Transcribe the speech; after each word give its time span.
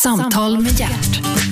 Samtal 0.00 0.60
med 0.60 0.80
hjärt. 0.80 1.49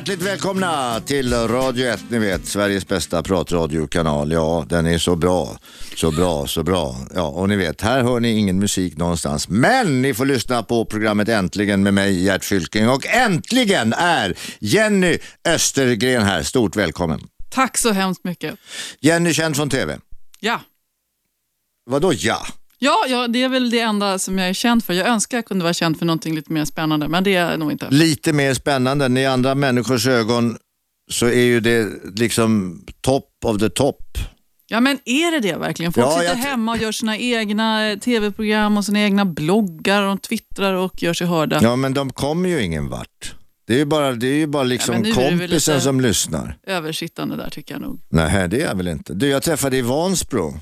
Hjärtligt 0.00 0.22
välkomna 0.22 1.00
till 1.00 1.32
Radio 1.34 1.86
1, 1.86 2.04
ni 2.08 2.18
vet, 2.18 2.46
Sveriges 2.46 2.88
bästa 2.88 3.22
pratradiokanal. 3.22 4.32
Ja, 4.32 4.66
den 4.68 4.86
är 4.86 4.98
så 4.98 5.16
bra, 5.16 5.58
så 5.96 6.10
bra, 6.10 6.46
så 6.46 6.62
bra. 6.62 6.96
Ja, 7.14 7.22
och 7.22 7.48
ni 7.48 7.56
vet, 7.56 7.80
här 7.80 8.02
hör 8.02 8.20
ni 8.20 8.38
ingen 8.38 8.58
musik 8.58 8.96
någonstans. 8.96 9.48
Men 9.48 10.02
ni 10.02 10.14
får 10.14 10.26
lyssna 10.26 10.62
på 10.62 10.84
programmet 10.84 11.28
Äntligen 11.28 11.82
med 11.82 11.94
mig, 11.94 12.24
Gert 12.24 12.44
Fylking. 12.44 12.88
Och 12.88 13.06
äntligen 13.06 13.92
är 13.92 14.38
Jenny 14.58 15.18
Östergren 15.44 16.22
här. 16.22 16.42
Stort 16.42 16.76
välkommen. 16.76 17.20
Tack 17.50 17.78
så 17.78 17.92
hemskt 17.92 18.24
mycket. 18.24 18.54
Jenny, 19.00 19.32
känd 19.32 19.56
från 19.56 19.70
TV. 19.70 19.98
Ja. 20.40 20.60
Vadå 21.90 22.12
ja? 22.12 22.46
Ja, 22.82 23.04
ja, 23.08 23.28
det 23.28 23.42
är 23.42 23.48
väl 23.48 23.70
det 23.70 23.80
enda 23.80 24.18
som 24.18 24.38
jag 24.38 24.48
är 24.48 24.52
känd 24.52 24.84
för. 24.84 24.94
Jag 24.94 25.08
önskar 25.08 25.38
jag 25.38 25.44
kunde 25.44 25.62
vara 25.62 25.74
känd 25.74 25.98
för 25.98 26.06
någonting 26.06 26.34
lite 26.34 26.52
mer 26.52 26.64
spännande, 26.64 27.08
men 27.08 27.24
det 27.24 27.34
är 27.36 27.50
jag 27.50 27.60
nog 27.60 27.72
inte. 27.72 27.86
Lite 27.90 28.32
mer 28.32 28.54
spännande. 28.54 29.20
I 29.20 29.26
andra 29.26 29.54
människors 29.54 30.06
ögon 30.06 30.56
så 31.10 31.26
är 31.26 31.42
ju 31.42 31.60
det 31.60 31.88
liksom 32.16 32.80
top 33.00 33.24
of 33.44 33.58
the 33.58 33.70
top. 33.70 34.18
Ja, 34.66 34.80
men 34.80 34.98
är 35.04 35.30
det 35.30 35.40
det 35.48 35.56
verkligen? 35.58 35.92
Folk 35.92 36.06
Ja, 36.06 36.18
sitter 36.20 36.34
hemma 36.34 36.72
och 36.72 36.78
gör 36.78 36.92
sina 36.92 37.18
egna 37.18 37.96
tv-program 38.00 38.76
och 38.76 38.84
sina 38.84 39.00
egna 39.00 39.24
bloggar 39.24 40.02
och 40.02 40.08
de 40.08 40.18
twittrar 40.18 40.74
och 40.74 41.02
gör 41.02 41.14
sig 41.14 41.26
hörda. 41.26 41.58
Ja, 41.62 41.76
men 41.76 41.94
de 41.94 42.10
kommer 42.12 42.48
ju 42.48 42.62
ingen 42.62 42.88
vart. 42.88 43.34
Det 43.66 43.74
är 43.74 43.78
ju 43.78 43.84
bara, 43.84 44.12
det 44.12 44.26
är 44.26 44.34
ju 44.34 44.46
bara 44.46 44.62
liksom 44.62 45.04
Ja, 45.04 45.14
kompisen 45.14 45.80
som 45.80 46.00
lyssnar. 46.00 46.58
Översittande 46.66 47.36
där 47.36 47.50
tycker 47.50 47.74
jag 47.74 47.80
nog. 47.82 48.00
Nej, 48.08 48.48
det 48.48 48.60
är 48.62 48.66
jag 48.66 48.74
väl 48.74 48.88
inte. 48.88 49.14
Du, 49.14 49.28
jag 49.28 49.42
träffade 49.42 49.76
i 49.76 49.82
Vansbro. 49.82 50.60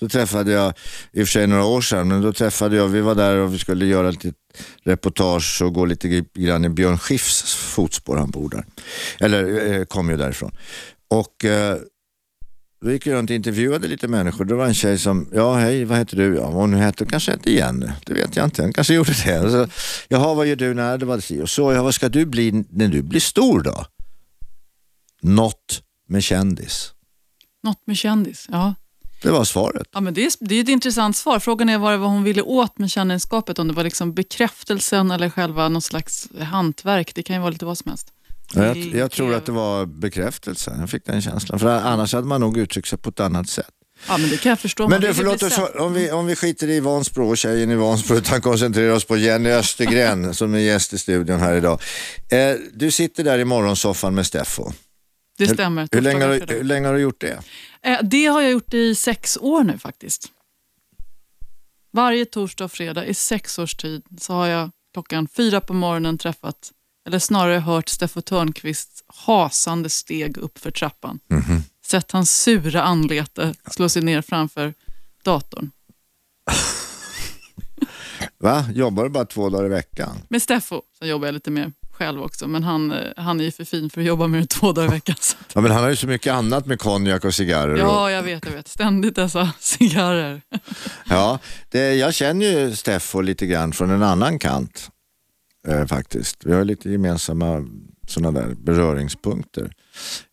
Så 0.00 0.08
träffade 0.08 0.52
jag, 0.52 0.74
i 1.12 1.22
och 1.22 1.26
för 1.26 1.32
sig 1.32 1.46
några 1.46 1.64
år 1.64 1.80
sedan, 1.80 2.08
men 2.08 2.22
då 2.22 2.32
träffade 2.32 2.76
jag, 2.76 2.88
vi 2.88 3.00
var 3.00 3.14
där 3.14 3.36
och 3.36 3.54
vi 3.54 3.58
skulle 3.58 3.86
göra 3.86 4.10
lite 4.10 4.32
reportage 4.82 5.62
och 5.62 5.74
gå 5.74 5.84
lite 5.84 6.24
grann 6.34 6.64
i 6.64 6.68
Björn 6.68 6.98
Skifs 6.98 7.54
fotspår, 7.54 8.16
han 8.16 8.30
bor 8.30 8.48
där. 8.48 8.64
Eller 9.20 9.72
eh, 9.72 9.84
kom 9.84 10.10
ju 10.10 10.16
därifrån. 10.16 10.56
Och 11.08 11.44
eh, 11.44 11.76
då 12.80 12.92
gick 12.92 13.06
jag 13.06 13.14
runt 13.14 13.30
och 13.30 13.36
intervjuade 13.36 13.88
lite 13.88 14.08
människor. 14.08 14.44
Det 14.44 14.54
var 14.54 14.66
en 14.66 14.74
tjej 14.74 14.98
som, 14.98 15.28
ja 15.32 15.54
hej, 15.56 15.84
vad 15.84 15.98
heter 15.98 16.16
du? 16.16 16.34
Ja, 16.36 16.42
vad 16.50 16.60
hon 16.60 16.74
hette, 16.74 17.04
hon 17.04 17.10
kanske 17.10 17.30
hette 17.30 17.52
Jenny. 17.52 17.86
Det 18.06 18.14
vet 18.14 18.36
jag 18.36 18.44
inte, 18.44 18.62
hon 18.62 18.72
kanske 18.72 18.94
gjorde 18.94 19.12
det. 19.24 19.40
Och 19.40 19.50
Så, 19.50 19.68
Jaha, 20.08 20.34
vad 20.34 20.46
gör 20.46 20.56
du? 20.56 20.74
när 20.74 20.98
det 20.98 21.06
var 21.06 21.20
si 21.20 21.42
och 21.42 21.50
så. 21.50 21.72
Ja, 21.72 21.82
vad 21.82 21.94
ska 21.94 22.08
du 22.08 22.26
bli 22.26 22.64
när 22.70 22.88
du 22.88 23.02
blir 23.02 23.20
stor 23.20 23.60
då? 23.60 23.84
Något 25.22 25.82
med 26.08 26.24
kändis. 26.24 26.92
Något 27.62 27.86
med 27.86 27.96
kändis. 27.96 28.46
Ja. 28.50 28.74
Det 29.22 29.30
var 29.30 29.44
svaret. 29.44 29.88
Ja, 29.92 30.00
men 30.00 30.14
det, 30.14 30.24
är, 30.24 30.32
det 30.40 30.54
är 30.54 30.62
ett 30.62 30.68
intressant 30.68 31.16
svar. 31.16 31.38
Frågan 31.38 31.68
är 31.68 31.78
vad, 31.78 32.00
hon 32.00 32.22
ville 32.22 32.42
åt 32.42 32.78
med 32.78 32.90
kändisskapet. 32.90 33.58
Om 33.58 33.68
det 33.68 33.74
var 33.74 33.84
liksom 33.84 34.14
bekräftelsen 34.14 35.10
eller 35.10 35.30
själva 35.30 35.68
något 35.68 35.84
slags 35.84 36.28
hantverk. 36.40 37.14
Det 37.14 37.22
kan 37.22 37.36
ju 37.36 37.40
vara 37.40 37.50
lite 37.50 37.64
vad 37.64 37.78
som 37.78 37.88
helst. 37.88 38.08
Jag, 38.54 38.74
Till 38.74 38.94
jag 38.94 39.10
tror 39.10 39.34
att 39.34 39.46
det 39.46 39.52
var 39.52 39.86
bekräftelse. 39.86 40.76
Jag 40.80 40.90
fick 40.90 41.04
den 41.06 41.22
känslan. 41.22 41.58
För 41.58 41.68
annars 41.68 42.12
hade 42.12 42.26
man 42.26 42.40
nog 42.40 42.58
uttryckt 42.58 42.88
sig 42.88 42.98
på 42.98 43.10
ett 43.10 43.20
annat 43.20 43.48
sätt. 43.48 43.70
Ja, 44.08 44.18
men 44.18 44.30
det 44.30 44.36
kan 44.36 44.50
jag 44.50 44.58
förstå. 44.58 44.88
Men 44.88 45.00
du, 45.00 45.14
förlåt 45.14 45.42
oss, 45.42 45.58
om 45.78 45.92
vi, 45.92 46.10
om 46.10 46.26
vi 46.26 46.36
skiter 46.36 46.68
i 46.68 46.80
Vansbro 46.80 47.28
och 47.28 47.38
tjejen 47.38 47.70
i 47.70 47.74
Vansbro 47.74 48.16
utan 48.16 48.40
koncentrerar 48.40 48.92
oss 48.92 49.04
på 49.04 49.16
Jenny 49.16 49.50
Östergren 49.50 50.34
som 50.34 50.54
är 50.54 50.58
gäst 50.58 50.92
i 50.92 50.98
studion 50.98 51.40
här 51.40 51.54
idag. 51.54 51.80
Eh, 52.30 52.54
du 52.74 52.90
sitter 52.90 53.24
där 53.24 53.38
i 53.38 53.44
morgonsoffan 53.44 54.14
med 54.14 54.26
Steffo. 54.26 54.72
Det 55.38 55.48
stämmer. 55.48 55.88
Hur 55.92 56.00
länge, 56.00 56.24
har 56.24 56.54
hur 56.54 56.64
länge 56.64 56.86
har 56.86 56.94
du 56.94 57.00
gjort 57.00 57.20
det? 57.20 57.40
det. 57.82 57.88
Eh, 57.88 57.98
det 58.02 58.26
har 58.26 58.40
jag 58.40 58.50
gjort 58.50 58.74
i 58.74 58.94
sex 58.94 59.38
år 59.40 59.64
nu 59.64 59.78
faktiskt. 59.78 60.32
Varje 61.92 62.24
torsdag 62.24 62.64
och 62.64 62.72
fredag 62.72 63.06
i 63.06 63.14
sex 63.14 63.58
års 63.58 63.74
tid 63.74 64.02
så 64.18 64.32
har 64.32 64.46
jag 64.46 64.70
klockan 64.92 65.28
fyra 65.28 65.60
på 65.60 65.74
morgonen 65.74 66.18
träffat, 66.18 66.72
eller 67.06 67.18
snarare 67.18 67.58
hört 67.58 67.88
Steffo 67.88 68.20
Törnqvists 68.20 69.04
hasande 69.06 69.90
steg 69.90 70.38
upp 70.38 70.58
för 70.58 70.70
trappan. 70.70 71.20
Mhm. 71.30 71.62
Sett 71.86 72.12
hans 72.12 72.42
sura 72.42 72.82
anlete 72.82 73.54
slå 73.70 73.88
sig 73.88 74.02
ner 74.02 74.22
framför 74.22 74.74
datorn. 75.24 75.70
Va? 78.38 78.64
Jobbar 78.74 79.04
du 79.04 79.10
bara 79.10 79.24
två 79.24 79.50
dagar 79.50 79.66
i 79.66 79.68
veckan? 79.68 80.16
Med 80.28 80.42
Steffo, 80.42 80.82
sen 80.98 81.08
jobbar 81.08 81.26
jag 81.26 81.32
lite 81.32 81.50
mer 81.50 81.72
själv 81.98 82.22
också, 82.22 82.48
men 82.48 82.62
han, 82.62 82.92
eh, 82.92 82.98
han 83.16 83.40
är 83.40 83.44
ju 83.44 83.50
för 83.50 83.64
fin 83.64 83.90
för 83.90 84.00
att 84.00 84.06
jobba 84.06 84.26
mer 84.26 84.38
än 84.38 84.46
två 84.46 84.72
dagar 84.72 84.88
i 84.88 84.90
veckan. 84.90 85.16
Ja, 85.54 85.60
men 85.60 85.70
han 85.70 85.82
har 85.82 85.90
ju 85.90 85.96
så 85.96 86.06
mycket 86.06 86.32
annat 86.32 86.66
med 86.66 86.80
konjak 86.80 87.24
och 87.24 87.34
cigarrer. 87.34 87.72
Och, 87.72 87.78
Ja, 87.78 88.10
jag 88.10 88.22
vet, 88.22 88.44
jag 88.46 88.52
vet. 88.52 88.68
Ständigt 88.68 89.14
dessa 89.16 89.50
cigarrer. 89.60 90.42
ja, 91.08 91.38
det, 91.68 91.94
jag 91.94 92.14
känner 92.14 92.46
ju 92.46 92.76
Steffo 92.76 93.20
lite 93.20 93.46
grann 93.46 93.72
från 93.72 93.90
en 93.90 94.02
annan 94.02 94.38
kant. 94.38 94.90
Eh, 95.68 95.86
faktiskt. 95.86 96.36
Vi 96.44 96.52
har 96.52 96.64
lite 96.64 96.90
gemensamma 96.90 97.64
sådana 98.08 98.40
där 98.40 98.54
beröringspunkter 98.54 99.72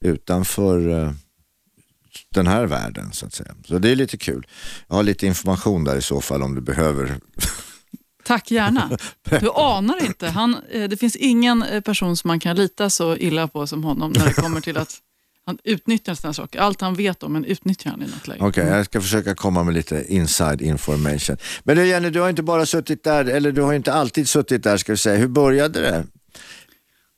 utanför 0.01 0.89
eh, 1.03 1.11
den 2.29 2.47
här 2.47 2.65
världen 2.65 3.13
så 3.13 3.25
att 3.25 3.33
säga. 3.33 3.55
Så 3.67 3.77
det 3.77 3.89
är 3.89 3.95
lite 3.95 4.17
kul. 4.17 4.47
Jag 4.87 4.95
har 4.95 5.03
lite 5.03 5.27
information 5.27 5.83
där 5.83 5.97
i 5.97 6.01
så 6.01 6.21
fall 6.21 6.43
om 6.43 6.55
du 6.55 6.61
behöver. 6.61 7.15
Tack 8.25 8.51
gärna. 8.51 8.89
Du 9.39 9.49
anar 9.55 10.05
inte. 10.05 10.27
Han, 10.27 10.57
eh, 10.71 10.89
det 10.89 10.97
finns 10.97 11.15
ingen 11.15 11.63
eh, 11.63 11.81
person 11.81 12.17
som 12.17 12.27
man 12.27 12.39
kan 12.39 12.55
lita 12.55 12.89
så 12.89 13.17
illa 13.17 13.47
på 13.47 13.67
som 13.67 13.83
honom 13.83 14.11
när 14.11 14.25
det 14.25 14.33
kommer 14.41 14.61
till 14.61 14.77
att 14.77 15.01
han 15.45 15.57
utnyttjar 15.63 16.15
sådana 16.15 16.33
saker. 16.33 16.59
Allt 16.59 16.81
han 16.81 16.93
vet 16.95 17.23
om, 17.23 17.33
men 17.33 17.45
utnyttjar 17.45 17.91
han 17.91 18.01
i 18.01 18.05
något 18.05 18.27
läge. 18.27 18.43
Okej, 18.43 18.67
jag 18.67 18.85
ska 18.85 19.01
försöka 19.01 19.35
komma 19.35 19.63
med 19.63 19.73
lite 19.73 20.05
inside 20.07 20.61
information. 20.61 21.37
Men 21.63 21.77
du 21.77 21.87
Jenny, 21.87 22.09
du 22.09 22.19
har 22.19 22.29
inte 22.29 22.43
bara 22.43 22.65
suttit 22.65 23.03
där, 23.03 23.25
eller 23.25 23.51
du 23.51 23.61
har 23.61 23.73
inte 23.73 23.93
alltid 23.93 24.29
suttit 24.29 24.63
där 24.63 24.77
ska 24.77 24.91
vi 24.91 24.97
säga. 24.97 25.17
Hur 25.17 25.27
började 25.27 25.81
det? 25.81 26.05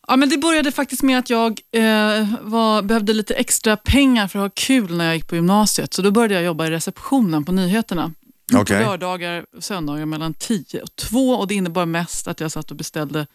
Ja, 0.07 0.15
men 0.15 0.29
det 0.29 0.37
började 0.37 0.71
faktiskt 0.71 1.03
med 1.03 1.19
att 1.19 1.29
jag 1.29 1.59
eh, 1.71 2.27
var, 2.41 2.81
behövde 2.81 3.13
lite 3.13 3.33
extra 3.33 3.77
pengar 3.77 4.27
för 4.27 4.39
att 4.39 4.43
ha 4.43 4.51
kul 4.55 4.97
när 4.97 5.05
jag 5.05 5.15
gick 5.15 5.27
på 5.27 5.35
gymnasiet. 5.35 5.93
Så 5.93 6.01
då 6.01 6.11
började 6.11 6.33
jag 6.33 6.43
jobba 6.43 6.67
i 6.67 6.69
receptionen 6.69 7.45
på 7.45 7.51
nyheterna. 7.51 8.13
Okej. 8.55 8.83
På 8.83 8.89
lördagar 8.89 9.45
och 9.55 9.63
söndagar 9.63 10.05
mellan 10.05 10.33
10 10.33 10.81
och 10.81 10.95
2 10.95 11.29
och 11.31 11.47
det 11.47 11.55
innebar 11.55 11.85
mest 11.85 12.27
att 12.27 12.39
jag 12.39 12.51
satt 12.51 12.71
och 12.71 12.77
beställde 12.77 13.27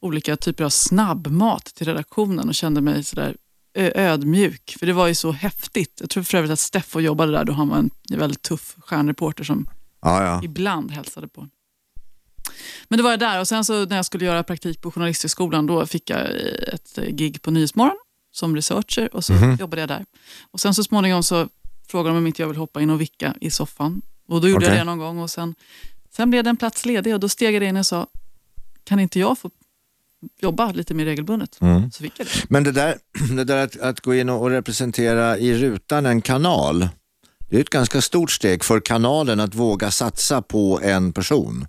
olika 0.00 0.36
typer 0.36 0.64
av 0.64 0.70
snabbmat 0.70 1.64
till 1.64 1.86
redaktionen 1.86 2.48
och 2.48 2.54
kände 2.54 2.80
mig 2.80 3.04
sådär 3.04 3.36
ödmjuk. 3.74 4.76
För 4.78 4.86
det 4.86 4.92
var 4.92 5.06
ju 5.08 5.14
så 5.14 5.32
häftigt. 5.32 5.96
Jag 6.00 6.10
tror 6.10 6.22
för 6.22 6.38
övrigt 6.38 6.52
att 6.52 6.58
Steffo 6.60 7.00
jobbade 7.00 7.32
där 7.32 7.44
då 7.44 7.52
han 7.52 7.68
var 7.68 7.76
en 7.78 7.90
väldigt 8.10 8.42
tuff 8.42 8.76
stjärnreporter 8.78 9.44
som 9.44 9.68
Ja, 10.02 10.24
ja. 10.24 10.40
ibland 10.44 10.90
hälsade 10.90 11.28
på. 11.28 11.48
Men 12.88 12.96
det 12.96 13.02
var 13.02 13.10
jag 13.10 13.20
där 13.20 13.40
och 13.40 13.48
sen 13.48 13.64
så 13.64 13.84
när 13.86 13.96
jag 13.96 14.04
skulle 14.04 14.24
göra 14.24 14.42
praktik 14.42 14.80
på 14.80 14.90
Journalisthögskolan 14.90 15.66
då 15.66 15.86
fick 15.86 16.10
jag 16.10 16.20
eh, 16.20 16.74
ett 16.74 16.98
eh, 16.98 17.04
gig 17.14 17.42
på 17.42 17.50
Nyhetsmorgon 17.50 17.96
som 18.32 18.56
researcher 18.56 19.14
och 19.16 19.24
så 19.24 19.32
Mhm. 19.32 19.56
jobbade 19.60 19.82
jag 19.82 19.88
där. 19.88 20.04
Och 20.50 20.60
sen 20.60 20.74
så 20.74 20.84
småningom 20.84 21.22
så 21.22 21.48
frågade 21.88 22.14
de 22.14 22.18
om 22.18 22.26
inte 22.26 22.42
jag 22.42 22.48
vill 22.48 22.56
hoppa 22.56 22.80
in 22.80 22.90
och 22.90 23.00
vicka 23.00 23.34
i 23.40 23.50
soffan. 23.50 24.02
Och 24.32 24.40
då 24.40 24.48
gjorde 24.48 24.66
Okej. 24.66 24.78
jag 24.78 24.86
det 24.86 24.90
någon 24.90 24.98
gång 24.98 25.18
och 25.18 25.30
sen, 25.30 25.54
sen 26.16 26.30
blev 26.30 26.44
det 26.44 26.50
en 26.50 26.56
plats 26.56 26.84
ledig 26.84 27.14
och 27.14 27.20
då 27.20 27.28
steg 27.28 27.54
jag 27.54 27.62
in 27.62 27.76
och 27.76 27.86
sa, 27.86 28.06
kan 28.84 29.00
inte 29.00 29.20
jag 29.20 29.38
få 29.38 29.50
jobba 30.40 30.72
lite 30.72 30.94
mer 30.94 31.04
regelbundet? 31.04 31.60
Mm. 31.60 31.90
Så 31.90 32.02
fick 32.02 32.18
jag 32.18 32.26
det. 32.26 32.32
Men 32.48 32.64
det 32.64 32.72
där, 32.72 32.96
det 33.36 33.44
där 33.44 33.64
att, 33.64 33.80
att 33.80 34.00
gå 34.00 34.14
in 34.14 34.28
och, 34.28 34.42
och 34.42 34.50
representera 34.50 35.38
i 35.38 35.54
rutan 35.54 36.06
en 36.06 36.22
kanal, 36.22 36.88
det 37.50 37.56
är 37.56 37.60
ett 37.60 37.70
ganska 37.70 38.00
stort 38.00 38.30
steg 38.30 38.64
för 38.64 38.80
kanalen 38.80 39.40
att 39.40 39.54
våga 39.54 39.90
satsa 39.90 40.42
på 40.42 40.80
en 40.82 41.12
person. 41.12 41.66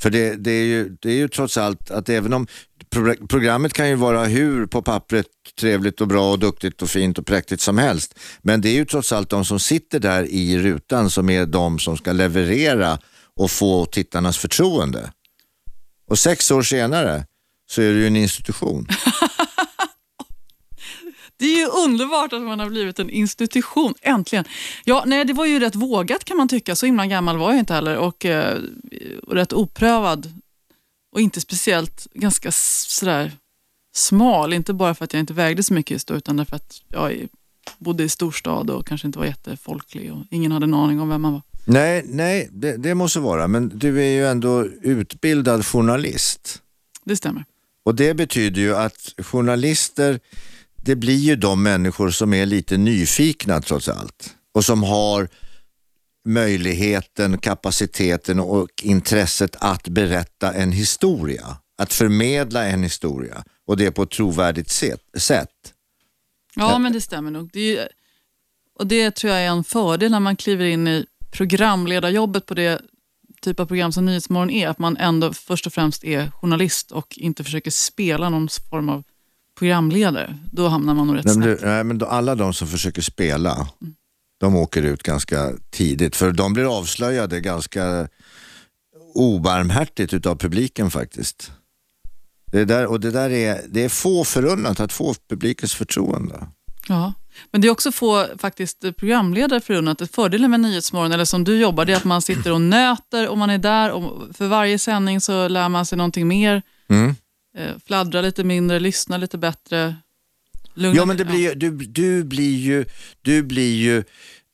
För 0.00 0.10
det, 0.10 0.34
det, 0.34 0.50
är, 0.50 0.64
ju, 0.64 0.96
det 1.00 1.10
är 1.10 1.16
ju 1.16 1.28
trots 1.28 1.56
allt 1.56 1.90
att 1.90 2.08
även 2.08 2.32
om 2.32 2.46
pro- 2.90 3.26
programmet 3.26 3.72
kan 3.72 3.88
ju 3.88 3.94
vara 3.94 4.24
hur 4.24 4.66
på 4.66 4.82
pappret 4.82 5.26
trevligt 5.60 6.00
och 6.00 6.08
bra 6.08 6.30
och 6.30 6.38
duktigt 6.38 6.82
och 6.82 6.90
fint 6.90 7.18
och 7.18 7.26
präktigt 7.26 7.60
som 7.60 7.78
helst. 7.78 8.18
Men 8.42 8.60
det 8.60 8.68
är 8.68 8.74
ju 8.74 8.84
trots 8.84 9.12
allt 9.12 9.30
de 9.30 9.44
som 9.44 9.60
sitter 9.60 10.00
där 10.00 10.24
i 10.24 10.58
rutan 10.58 11.10
som 11.10 11.30
är 11.30 11.46
de 11.46 11.78
som 11.78 11.96
ska 11.96 12.12
leverera 12.12 12.98
och 13.36 13.50
få 13.50 13.86
tittarnas 13.86 14.38
förtroende. 14.38 15.12
Och 16.10 16.18
sex 16.18 16.50
år 16.50 16.62
senare 16.62 17.24
så 17.70 17.82
är 17.82 17.92
det 17.92 17.98
ju 17.98 18.06
en 18.06 18.16
institution. 18.16 18.86
Det 21.38 21.44
är 21.44 21.56
ju 21.58 21.66
underbart 21.66 22.32
att 22.32 22.42
man 22.42 22.60
har 22.60 22.68
blivit 22.68 22.98
en 22.98 23.10
institution, 23.10 23.94
äntligen. 24.02 24.44
Ja, 24.84 25.02
nej, 25.06 25.24
det 25.24 25.32
var 25.32 25.46
ju 25.46 25.58
rätt 25.60 25.74
vågat 25.74 26.24
kan 26.24 26.36
man 26.36 26.48
tycka, 26.48 26.76
så 26.76 26.86
himla 26.86 27.06
gammal 27.06 27.36
var 27.36 27.50
jag 27.50 27.58
inte 27.58 27.74
heller 27.74 27.96
och, 27.96 28.24
eh, 28.26 28.58
och 29.26 29.34
rätt 29.34 29.52
oprövad 29.52 30.32
och 31.12 31.20
inte 31.20 31.40
speciellt, 31.40 32.06
ganska 32.14 32.52
sådär 32.52 33.32
smal, 33.94 34.52
inte 34.52 34.72
bara 34.72 34.94
för 34.94 35.04
att 35.04 35.12
jag 35.12 35.20
inte 35.20 35.32
vägde 35.32 35.62
så 35.62 35.74
mycket 35.74 35.90
just 35.90 36.08
då, 36.08 36.14
utan 36.14 36.36
därför 36.36 36.56
att 36.56 36.82
jag 36.88 37.28
bodde 37.78 38.04
i 38.04 38.08
storstad 38.08 38.70
och 38.70 38.86
kanske 38.86 39.06
inte 39.06 39.18
var 39.18 39.26
jättefolklig 39.26 40.12
och 40.12 40.24
ingen 40.30 40.52
hade 40.52 40.64
en 40.64 40.74
aning 40.74 41.00
om 41.00 41.08
vem 41.08 41.22
man 41.22 41.32
var. 41.32 41.42
Nej, 41.64 42.04
nej 42.06 42.48
det, 42.52 42.76
det 42.76 42.94
måste 42.94 43.20
vara, 43.20 43.48
men 43.48 43.78
du 43.78 43.98
är 43.98 44.10
ju 44.10 44.26
ändå 44.26 44.64
utbildad 44.64 45.66
journalist. 45.66 46.62
det 47.04 47.16
stämmer. 47.16 47.44
Och 47.82 47.94
det 47.94 48.14
betyder 48.14 48.60
ju 48.60 48.76
att 48.76 49.14
journalister, 49.18 50.20
det 50.76 50.96
blir 50.96 51.16
ju 51.18 51.36
de 51.36 51.62
människor 51.62 52.10
som 52.10 52.34
är 52.34 52.46
lite 52.46 52.76
nyfikna 52.76 53.60
trots 53.60 53.88
allt 53.88 54.34
och 54.54 54.64
som 54.64 54.82
har 54.82 55.28
möjligheten, 56.28 57.38
kapaciteten 57.38 58.40
och 58.40 58.68
intresset 58.82 59.56
att 59.60 59.88
berätta 59.88 60.52
en 60.52 60.72
historia. 60.72 61.56
Att 61.78 61.92
förmedla 61.92 62.64
en 62.66 62.82
historia 62.82 63.44
och 63.66 63.76
det 63.76 63.90
på 63.90 64.02
ett 64.02 64.10
trovärdigt 64.10 64.70
sätt. 65.18 65.74
Ja, 66.54 66.78
men 66.78 66.92
det 66.92 67.00
stämmer 67.00 67.30
nog. 67.30 67.50
Det 67.52 67.60
ju, 67.60 67.78
och 68.78 68.86
Det 68.86 69.10
tror 69.10 69.32
jag 69.32 69.42
är 69.42 69.48
en 69.48 69.64
fördel 69.64 70.10
när 70.10 70.20
man 70.20 70.36
kliver 70.36 70.64
in 70.64 70.88
i 70.88 71.06
programledarjobbet 71.30 72.46
på 72.46 72.54
det 72.54 72.80
typ 73.42 73.60
av 73.60 73.66
program 73.66 73.92
som 73.92 74.04
Nyhetsmorgon 74.04 74.50
är. 74.50 74.68
Att 74.68 74.78
man 74.78 74.96
ändå 74.96 75.32
först 75.32 75.66
och 75.66 75.72
främst 75.72 76.04
är 76.04 76.30
journalist 76.30 76.92
och 76.92 77.18
inte 77.18 77.44
försöker 77.44 77.70
spela 77.70 78.28
någon 78.28 78.48
form 78.70 78.88
av 78.88 79.04
programledare. 79.58 80.38
Då 80.52 80.68
hamnar 80.68 80.94
man 80.94 81.06
nog 81.06 81.16
rätt 81.16 81.32
snett. 81.32 81.60
Nej, 81.62 81.84
men 81.84 81.98
då, 81.98 82.06
alla 82.06 82.34
de 82.34 82.54
som 82.54 82.68
försöker 82.68 83.02
spela, 83.02 83.68
mm. 83.80 83.94
De 84.38 84.56
åker 84.56 84.82
ut 84.82 85.02
ganska 85.02 85.52
tidigt. 85.70 86.16
För 86.16 86.32
de 86.32 86.52
blir 86.52 86.78
avslöjade 86.78 87.40
ganska 87.40 88.08
obarmhärtigt 89.14 90.14
utav 90.14 90.36
publiken 90.36 90.90
faktiskt. 90.90 91.52
Det 92.52 92.64
där, 92.64 92.86
och 92.86 93.00
det 93.00 93.10
där 93.10 93.30
är, 93.30 93.60
det 93.68 93.84
är 93.84 93.88
få 93.88 94.24
förunnat 94.24 94.80
att 94.80 94.92
få 94.92 95.14
publikens 95.28 95.74
förtroende. 95.74 96.48
Ja, 96.88 97.12
men 97.50 97.60
det 97.60 97.68
är 97.68 97.72
också 97.72 97.92
få 97.92 98.26
faktiskt 98.38 98.96
programledare 98.96 99.60
förunnat. 99.60 100.10
Fördelen 100.10 100.50
med 100.50 100.60
Nyhetsmorgon, 100.60 101.12
eller 101.12 101.24
som 101.24 101.44
du 101.44 101.58
jobbar, 101.58 101.84
det 101.84 101.92
är 101.92 101.96
att 101.96 102.04
man 102.04 102.22
sitter 102.22 102.52
och 102.52 102.60
nöter 102.60 103.28
och 103.28 103.38
man 103.38 103.50
är 103.50 103.58
där 103.58 103.90
och 103.90 104.36
för 104.36 104.46
varje 104.46 104.78
sändning 104.78 105.20
så 105.20 105.48
lär 105.48 105.68
man 105.68 105.86
sig 105.86 105.98
någonting 105.98 106.28
mer. 106.28 106.62
Mm. 106.88 107.14
Eh, 107.58 107.72
fladdra 107.86 108.20
lite 108.20 108.44
mindre, 108.44 108.80
lyssna 108.80 109.16
lite 109.16 109.38
bättre. 109.38 109.96
Ja, 110.94 111.04
men 111.04 111.16
det 111.16 111.24
blir 111.24 111.38
ju, 111.38 111.54
du, 111.54 111.70
du 111.70 112.24
blir 112.24 112.56
ju, 112.56 112.84
du 113.22 113.42
blir 113.42 113.76
ju 113.76 114.04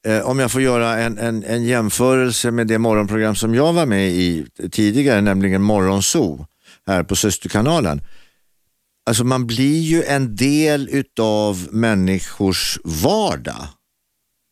eh, 0.07 0.21
om 0.21 0.39
jag 0.39 0.53
får 0.53 0.63
göra 0.63 0.99
en, 0.99 1.19
en, 1.19 1.45
en 1.45 1.65
jämförelse 1.65 2.51
med 2.51 2.67
det 2.67 2.79
morgonprogram 2.79 3.35
som 3.35 3.55
jag 3.55 3.73
var 3.73 3.87
med 3.87 4.09
i 4.09 4.47
tidigare, 4.71 5.21
nämligen 5.21 5.63
Morgonzoo 5.63 6.47
här 6.87 7.03
på 7.03 7.17
Systerkanalen. 7.17 8.01
Alltså 9.07 9.25
man 9.25 9.47
blir 9.47 9.81
ju 9.81 10.03
en 10.03 10.37
del 10.37 10.89
utav 10.93 11.69
människors 11.71 12.79
vardag. 12.85 13.67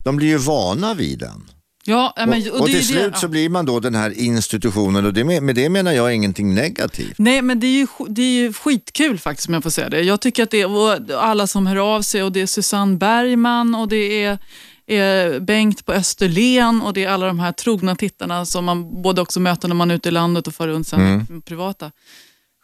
De 0.04 0.16
blir 0.16 0.28
ju 0.28 0.36
vana 0.36 0.94
vid 0.94 1.18
den. 1.18 1.50
Ja, 1.84 2.14
men, 2.16 2.50
och, 2.50 2.60
och, 2.60 2.66
till 2.66 2.86
slut 2.86 3.12
det, 3.12 3.18
så 3.18 3.28
blir 3.28 3.48
man 3.48 3.66
då 3.66 3.80
den 3.80 3.94
här 3.94 4.18
institutionen 4.18 5.06
och 5.06 5.12
det, 5.12 5.40
med 5.40 5.54
det 5.54 5.68
menar 5.68 5.92
jag 5.92 6.14
ingenting 6.14 6.54
negativt. 6.54 7.14
Nej, 7.18 7.42
men 7.42 7.60
det 7.60 7.66
är, 7.66 7.78
ju, 7.78 7.86
det 8.08 8.22
är 8.22 8.32
ju 8.32 8.52
skitkul 8.52 9.18
faktiskt 9.18 9.48
om 9.48 9.54
jag 9.54 9.62
får 9.62 9.70
säga 9.70 9.88
det. 9.88 10.00
Jag 10.02 10.20
tycker 10.20 10.42
att 10.42 10.50
det 10.50 10.60
är 10.60 11.14
alla 11.14 11.46
som 11.46 11.66
hör 11.66 11.76
av 11.76 12.02
sig 12.02 12.22
och 12.22 12.32
det 12.32 12.40
är 12.40 12.46
Susanne 12.46 12.96
Bergman 12.96 13.74
och 13.74 13.88
det 13.88 14.24
är, 14.24 14.38
är 14.86 15.40
Bengt 15.40 15.86
på 15.86 15.92
Österlen 15.92 16.82
och 16.82 16.92
det 16.92 17.04
är 17.04 17.08
alla 17.08 17.26
de 17.26 17.40
här 17.40 17.52
trogna 17.52 17.96
tittarna 17.96 18.46
som 18.46 18.64
man 18.64 19.02
både 19.02 19.20
också 19.20 19.40
möter 19.40 19.68
när 19.68 19.74
man 19.74 19.90
är 19.90 19.94
ute 19.94 20.08
i 20.08 20.12
landet 20.12 20.46
och 20.46 20.54
far 20.54 20.68
runt 20.68 20.88
sen 20.88 21.00
mm. 21.00 21.42
privata 21.42 21.90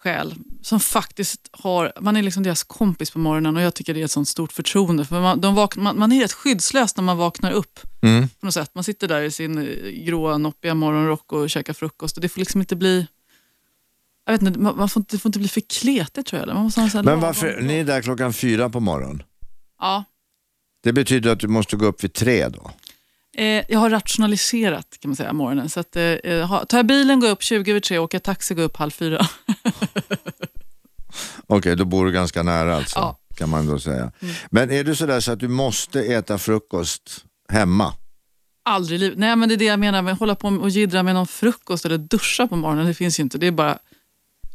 själ 0.09 0.35
som 0.63 0.81
faktiskt 0.81 1.49
har, 1.53 1.93
man 2.01 2.17
är 2.17 2.23
liksom 2.23 2.43
deras 2.43 2.65
kompis 2.65 3.11
på 3.11 3.19
morgonen 3.19 3.57
och 3.57 3.63
jag 3.63 3.75
tycker 3.75 3.95
det 3.95 4.01
är 4.01 4.05
ett 4.05 4.11
sånt 4.11 4.29
stort 4.29 4.53
förtroende. 4.53 5.05
För 5.05 5.21
man, 5.21 5.41
de 5.41 5.55
vakna, 5.55 5.83
man, 5.83 5.99
man 5.99 6.13
är 6.13 6.23
rätt 6.23 6.33
skyddslös 6.33 6.97
när 6.97 7.05
man 7.05 7.17
vaknar 7.17 7.53
upp. 7.53 7.81
Mm. 8.03 8.29
På 8.29 8.47
något 8.47 8.55
sätt. 8.55 8.71
Man 8.75 8.85
sitter 8.85 9.09
där 9.09 9.23
i 9.23 9.31
sin 9.31 9.59
eh, 9.59 9.91
gråa 9.91 10.39
noppiga 10.39 10.75
morgonrock 10.75 11.33
och 11.33 11.51
käkar 11.51 11.73
frukost 11.73 12.17
och 12.17 12.21
det 12.23 12.29
får 12.29 12.39
liksom 12.41 12.61
inte 12.61 12.77
bli 12.77 13.07
jag 14.27 14.33
vet 14.33 14.43
inte, 14.43 14.59
man 14.59 14.89
får 14.89 15.01
inte, 15.01 15.17
det 15.17 15.21
får 15.21 15.29
inte 15.29 15.39
bli 15.39 15.49
för 15.49 15.61
kletigt 15.61 16.27
tror 16.27 16.41
jag. 16.41 16.55
Man 16.55 16.65
måste 16.65 16.81
ha 16.81 17.03
Men 17.03 17.21
varför, 17.21 17.61
ni 17.61 17.79
är 17.79 17.85
där 17.85 18.03
klockan 18.03 18.33
fyra 18.33 18.69
på 18.69 18.81
morgonen? 18.81 19.23
Ja. 19.79 20.05
Det 20.83 20.93
betyder 20.93 21.33
att 21.33 21.41
du 21.41 21.49
måste 21.49 21.77
gå 21.77 21.87
upp 21.87 22.05
vid 22.05 22.13
tre 22.13 22.49
då? 22.49 22.71
Eh, 23.39 23.65
jag 23.69 23.79
har 23.79 23.91
rationaliserat 23.91 24.87
kan 25.01 25.09
man 25.09 25.17
säga 25.17 25.33
morgonen. 25.33 25.69
Så 25.69 25.81
att, 25.81 25.97
eh, 25.97 26.03
eh 26.03 26.65
tar 26.65 26.79
jag 26.79 26.87
bilen, 26.87 27.21
går 27.21 27.31
upp 27.31 27.43
20 27.43 27.71
över 27.71 27.81
3 27.81 27.99
åker 27.99 28.17
jag 28.17 28.23
taxi, 28.23 28.55
går 28.55 28.63
upp 28.63 28.77
halv 28.77 28.91
fyra. 28.91 29.27
Okej, 31.47 31.59
okay, 31.59 31.75
då 31.75 31.85
bor 31.85 32.07
du 32.07 32.13
ganska 32.13 32.43
nära 32.43 32.77
alltså, 32.77 32.99
ja. 32.99 33.19
kan 33.35 33.49
man 33.49 33.67
då 33.67 33.79
säga. 33.79 34.13
Mm. 34.21 34.35
Men 34.51 34.71
är 34.71 34.85
du 34.85 34.95
sådär 34.95 35.21
så 35.21 35.33
att 35.33 35.41
du 35.41 35.49
måste 35.49 36.01
äta 36.01 36.39
frukost 36.39 37.25
hemma? 37.49 37.95
Aldrig 38.65 39.01
liv. 39.01 39.15
Nej, 39.17 39.37
men 39.37 39.49
det 39.49 39.55
är 39.55 39.57
det 39.57 39.65
jag 39.65 39.81
menar 39.81 40.03
med 40.03 40.13
att 40.13 40.19
hålla 40.19 40.35
på 40.35 40.49
och 40.49 40.71
jiddra 40.71 41.03
med 41.03 41.15
någon 41.15 41.27
frukost 41.27 41.85
eller 41.85 41.99
duscha 41.99 42.47
på 42.47 42.57
morgonen. 42.57 42.87
Det 42.87 42.95
finns 42.95 43.19
ju 43.19 43.23
inte. 43.23 43.39
Det 43.39 43.47
är 43.47 43.53
bara 43.53 43.79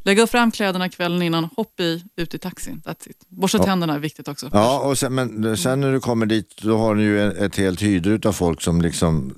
Lägga 0.06 0.28
fram 0.28 0.52
kläderna 0.52 0.90
kvällen 0.90 1.22
innan, 1.22 1.50
hopp 1.56 1.80
i, 1.80 2.04
ut 2.18 2.34
i 2.34 2.40
taxin. 2.40 2.82
That's 2.86 3.10
it. 3.10 3.18
Borsta 3.30 3.58
ja. 3.58 3.64
tänderna 3.64 3.96
är 3.96 4.00
viktigt 4.00 4.28
också. 4.28 4.50
Ja, 4.54 4.80
och 4.80 4.98
sen, 4.98 5.16
men 5.16 5.58
sen 5.58 5.82
när 5.82 5.92
du 5.92 6.00
kommer 6.00 6.26
dit 6.26 6.58
då 6.62 6.78
har 6.78 6.96
ni 6.96 7.04
ju 7.04 7.32
ett 7.32 7.58
helt 7.58 7.82
hydra 7.82 8.30
av 8.30 8.34
folk 8.34 8.62
som 8.62 8.82
liksom 8.82 9.36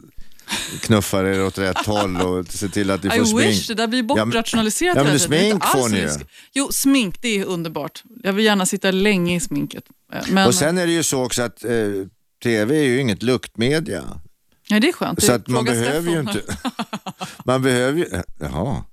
knuffar 0.81 1.23
er 1.23 1.45
åt 1.45 1.57
rätt 1.57 1.77
håll 1.85 2.17
och 2.17 2.47
ser 2.47 2.67
till 2.67 2.91
att 2.91 3.03
ni 3.03 3.09
får 3.09 3.21
I 3.21 3.25
smink. 3.25 3.41
wish, 3.41 3.67
det 3.67 3.73
där 3.73 3.87
blir 3.87 4.03
bortrationaliserat. 4.03 4.95
Ja, 4.97 5.03
men, 5.03 5.05
ja, 5.05 5.11
men 5.11 5.19
smink 5.19 5.65
får 5.65 5.89
ni 5.89 5.97
ju. 5.97 6.09
Jo, 6.53 6.69
smink 6.71 7.21
det 7.21 7.39
är 7.39 7.45
underbart. 7.45 8.03
Jag 8.23 8.33
vill 8.33 8.45
gärna 8.45 8.65
sitta 8.65 8.91
länge 8.91 9.35
i 9.35 9.39
sminket. 9.39 9.83
Eh, 10.13 10.21
men... 10.29 10.47
Och 10.47 10.55
sen 10.55 10.77
är 10.77 10.85
det 10.85 10.93
ju 10.93 11.03
så 11.03 11.25
också 11.25 11.41
att 11.41 11.63
eh, 11.63 11.71
tv 12.43 12.77
är 12.77 12.83
ju 12.83 12.99
inget 12.99 13.23
luktmedia. 13.23 14.03
Ja, 14.67 14.79
det 14.79 14.87
är 14.87 14.93
skönt. 14.93 15.23
Så 15.23 15.33
att 15.33 15.47
man 15.47 15.65
behöver 15.65 16.11
ju 16.11 16.19
inte... 16.19 16.41
man 17.45 17.61
behöver 17.61 17.99
ju... 17.99 18.07
Jaha. 18.39 18.83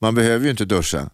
Man 0.00 0.14
behöver 0.14 0.44
ju 0.44 0.50
inte 0.50 0.64
duscha. 0.64 1.10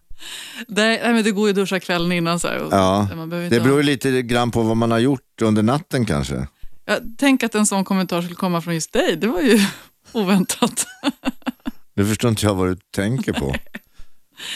Nej, 0.67 0.99
men 1.03 1.23
det 1.23 1.31
går 1.31 1.47
ju 1.47 1.49
att 1.49 1.55
duscha 1.55 1.79
kvällen 1.79 2.11
innan. 2.11 2.39
Så 2.39 2.47
här, 2.47 2.67
ja, 2.71 3.07
det 3.49 3.59
beror 3.59 3.75
ha... 3.75 3.81
lite 3.81 4.21
grann 4.21 4.51
på 4.51 4.63
vad 4.63 4.77
man 4.77 4.91
har 4.91 4.99
gjort 4.99 5.41
under 5.41 5.63
natten 5.63 6.05
kanske. 6.05 6.47
Ja, 6.85 6.97
tänk 7.17 7.43
att 7.43 7.55
en 7.55 7.65
sån 7.65 7.83
kommentar 7.83 8.21
skulle 8.21 8.35
komma 8.35 8.61
från 8.61 8.73
just 8.73 8.93
dig. 8.93 9.15
Det 9.15 9.27
var 9.27 9.41
ju 9.41 9.59
oväntat. 10.11 10.85
Nu 11.93 12.05
förstår 12.05 12.29
inte 12.29 12.45
jag 12.45 12.55
vad 12.55 12.67
du 12.67 12.77
tänker 12.91 13.33
på. 13.33 13.55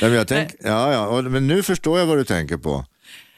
Nej, 0.02 0.10
men, 0.10 0.14
jag 0.14 0.28
tänk, 0.28 0.52
ja, 0.60 0.94
ja, 0.94 1.22
men 1.22 1.48
nu 1.48 1.64
förstår 1.64 2.00
jag 2.00 2.06
vad 2.06 2.18
du 2.18 2.24
tänker 2.24 2.58
på. 2.58 2.86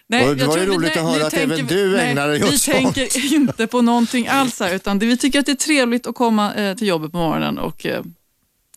Nej, 0.07 0.29
och 0.29 0.35
det 0.35 0.45
var 0.45 0.57
ju 0.57 0.65
roligt 0.65 0.95
nej, 0.95 1.03
att 1.05 1.11
höra 1.11 1.25
att 1.25 1.33
tänker, 1.33 1.53
även 1.53 1.67
du 1.67 1.99
ägnar 1.99 2.27
dig 2.27 2.43
åt 2.43 2.51
Vi 2.51 2.57
sånt. 2.57 2.77
tänker 2.95 3.33
inte 3.33 3.67
på 3.67 3.81
någonting 3.81 4.27
alls 4.27 4.59
här, 4.59 4.75
utan 4.75 4.99
det, 4.99 5.05
vi 5.05 5.17
tycker 5.17 5.39
att 5.39 5.45
det 5.45 5.51
är 5.51 5.55
trevligt 5.55 6.07
att 6.07 6.15
komma 6.15 6.53
eh, 6.53 6.77
till 6.77 6.88
jobbet 6.88 7.11
på 7.11 7.17
morgonen 7.17 7.57
och 7.57 7.85
eh, 7.85 8.03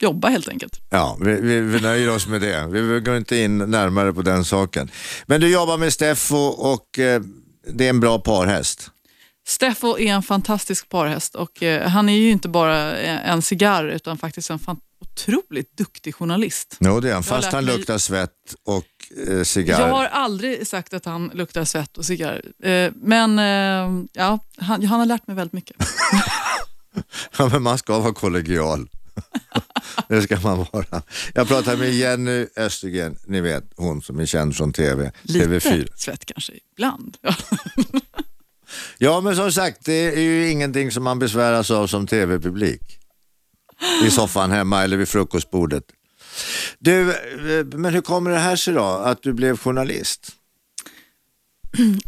jobba 0.04 0.28
helt 0.28 0.48
enkelt. 0.48 0.80
Ja, 0.90 1.18
vi, 1.20 1.40
vi, 1.40 1.60
vi 1.60 1.80
nöjer 1.80 2.10
oss 2.10 2.26
med 2.26 2.40
det. 2.40 2.66
Vi 2.70 3.00
går 3.00 3.16
inte 3.16 3.36
in 3.36 3.58
närmare 3.58 4.12
på 4.12 4.22
den 4.22 4.44
saken. 4.44 4.90
Men 5.26 5.40
du 5.40 5.52
jobbar 5.52 5.78
med 5.78 5.92
Steffo 5.92 6.36
och 6.46 6.98
eh, 6.98 7.22
det 7.72 7.86
är 7.86 7.90
en 7.90 8.00
bra 8.00 8.18
parhäst. 8.18 8.90
Steffo 9.46 9.98
är 9.98 10.12
en 10.12 10.22
fantastisk 10.22 10.88
parhäst 10.88 11.34
och 11.34 11.62
eh, 11.62 11.88
han 11.88 12.08
är 12.08 12.16
ju 12.16 12.30
inte 12.30 12.48
bara 12.48 12.96
en 12.98 13.42
cigarr 13.42 13.84
utan 13.84 14.18
faktiskt 14.18 14.50
en 14.50 14.58
otroligt 15.00 15.76
duktig 15.76 16.14
journalist. 16.14 16.76
Jo, 16.80 17.00
det 17.00 17.10
är 17.10 17.14
han, 17.14 17.22
fast 17.22 17.52
han 17.52 17.64
mig... 17.64 17.76
luktar 17.76 17.98
svett 17.98 18.54
och 18.64 18.86
eh, 19.28 19.42
cigarr. 19.42 19.80
Jag 19.80 19.88
har 19.88 20.06
aldrig 20.06 20.66
sagt 20.66 20.94
att 20.94 21.04
han 21.04 21.30
luktar 21.34 21.64
svett 21.64 21.98
och 21.98 22.04
cigarr. 22.04 22.42
Eh, 22.62 22.92
men 22.94 23.38
eh, 23.38 24.04
ja, 24.12 24.38
han, 24.58 24.86
han 24.86 25.00
har 25.00 25.06
lärt 25.06 25.26
mig 25.26 25.36
väldigt 25.36 25.52
mycket. 25.52 25.76
ja, 27.38 27.48
men 27.52 27.62
man 27.62 27.78
ska 27.78 27.98
vara 27.98 28.14
kollegial. 28.14 28.88
det 30.08 30.22
ska 30.22 30.40
man 30.40 30.66
vara. 30.72 31.02
Jag 31.34 31.48
pratar 31.48 31.76
med 31.76 31.94
Jenny 31.94 32.46
Östergren, 32.56 33.16
ni 33.26 33.40
vet 33.40 33.64
hon 33.76 34.02
som 34.02 34.20
är 34.20 34.26
känd 34.26 34.56
från 34.56 34.72
TV. 34.72 35.12
Lite 35.22 35.46
TV4. 35.46 35.88
svett 35.96 36.24
kanske 36.24 36.52
ibland. 36.72 37.16
ja 38.98 39.20
men 39.20 39.36
som 39.36 39.52
sagt, 39.52 39.84
det 39.84 40.14
är 40.14 40.20
ju 40.20 40.50
ingenting 40.50 40.90
som 40.90 41.04
man 41.04 41.18
besväras 41.18 41.70
av 41.70 41.86
som 41.86 42.06
TV-publik. 42.06 42.98
I 44.06 44.10
soffan 44.10 44.50
hemma 44.50 44.84
eller 44.84 44.96
vid 44.96 45.08
frukostbordet. 45.08 45.84
Du, 46.78 47.10
eh, 47.10 47.64
men 47.64 47.94
hur 47.94 48.00
kommer 48.00 48.30
det 48.30 48.38
här 48.38 48.56
sig 48.56 48.74
då, 48.74 48.84
att 48.84 49.22
du 49.22 49.32
blev 49.32 49.58
journalist? 49.58 50.32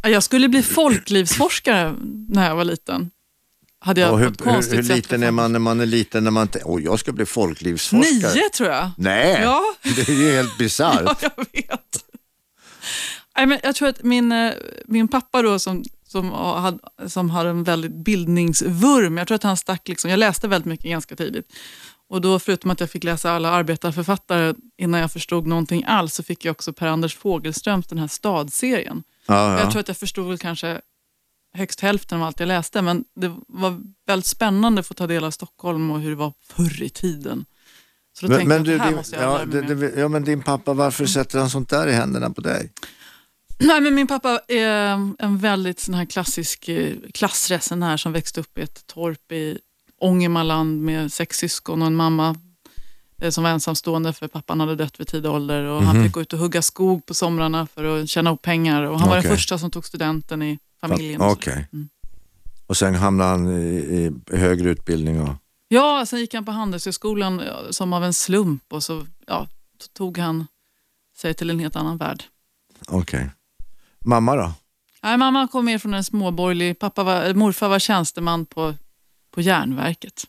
Jag 0.03 0.23
skulle 0.23 0.49
bli 0.49 0.63
folklivsforskare 0.63 1.95
när 2.29 2.49
jag 2.49 2.57
var 2.57 2.65
liten. 2.65 3.11
Hade 3.87 4.01
jag 4.01 4.13
och 4.13 4.19
hur, 4.19 4.33
hur, 4.45 4.77
hur 4.77 4.83
liten 4.83 5.23
är 5.23 5.31
man 5.31 5.53
när 5.53 5.59
man 5.59 5.81
är 5.81 5.87
liten? 5.87 6.25
När 6.25 6.31
man 6.31 6.49
oh, 6.65 6.83
jag 6.83 6.99
ska 6.99 7.13
bli 7.13 7.27
folklivsforskare. 7.27 8.35
Nio 8.35 8.51
tror 8.51 8.69
jag. 8.69 8.91
Nej, 8.97 9.41
ja. 9.43 9.63
det 9.83 10.09
är 10.09 10.13
ju 10.13 10.33
helt 10.33 10.59
bisarrt. 10.59 11.03
ja, 11.23 11.31
jag 11.37 11.47
vet. 11.53 12.05
Nej, 13.37 13.47
men 13.47 13.59
jag 13.63 13.75
tror 13.75 13.89
att 13.89 14.03
min, 14.03 14.33
eh, 14.33 14.53
min 14.87 15.09
pappa 15.09 15.43
då 15.43 15.59
som, 15.59 15.85
som, 16.07 16.33
hade, 16.33 16.79
som 17.07 17.31
har 17.31 17.45
en 17.45 17.65
väldigt 17.65 17.95
bildningsvurm, 17.95 19.19
jag 19.19 19.27
tror 19.27 19.37
att 19.37 19.43
han 19.43 19.57
stack, 19.57 19.89
liksom, 19.89 20.11
jag 20.11 20.19
läste 20.19 20.49
väldigt 20.49 20.67
mycket 20.67 20.91
ganska 20.91 21.17
tidigt. 21.17 21.53
Och 22.09 22.21
då 22.21 22.39
förutom 22.39 22.71
att 22.71 22.81
jag 22.81 22.91
fick 22.91 23.05
läsa 23.05 23.33
alla 23.33 23.51
arbetarförfattare 23.51 24.55
innan 24.79 25.01
jag 25.01 25.13
förstod 25.13 25.47
någonting 25.47 25.85
alls, 25.87 26.15
så 26.15 26.23
fick 26.23 26.45
jag 26.45 26.53
också 26.53 26.73
Per-Anders 26.73 27.17
Fogelströms 27.17 27.87
den 27.87 27.99
här 27.99 28.09
stadserien. 28.09 29.03
Ja, 29.27 29.53
ja. 29.53 29.61
Jag 29.61 29.71
tror 29.71 29.81
att 29.81 29.89
jag 29.89 29.97
förstod 29.97 30.29
väl 30.29 30.39
kanske 30.39 30.81
högst 31.57 31.81
hälften 31.81 32.19
av 32.19 32.27
allt 32.27 32.41
jag 32.41 32.47
läste, 32.47 32.83
men 32.83 33.05
det 33.15 33.37
var 33.49 33.81
väldigt 34.07 34.27
spännande 34.27 34.81
att 34.81 34.87
få 34.87 34.95
ta 34.95 35.07
del 35.07 35.25
av 35.25 35.31
Stockholm 35.31 35.91
och 35.91 36.01
hur 36.01 36.11
det 36.11 36.17
var 36.17 36.33
förr 36.43 36.83
i 36.83 36.89
tiden. 36.89 37.45
Så 38.19 38.27
då 38.27 38.31
Men, 38.31 38.39
tänkte 38.39 38.59
men, 38.59 38.65
jag 38.65 38.79
du, 38.79 38.79
här 38.79 38.89
din, 38.89 38.97
måste 38.97 39.17
jag 39.17 39.41
ja, 39.41 39.45
det, 39.45 39.75
det, 39.75 40.01
ja, 40.01 40.09
men 40.09 40.25
din 40.25 40.43
pappa, 40.43 40.73
varför 40.73 41.07
sätter 41.07 41.39
han 41.39 41.51
sånt 41.51 41.69
där 41.69 41.87
i 41.87 41.93
händerna 41.93 42.31
på 42.31 42.41
dig? 42.41 42.73
Nej, 43.59 43.81
men 43.81 43.95
min 43.95 44.07
pappa 44.07 44.41
är 44.49 45.15
en 45.19 45.39
väldigt 45.39 45.81
sån 45.81 45.95
här 45.95 46.05
klassisk 46.05 46.69
eh, 46.69 46.95
klassresenär 47.15 47.97
som 47.97 48.13
växte 48.13 48.41
upp 48.41 48.59
i 48.59 48.63
ett 48.63 48.87
torp 48.87 49.33
i 49.33 49.59
Ångermanland 50.01 50.83
med 50.83 51.13
sex 51.13 51.39
syskon 51.39 51.83
och 51.83 51.87
en 51.87 51.95
mamma 51.95 52.37
eh, 53.23 53.31
som 53.31 53.45
var 53.45 53.51
ensamstående 53.51 54.13
för 54.13 54.29
pappan 54.29 54.61
hade 54.61 54.77
dött 54.77 55.01
vid 55.01 55.09
tidig 55.09 55.31
ålder. 55.31 55.63
Och 55.63 55.83
Han 55.83 56.03
fick 56.05 56.13
gå 56.13 56.21
ut 56.21 56.33
och 56.33 56.39
hugga 56.39 56.63
skog 56.63 57.07
på 57.07 57.15
somrarna 57.15 57.67
för 57.67 57.85
att 57.85 58.09
tjäna 58.09 58.33
upp 58.33 58.43
pengar. 58.43 58.83
Och 58.83 59.01
han 59.01 59.09
var 59.09 59.19
Okej. 59.19 59.29
den 59.29 59.37
första 59.37 59.59
som 59.59 59.71
tog 59.71 59.85
studenten 59.85 60.43
i 60.43 60.59
familjen. 60.81 61.21
Okej. 61.21 61.69
Mm. 61.73 61.89
Och 62.67 62.77
sen 62.77 62.95
hamnade 62.95 63.31
han 63.31 63.49
i, 63.49 64.13
i 64.31 64.37
högre 64.37 64.71
utbildning 64.71 65.23
och... 65.23 65.35
Ja, 65.69 66.07
sen 66.07 66.19
gick 66.19 66.35
han 66.35 66.45
på 66.45 66.53
Handelshögskolan 66.53 67.43
som 67.71 67.93
av 67.93 68.05
en 68.05 68.13
slump 68.13 68.73
och 68.73 68.83
så 68.83 69.07
ja, 69.27 69.49
tog 69.93 70.19
han 70.19 70.47
sig 71.17 71.35
till 71.35 71.51
en 71.51 71.59
helt 71.59 71.77
annan 71.77 71.97
värld. 71.97 72.25
Okej. 72.89 73.31
Mamma 74.05 74.37
då? 74.37 74.53
Nej, 75.03 75.17
mamma 75.17 75.49
kom 75.49 75.65
mer 75.65 75.79
från 75.79 75.95
en 75.95 76.05
småborgerlig, 76.05 76.79
pappa 76.79 77.05
var, 77.05 77.35
morfar 77.35 77.69
var 77.69 77.79
tjänsteman 77.79 78.47
på, 78.47 78.75
på 79.31 79.41
järnverket. 79.41 80.27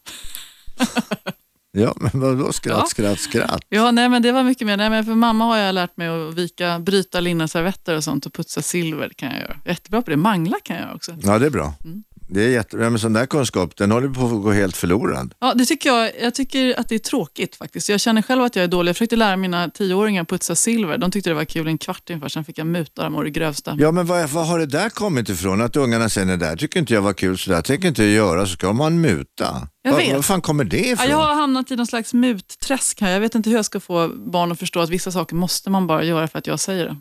Ja, 1.79 1.95
men 1.99 2.21
vadå 2.21 2.51
skratt, 2.53 2.77
Ja. 2.77 2.85
skratt, 2.89 3.19
skratt? 3.19 3.61
Ja, 3.69 3.91
nej, 3.91 4.09
men 4.09 4.21
det 4.21 4.31
var 4.31 4.43
mycket 4.43 4.67
mer. 4.67 4.77
Nej, 4.77 4.89
men 4.89 5.05
för 5.05 5.13
mamma 5.15 5.45
har 5.45 5.57
jag 5.57 5.75
lärt 5.75 5.97
mig 5.97 6.07
att 6.07 6.33
vika, 6.33 6.79
bryta 6.79 7.19
linneservetter 7.19 7.95
och 7.95 8.03
sånt 8.03 8.25
och 8.25 8.33
putsa 8.33 8.61
silver. 8.61 9.09
kan 9.15 9.29
jag 9.31 9.39
göra. 9.41 9.57
Jättebra 9.65 10.01
på 10.01 10.09
det. 10.11 10.17
Mangla 10.17 10.55
kan 10.63 10.75
jag 10.77 10.95
också. 10.95 11.15
Ja, 11.21 11.39
det 11.39 11.45
är 11.45 11.49
bra. 11.49 11.73
Mm. 11.85 12.03
Det 12.29 12.43
är 12.43 12.49
jätte... 12.49 12.77
ja, 12.77 12.89
men 12.89 12.99
sån 12.99 13.13
där 13.13 13.25
kunskap, 13.25 13.75
den 13.77 13.91
håller 13.91 14.09
på 14.09 14.25
att 14.25 14.43
gå 14.43 14.51
helt 14.51 14.77
förlorad. 14.77 15.33
Ja, 15.39 15.53
det 15.53 15.65
tycker 15.65 15.89
jag, 15.89 16.11
jag 16.21 16.33
tycker 16.35 16.79
att 16.79 16.89
det 16.89 16.95
är 16.95 16.99
tråkigt 16.99 17.55
faktiskt. 17.55 17.89
Jag 17.89 17.99
känner 17.99 18.21
själv 18.21 18.41
att 18.43 18.55
jag 18.55 18.63
är 18.63 18.67
dålig. 18.67 18.89
Jag 18.89 18.95
försökte 18.95 19.15
lära 19.15 19.37
mina 19.37 19.69
tioåringar 19.69 20.23
putsa 20.23 20.55
silver. 20.55 20.97
De 20.97 21.11
tyckte 21.11 21.29
det 21.29 21.33
var 21.33 21.45
kul 21.45 21.67
en 21.67 21.77
kvart 21.77 22.09
ungefär, 22.09 22.29
sen 22.29 22.43
fick 22.45 22.57
jag 22.57 22.67
muta 22.67 23.03
dem 23.03 23.15
och 23.15 23.23
det 23.23 23.29
grövsta. 23.29 23.75
Ja, 23.79 23.91
men 23.91 24.05
vad, 24.05 24.29
vad 24.29 24.47
har 24.47 24.59
det 24.59 24.65
där 24.65 24.89
kommit 24.89 25.29
ifrån? 25.29 25.61
Att 25.61 25.75
ungarna 25.75 26.09
säger 26.09 26.27
det 26.27 26.37
där 26.37 26.55
tycker 26.55 26.79
inte 26.79 26.93
jag 26.93 27.01
var 27.01 27.13
kul, 27.13 27.37
så 27.37 27.51
där 27.51 27.61
tänker 27.61 27.87
inte 27.87 28.03
jag 28.03 28.11
göra, 28.11 28.45
så 28.45 28.51
ska 28.53 28.69
en 28.85 29.01
muta. 29.01 29.67
Jag 29.81 29.91
Var, 29.91 29.99
vet. 29.99 30.15
var 30.15 30.21
fan 30.21 30.41
kommer 30.41 30.63
det 30.63 30.77
Ja, 30.77 30.93
ifrån? 30.93 31.09
jag 31.09 31.17
har 31.17 31.35
hamnat 31.35 31.71
i 31.71 31.75
någon 31.75 31.87
slags 31.87 32.13
mutträsk 32.13 33.01
här. 33.01 33.09
Jag 33.11 33.19
vet 33.19 33.35
inte 33.35 33.49
hur 33.49 33.57
jag 33.57 33.65
ska 33.65 33.79
få 33.79 34.07
barn 34.07 34.51
att 34.51 34.59
förstå 34.59 34.79
att 34.79 34.89
vissa 34.89 35.11
saker 35.11 35.35
måste 35.35 35.69
man 35.69 35.87
bara 35.87 36.03
göra 36.03 36.27
för 36.27 36.39
att 36.39 36.47
jag 36.47 36.59
säger 36.59 36.85
det. 36.85 36.95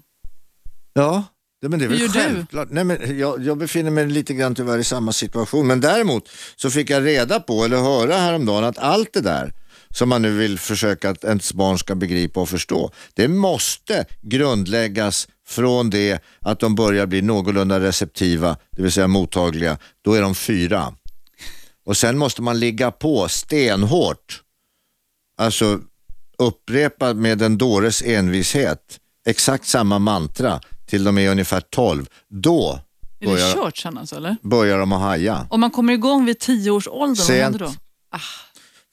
Ja, 0.94 1.24
det, 1.66 1.70
men 1.70 1.78
det 1.78 1.84
är 1.84 1.88
väl 1.88 1.98
Hur 1.98 2.06
gör 2.06 2.12
du? 2.12 2.20
självklart. 2.20 2.68
Nej, 2.70 2.84
men 2.84 3.18
jag, 3.18 3.44
jag 3.44 3.58
befinner 3.58 3.90
mig 3.90 4.06
lite 4.06 4.34
grann 4.34 4.54
tyvärr 4.54 4.78
i 4.78 4.84
samma 4.84 5.12
situation. 5.12 5.66
Men 5.66 5.80
däremot 5.80 6.28
så 6.56 6.70
fick 6.70 6.90
jag 6.90 7.04
reda 7.06 7.40
på, 7.40 7.64
eller 7.64 7.76
höra 7.76 8.16
häromdagen, 8.16 8.64
att 8.64 8.78
allt 8.78 9.12
det 9.12 9.20
där 9.20 9.52
som 9.90 10.08
man 10.08 10.22
nu 10.22 10.30
vill 10.38 10.58
försöka 10.58 11.10
att 11.10 11.24
ens 11.24 11.52
barn 11.54 11.78
ska 11.78 11.94
begripa 11.94 12.40
och 12.40 12.48
förstå, 12.48 12.90
det 13.14 13.28
måste 13.28 14.04
grundläggas 14.22 15.28
från 15.46 15.90
det 15.90 16.22
att 16.40 16.60
de 16.60 16.74
börjar 16.74 17.06
bli 17.06 17.22
någorlunda 17.22 17.80
receptiva, 17.80 18.56
det 18.70 18.82
vill 18.82 18.92
säga 18.92 19.08
mottagliga. 19.08 19.78
Då 20.02 20.14
är 20.14 20.22
de 20.22 20.34
fyra. 20.34 20.94
Och 21.86 21.96
sen 21.96 22.18
måste 22.18 22.42
man 22.42 22.60
ligga 22.60 22.90
på 22.90 23.28
stenhårt. 23.28 24.42
Alltså 25.38 25.80
upprepa 26.38 27.14
med 27.14 27.42
en 27.42 27.58
dåres 27.58 28.02
envishet 28.02 28.98
exakt 29.26 29.66
samma 29.66 29.98
mantra 29.98 30.60
till 30.86 31.04
de 31.04 31.18
är 31.18 31.30
ungefär 31.30 31.60
12. 31.60 32.06
Då 32.28 32.80
Är 33.20 33.26
börjar, 33.26 33.46
det 33.46 33.54
kört 33.54 33.76
sen 33.76 33.98
alltså, 33.98 34.16
eller? 34.16 34.36
börjar 34.42 34.78
de 34.78 34.92
att 34.92 35.00
haja. 35.00 35.46
Om 35.50 35.60
man 35.60 35.70
kommer 35.70 35.92
igång 35.92 36.24
vid 36.24 36.38
tio 36.38 36.70
års 36.70 36.88
ålder, 36.88 37.28
vad 37.28 37.36
händer 37.38 37.58
då? 37.58 37.72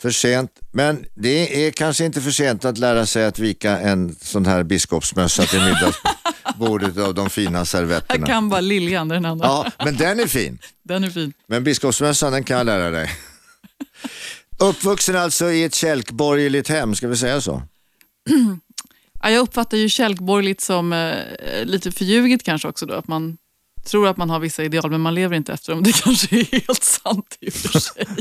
För 0.02 0.12
sent, 0.12 0.52
men 0.72 1.06
det 1.16 1.68
är 1.68 1.72
kanske 1.72 2.06
inte 2.06 2.22
för 2.22 2.32
sent 2.32 2.66
att 2.66 2.78
lära 2.78 3.06
sig 3.06 3.26
att 3.26 3.40
vika 3.40 3.80
en 3.80 4.16
sån 4.22 4.46
här 4.46 4.64
biskopsmössa 4.64 5.44
till 5.44 5.60
middagsbordet 5.60 6.98
av 6.98 7.14
de 7.14 7.30
fina 7.30 7.66
servetterna. 7.66 8.20
Jag 8.20 8.28
kan 8.28 8.50
bara 8.50 8.62
Liljan, 8.62 9.08
den 9.08 9.26
andra. 9.26 9.48
Ja, 9.48 9.72
men 9.86 9.98
den 9.98 10.20
är 10.20 10.28
fin. 10.28 10.60
Den 10.84 11.04
är 11.04 11.10
fin. 11.10 11.34
Men 11.48 11.64
biskopsmössan 11.64 12.32
den 12.32 12.44
kan 12.44 12.58
jag 12.58 12.66
lära 12.66 12.90
dig. 12.90 13.12
Uppvuxen 14.60 15.16
alltså 15.16 15.52
i 15.52 15.64
ett 15.64 15.76
kälkborgerligt 15.76 16.70
hem, 16.70 16.96
ska 16.96 17.08
vi 17.08 17.18
säga 17.18 17.42
så? 17.42 17.62
Ja, 19.24 19.30
jag 19.30 19.42
uppfattar 19.42 19.78
ju 19.78 19.90
kälkborgerligt 19.90 20.62
som 20.62 20.94
eh, 20.94 21.66
lite 21.66 21.92
förljuget 21.92 22.44
kanske 22.44 22.68
också 22.68 22.86
då. 22.86 22.94
Att 22.94 23.08
man 23.08 23.38
tror 23.86 24.08
att 24.08 24.18
man 24.18 24.30
har 24.30 24.40
vissa 24.40 24.64
ideal 24.64 24.92
men 24.92 25.02
man 25.02 25.16
lever 25.16 25.36
inte 25.36 25.54
efter 25.54 25.72
dem. 25.72 25.84
Det 25.84 26.02
kanske 26.04 26.36
är 26.36 26.46
helt 26.52 26.84
sant 26.84 27.38
i 27.40 27.50
och 27.50 27.54
för 27.54 27.80
sig. 27.80 28.06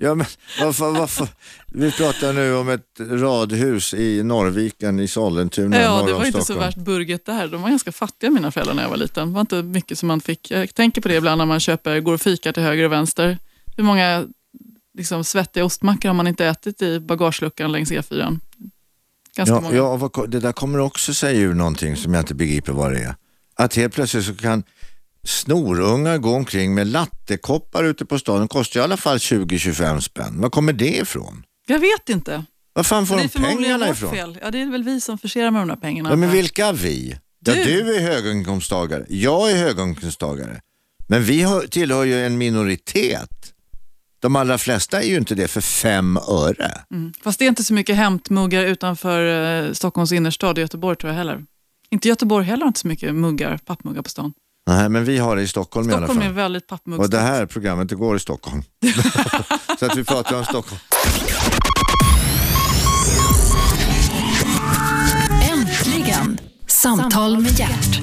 Ja, 0.00 0.14
men 0.14 0.26
varför, 0.60 0.90
varför? 0.90 1.28
Vi 1.66 1.92
pratar 1.92 2.32
nu 2.32 2.54
om 2.54 2.68
ett 2.68 3.00
radhus 3.00 3.94
i 3.94 4.22
Norrviken 4.22 5.00
i 5.00 5.08
Sollentuna, 5.08 5.80
Ja, 5.80 6.02
det 6.02 6.12
var 6.12 6.24
inte 6.24 6.44
så 6.44 6.54
värst 6.54 6.78
burget 6.78 7.26
där. 7.26 7.48
De 7.48 7.62
var 7.62 7.70
ganska 7.70 7.92
fattiga 7.92 8.30
mina 8.30 8.50
föräldrar 8.50 8.74
när 8.74 8.82
jag 8.82 8.90
var 8.90 8.96
liten. 8.96 9.28
Det 9.28 9.34
var 9.34 9.40
inte 9.40 9.62
mycket 9.62 9.98
som 9.98 10.06
man 10.06 10.20
fick. 10.20 10.50
Jag 10.50 10.74
tänker 10.74 11.00
på 11.00 11.08
det 11.08 11.14
ibland 11.14 11.38
när 11.38 11.46
man 11.46 11.60
köper, 11.60 12.00
går 12.00 12.14
och 12.14 12.20
fikar 12.20 12.52
till 12.52 12.62
höger 12.62 12.84
och 12.84 12.92
vänster. 12.92 13.38
Hur 13.76 13.84
många 13.84 14.26
liksom, 14.98 15.24
svettiga 15.24 15.64
ostmackor 15.64 16.08
har 16.08 16.14
man 16.14 16.26
inte 16.26 16.46
ätit 16.46 16.82
i 16.82 17.00
bagageluckan 17.00 17.72
längs 17.72 17.92
E4? 17.92 18.38
Ganska 19.38 19.54
Ja, 19.54 19.60
många. 19.60 19.76
ja, 19.76 19.96
vad 19.96 20.30
det 20.30 20.40
där 20.40 20.52
kommer 20.52 20.78
också 20.78 21.14
säga 21.14 21.40
ur 21.40 21.54
någonting 21.54 21.96
som 21.96 22.14
jag 22.14 22.22
inte 22.22 22.34
begriper 22.34 22.72
vad 22.72 22.92
det 22.92 22.98
är. 23.00 23.14
Att 23.56 23.74
helt 23.76 23.94
plötsligt 23.94 24.24
så 24.24 24.34
kan 24.34 24.62
snorungar 25.24 26.18
gå 26.18 26.34
omkring 26.34 26.74
med 26.74 26.86
lattekoppar 26.86 27.84
ute 27.84 28.04
på 28.04 28.18
stan. 28.18 28.38
De 28.38 28.48
kostar 28.48 28.80
i 28.80 28.82
alla 28.82 28.96
fall 28.96 29.16
20-25 29.18 30.00
spänn. 30.00 30.40
Var 30.40 30.50
kommer 30.50 30.72
det 30.72 30.96
ifrån? 30.96 31.42
Jag 31.66 31.78
vet 31.78 32.08
inte. 32.08 32.44
Var 32.72 32.82
fan 32.82 33.06
får 33.06 33.16
de 33.16 33.28
pengarna 33.28 33.88
ifrån? 33.88 34.10
fel. 34.10 34.38
Ja, 34.42 34.50
det 34.50 34.62
är 34.62 34.70
väl 34.70 34.84
vi 34.84 35.00
som 35.00 35.18
förserar 35.18 35.50
med 35.50 35.60
de 35.60 35.68
där 35.68 35.76
pengarna. 35.76 36.10
Ja, 36.10 36.16
men 36.16 36.30
vilka 36.30 36.72
vi? 36.72 37.18
Ja, 37.44 37.54
Du. 37.54 37.64
du 37.64 37.96
är 37.96 38.00
höginkomsttagare, 38.00 39.06
jag 39.08 39.50
är 39.50 39.56
höginkomsttagare. 39.56 40.60
Men 41.08 41.22
vi 41.24 41.42
hör, 41.42 41.66
tillhör 41.66 42.04
ju 42.04 42.26
en 42.26 42.38
minoritet. 42.38 43.30
De 44.20 44.36
allra 44.36 44.58
flesta 44.58 45.02
är 45.02 45.06
ju 45.08 45.16
inte 45.16 45.34
det 45.34 45.48
för 45.48 45.60
fem 45.60 46.16
öre. 46.16 46.72
Mm. 46.94 47.12
Fast 47.24 47.38
det 47.38 47.44
är 47.44 47.48
inte 47.48 47.64
så 47.64 47.74
mycket 47.74 47.96
hämtmuggar 47.96 48.64
utanför 48.64 49.26
eh, 49.66 49.72
Stockholms 49.72 50.12
innerstad 50.12 50.50
och 50.58 50.62
Göteborg 50.62 50.96
tror 50.96 51.10
jag 51.10 51.18
heller. 51.18 51.44
Inte 51.90 52.08
Göteborg 52.08 52.46
heller 52.46 52.62
har 52.62 52.68
inte 52.68 52.80
så 52.80 52.88
mycket 52.88 53.14
muggar, 53.14 53.58
pappmuggar 53.58 54.02
på 54.02 54.08
stan. 54.10 54.32
Nej, 54.70 54.88
men 54.88 55.04
vi 55.04 55.18
har 55.18 55.36
det 55.36 55.42
i 55.42 55.48
Stockholm, 55.48 55.90
i 55.90 55.92
alla 55.92 56.06
Stockholm 56.06 56.20
fall. 56.20 56.30
är 56.30 56.34
väldigt 56.34 56.62
Och 56.62 56.68
pappmuggstat. 56.68 57.10
det 57.10 57.18
här 57.20 57.46
programmet 57.46 57.88
det 57.88 57.94
går 57.94 58.16
i 58.16 58.20
Stockholm. 58.20 58.62
så 59.78 59.86
att 59.86 59.96
vi 59.96 60.04
pratar 60.04 60.36
om 60.38 60.44
Stockholm. 60.44 60.80
Äntligen! 65.52 66.38
Samtal 66.66 67.38
med 67.38 67.58
hjärt. 67.58 68.00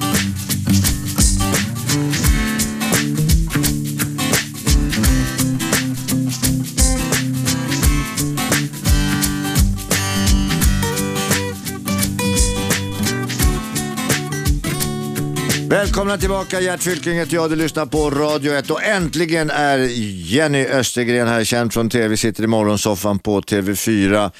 Välkomna 15.68 16.16
tillbaka, 16.16 16.60
Gert 16.60 16.82
Fylking 16.82 17.14
heter 17.14 17.34
jag. 17.34 17.50
Du 17.50 17.56
lyssnar 17.56 17.86
på 17.86 18.10
Radio 18.10 18.52
1 18.52 18.70
och 18.70 18.82
äntligen 18.82 19.50
är 19.50 19.78
Jenny 20.24 20.66
Östergren 20.66 21.28
här, 21.28 21.44
känd 21.44 21.72
från 21.72 21.90
TV, 21.90 22.16
sitter 22.16 22.44
i 22.44 22.46
morgonsoffan 22.46 23.18
på 23.18 23.40
TV4 23.40 24.30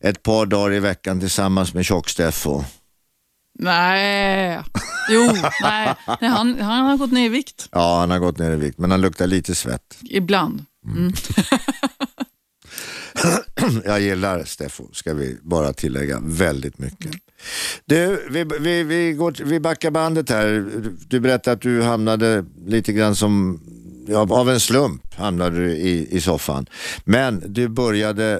ett 0.00 0.22
par 0.22 0.46
dagar 0.46 0.72
i 0.72 0.80
veckan 0.80 1.20
tillsammans 1.20 1.74
med 1.74 1.84
Tjock-Steffo. 1.84 2.64
Nej, 3.58 4.60
jo, 5.10 5.30
nej. 5.62 5.94
nej 6.20 6.30
han, 6.30 6.60
han 6.60 6.86
har 6.86 6.96
gått 6.96 7.12
ner 7.12 7.26
i 7.26 7.28
vikt. 7.28 7.68
Ja, 7.72 8.00
han 8.00 8.10
har 8.10 8.18
gått 8.18 8.38
ner 8.38 8.52
i 8.52 8.56
vikt, 8.56 8.78
men 8.78 8.90
han 8.90 9.00
luktar 9.00 9.26
lite 9.26 9.54
svett. 9.54 9.98
Ibland. 10.02 10.64
Jag 13.84 14.00
gillar 14.00 14.44
Steffo, 14.44 14.84
ska 14.92 15.14
vi 15.14 15.38
bara 15.42 15.72
tillägga, 15.72 16.20
väldigt 16.22 16.78
mycket. 16.78 17.12
Du, 17.84 18.26
vi, 18.30 18.44
vi, 18.60 18.82
vi, 18.82 19.12
går, 19.12 19.34
vi 19.44 19.60
backar 19.60 19.90
bandet 19.90 20.30
här. 20.30 20.64
Du 21.08 21.20
berättade 21.20 21.54
att 21.54 21.60
du 21.62 21.82
hamnade 21.82 22.44
lite 22.66 22.92
grann 22.92 23.16
som, 23.16 23.60
ja, 24.08 24.18
av 24.30 24.50
en 24.50 24.60
slump 24.60 25.14
hamnade 25.14 25.56
du 25.56 25.72
i, 25.72 26.08
i 26.16 26.20
soffan. 26.20 26.66
Men 27.04 27.42
du 27.46 27.68
började 27.68 28.32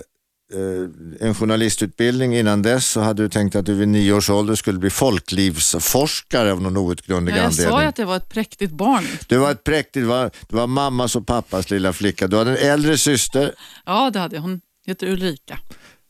eh, 0.55 1.27
en 1.29 1.35
journalistutbildning 1.35 2.37
innan 2.37 2.63
dess 2.63 2.87
så 2.89 3.01
hade 3.01 3.23
du 3.23 3.29
tänkt 3.29 3.57
att 3.57 3.67
du 3.67 3.75
vid 3.75 3.89
nio 3.89 4.13
års 4.13 4.31
ålder 4.31 4.55
skulle 4.55 4.79
bli 4.79 4.91
folklivsforskare 4.91 6.53
av 6.53 6.63
någon 6.63 6.77
outgrundlig 6.77 7.33
Ja, 7.33 7.37
jag 7.37 7.45
anledning. 7.47 7.71
sa 7.73 7.83
ju 7.83 7.89
att 7.89 7.99
jag 7.99 8.07
var 8.07 8.17
ett 8.17 8.29
präktigt 8.29 8.73
barn. 8.73 9.05
Du 9.29 9.37
var 9.37 9.51
ett 9.51 9.65
präktigt, 9.65 9.93
du 9.95 10.03
var, 10.05 10.31
du 10.49 10.57
var 10.57 10.67
mammas 10.67 11.17
och 11.17 11.27
pappas 11.27 11.71
lilla 11.71 11.93
flicka. 11.93 12.27
Du 12.27 12.37
hade 12.37 12.51
en 12.59 12.71
äldre 12.71 12.99
syster, 12.99 13.53
Ja, 13.87 14.11
det 14.11 14.19
hade 14.19 14.35
jag. 14.37 14.43
Hon 14.43 14.61
heter 14.87 15.07
Ulrika. 15.07 15.59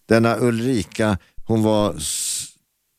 denna 0.08 0.36
Ulrika, 0.38 1.18
hon 1.46 1.62
var 1.62 1.94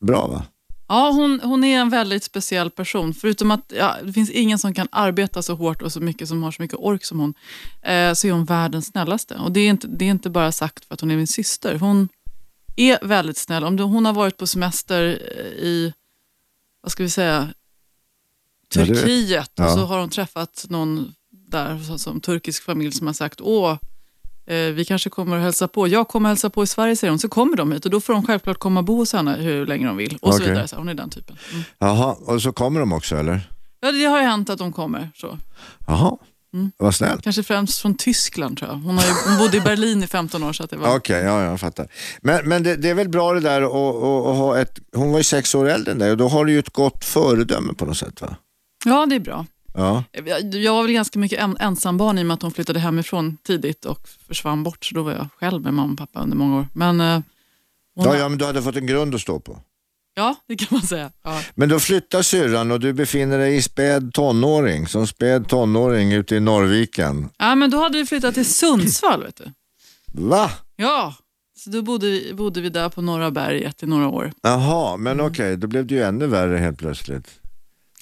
bra 0.00 0.26
va? 0.26 0.46
Ja, 0.88 1.10
hon, 1.10 1.40
hon 1.40 1.64
är 1.64 1.78
en 1.78 1.90
väldigt 1.90 2.24
speciell 2.24 2.70
person. 2.70 3.14
Förutom 3.14 3.50
att 3.50 3.72
ja, 3.76 3.96
det 4.02 4.12
finns 4.12 4.30
ingen 4.30 4.58
som 4.58 4.74
kan 4.74 4.88
arbeta 4.92 5.42
så 5.42 5.54
hårt 5.54 5.82
och 5.82 5.92
så 5.92 6.00
mycket 6.00 6.28
som 6.28 6.42
har 6.42 6.50
så 6.50 6.62
mycket 6.62 6.78
ork 6.78 7.04
som 7.04 7.20
hon, 7.20 7.34
eh, 7.82 8.12
så 8.12 8.26
är 8.26 8.32
hon 8.32 8.44
världens 8.44 8.86
snällaste. 8.86 9.34
Och 9.34 9.52
det 9.52 9.60
är, 9.60 9.70
inte, 9.70 9.86
det 9.86 10.04
är 10.04 10.10
inte 10.10 10.30
bara 10.30 10.52
sagt 10.52 10.84
för 10.84 10.94
att 10.94 11.00
hon 11.00 11.10
är 11.10 11.16
min 11.16 11.26
syster. 11.26 11.78
Hon 11.78 12.08
är 12.76 13.06
väldigt 13.06 13.38
snäll. 13.38 13.64
Om 13.64 13.78
hon 13.78 14.06
har 14.06 14.12
varit 14.12 14.36
på 14.36 14.46
semester 14.46 15.02
i, 15.62 15.92
vad 16.82 16.92
ska 16.92 17.02
vi 17.02 17.10
säga, 17.10 17.48
Turkiet 18.74 19.52
ja. 19.54 19.64
och 19.64 19.70
så 19.70 19.84
har 19.84 20.00
hon 20.00 20.10
träffat 20.10 20.66
någon 20.68 21.14
där 21.30 21.98
som 21.98 22.20
turkisk 22.20 22.62
familj 22.62 22.92
som 22.92 23.06
har 23.06 23.14
sagt 23.14 23.40
åh, 23.40 23.70
eh, 23.70 23.78
vi 24.54 24.84
kanske 24.88 25.10
kommer 25.10 25.36
att 25.36 25.42
hälsa 25.42 25.68
på. 25.68 25.88
Jag 25.88 26.08
kommer 26.08 26.28
hälsa 26.28 26.50
på 26.50 26.62
i 26.62 26.66
Sverige 26.66 26.96
säger 26.96 27.10
hon. 27.10 27.18
Så 27.18 27.28
kommer 27.28 27.56
de 27.56 27.72
hit 27.72 27.84
och 27.84 27.90
då 27.90 28.00
får 28.00 28.12
de 28.12 28.26
självklart 28.26 28.58
komma 28.58 28.80
och 28.80 28.84
bo 28.84 28.96
hos 28.96 29.12
henne 29.12 29.36
hur 29.36 29.66
länge 29.66 29.86
de 29.86 29.96
vill. 29.96 30.18
Och 30.22 30.34
så 30.34 30.38
Okej. 30.38 30.48
vidare. 30.50 30.68
Så 30.68 30.76
hon 30.76 30.88
är 30.88 30.94
den 30.94 31.10
typen. 31.10 31.36
Mm. 31.52 31.64
Jaha, 31.78 32.16
och 32.20 32.42
så 32.42 32.52
kommer 32.52 32.80
de 32.80 32.92
också 32.92 33.16
eller? 33.16 33.50
Ja, 33.80 33.92
det 33.92 34.04
har 34.04 34.18
ju 34.20 34.24
hänt 34.26 34.50
att 34.50 34.58
de 34.58 34.72
kommer. 34.72 35.10
Så. 35.14 35.38
Jaha, 35.86 36.16
Mm. 36.54 36.70
vad 36.76 36.94
snällt. 36.94 37.22
Kanske 37.22 37.42
främst 37.42 37.78
från 37.78 37.94
Tyskland 37.96 38.58
tror 38.58 38.70
jag. 38.70 38.76
Hon, 38.76 38.98
har 38.98 39.04
ju, 39.04 39.10
hon 39.28 39.38
bodde 39.38 39.56
i 39.56 39.60
Berlin 39.60 40.02
i 40.02 40.06
15 40.06 40.42
år. 40.42 40.52
Så 40.52 40.64
att 40.64 40.70
det 40.70 40.76
var... 40.76 40.96
Okej, 40.96 41.24
ja, 41.24 41.42
jag 41.42 41.60
fattar. 41.60 41.88
Men, 42.20 42.48
men 42.48 42.62
det, 42.62 42.76
det 42.76 42.90
är 42.90 42.94
väl 42.94 43.08
bra 43.08 43.32
det 43.32 43.40
där 43.40 43.62
att 43.62 44.36
ha 44.36 44.58
ett, 44.58 44.78
hon 44.94 45.10
var 45.10 45.18
ju 45.18 45.24
sex 45.24 45.54
år 45.54 45.68
äldre 45.68 45.92
än 45.92 45.98
dig 45.98 46.10
och 46.10 46.16
då 46.16 46.28
har 46.28 46.44
du 46.44 46.52
ju 46.52 46.58
ett 46.58 46.72
gott 46.72 47.04
föredöme 47.04 47.74
på 47.74 47.86
något 47.86 47.96
sätt 47.96 48.20
va? 48.20 48.36
ja, 48.84 49.06
det 49.06 49.14
är 49.14 49.20
bra. 49.20 49.46
Ja, 49.76 50.04
Jag, 50.52 50.74
var 50.74 50.82
väl 50.82 50.92
ganska 50.92 51.18
mycket 51.18 51.38
en, 51.38 51.56
ensambarn 51.60 52.18
i 52.18 52.22
och 52.22 52.26
med 52.26 52.34
att 52.34 52.42
hon 52.42 52.52
flyttade 52.52 52.78
hemifrån 52.78 53.36
tidigt 53.46 53.84
och 53.84 54.08
försvann 54.28 54.62
bort. 54.62 54.84
Så 54.84 54.94
då 54.94 55.02
var 55.02 55.12
jag 55.12 55.28
själv 55.38 55.62
med 55.62 55.74
mamma 55.74 55.92
och 55.92 55.98
pappa 55.98 56.20
under 56.20 56.36
många 56.36 56.58
år. 56.58 56.68
Men, 56.72 57.00
eh, 57.00 57.06
ja, 57.06 57.22
ja, 58.04 58.16
ja 58.16 58.28
men 58.28 58.38
du 58.38 58.44
hade 58.44 58.62
fått 58.62 58.76
en 58.76 58.86
grund 58.86 59.14
att 59.14 59.20
stå 59.20 59.40
på. 59.40 59.58
det 60.48 60.56
kan 60.56 60.68
man 60.70 60.82
säga. 60.82 61.10
Ja. 61.22 61.40
Men 61.54 61.68
då 61.68 61.80
flyttar 61.80 62.22
syrran 62.22 62.70
och 62.70 62.80
du 62.80 62.92
befinner 62.92 63.38
dig 63.38 63.56
i 63.56 63.62
späd 63.62 64.14
tonåring, 64.14 64.86
som 64.86 65.06
späd 65.06 65.48
tonåring 65.48 66.12
ute 66.12 66.36
i 66.36 66.40
Norrviken. 66.40 67.28
ja, 67.38 67.54
men 67.54 67.70
då 67.70 67.78
hade 67.82 67.98
vi 67.98 68.06
flyttat 68.06 68.34
till 68.34 68.46
Sundsvall. 68.46 69.22
Vet 69.22 69.36
du. 69.36 69.52
Va? 70.12 70.50
Ja, 70.76 71.14
så 71.58 71.70
då 71.70 71.82
bodde 71.82 72.06
vi, 72.06 72.34
bodde 72.34 72.60
vi 72.60 72.68
där 72.68 72.88
på 72.88 73.02
Norra 73.02 73.30
berget 73.30 73.82
i 73.82 73.86
några 73.86 74.08
år. 74.08 74.32
Jaha, 74.42 74.96
men 74.96 75.20
okej, 75.20 75.56
då 75.56 75.66
blev 75.66 75.86
det 75.86 75.94
ju 75.94 76.02
ännu 76.02 76.26
värre 76.26 76.58
helt 76.58 76.78
plötsligt. 76.78 77.40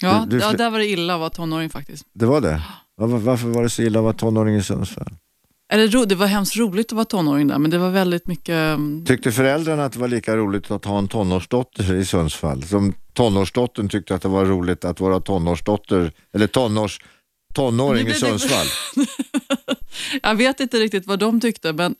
Ja, 0.01 0.25
Du- 0.29 0.37
du 0.37 0.43
ja 0.43 0.53
där 0.53 0.69
var 0.69 0.79
det 0.79 0.87
illa 0.87 1.13
att 1.13 1.19
vara 1.19 1.29
tonåring 1.29 1.69
faktiskt. 1.69 2.05
Det 2.13 2.25
var 2.25 2.41
det? 2.41 2.61
Var- 2.97 3.07
Varför 3.07 3.47
var 3.47 3.63
det 3.63 3.69
så 3.69 3.81
illa 3.81 3.99
att 3.99 4.03
vara 4.03 4.13
tonåring 4.13 4.55
i 4.55 4.63
Sundsvall? 4.63 5.13
Eller, 5.73 6.05
det 6.05 6.15
var 6.15 6.27
hemskt 6.27 6.57
roligt 6.57 6.85
att 6.87 6.91
vara 6.95 7.05
tonåring 7.05 7.47
där, 7.47 7.57
men 7.59 7.71
det 7.71 7.77
var 7.77 7.89
väldigt 7.89 8.27
mycket... 8.27 8.49
mm, 8.55 9.05
Tyckte 9.05 9.31
föräldrarna 9.31 9.85
att 9.85 9.93
det 9.93 9.99
var 9.99 10.07
lika 10.07 10.35
roligt 10.37 10.71
att 10.71 10.85
ha 10.85 10.97
en 10.99 11.07
tonårsdotter 11.07 11.95
i 11.95 12.05
Sundsvall 12.05 12.63
som 12.63 12.93
tonårsdottern 13.13 13.89
tyckte 13.89 14.15
att 14.15 14.21
det 14.21 14.27
var 14.27 14.45
roligt 14.45 14.85
att 14.85 14.99
vara 14.99 15.19
tonårsdotter, 15.19 16.11
eller 16.33 16.47
tonårs, 16.47 16.99
tonåring 17.53 18.07
i 18.07 18.13
Sundsvall? 18.13 18.65
Jag 20.23 20.35
vet 20.35 20.59
inte 20.59 20.77
riktigt 20.77 21.07
vad 21.07 21.19
de 21.19 21.39
tyckte, 21.41 21.73
men 21.73 21.95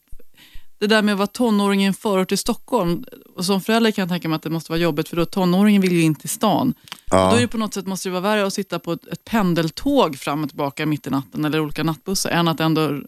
det 0.88 0.96
där 0.96 1.02
med 1.02 1.12
att 1.14 1.18
vara 1.18 1.28
tonåring 1.28 1.84
i 1.84 1.86
en 1.86 1.94
förort 1.94 2.28
till 2.30 2.38
Stockholm, 2.38 3.04
och 3.36 3.46
som 3.46 3.62
förälder 3.62 3.92
kan 3.92 4.02
jag 4.02 4.10
tänka 4.10 4.30
mig 4.30 4.36
att 4.36 4.42
det 4.44 4.50
måste 4.50 4.72
vara 4.72 4.80
jobbigt, 4.80 5.10
för 5.10 5.16
då 5.16 5.26
tonåringen 5.26 5.82
vill 5.82 5.92
ju 5.92 6.02
in 6.02 6.16
till 6.16 6.30
stan. 6.30 6.74
Då 7.12 7.18
är 7.18 7.22
Ja. 7.32 7.38
det 7.40 7.48
på 7.48 7.58
något 7.58 7.74
sätt 7.74 7.88
måste 7.88 8.10
det 8.10 8.14
vara 8.14 8.22
värre 8.22 8.46
att 8.46 8.54
sitta 8.54 8.80
på 8.80 8.92
ett, 8.94 9.08
ett 9.08 9.24
pendeltåg 9.26 10.18
fram 10.18 10.44
och 10.44 10.50
tillbaka 10.50 10.86
mitt 10.86 11.08
i 11.08 11.10
natten, 11.10 11.46
eller 11.46 11.60
olika 11.60 11.84
nattbussar, 11.84 12.30
än 12.30 12.48
att 12.48 12.60
ändå 12.60 13.02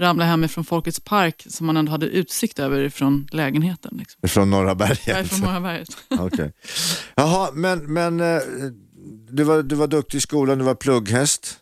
ramla 0.00 0.24
hemifrån 0.24 0.64
Folkets 0.64 1.00
park, 1.00 1.46
som 1.48 1.66
man 1.66 1.76
ändå 1.76 1.92
hade 1.92 2.06
utsikt 2.06 2.58
över 2.58 2.88
från 2.88 3.28
lägenheten. 3.32 3.96
Liksom. 3.98 4.28
Från 4.28 4.50
Norra 4.50 4.74
berget? 4.74 5.28
från 5.28 5.40
Norra 5.40 5.60
berget. 5.60 5.88
Okej. 6.18 6.52
Jaha, 7.14 7.50
men, 7.54 7.92
men 7.92 8.20
eh, 8.20 8.40
du, 9.30 9.42
var, 9.44 9.62
du 9.62 9.74
var 9.74 9.86
duktig 9.86 10.18
i 10.18 10.20
skolan, 10.20 10.58
du 10.58 10.64
var 10.64 10.74
plugghäst, 10.74 11.58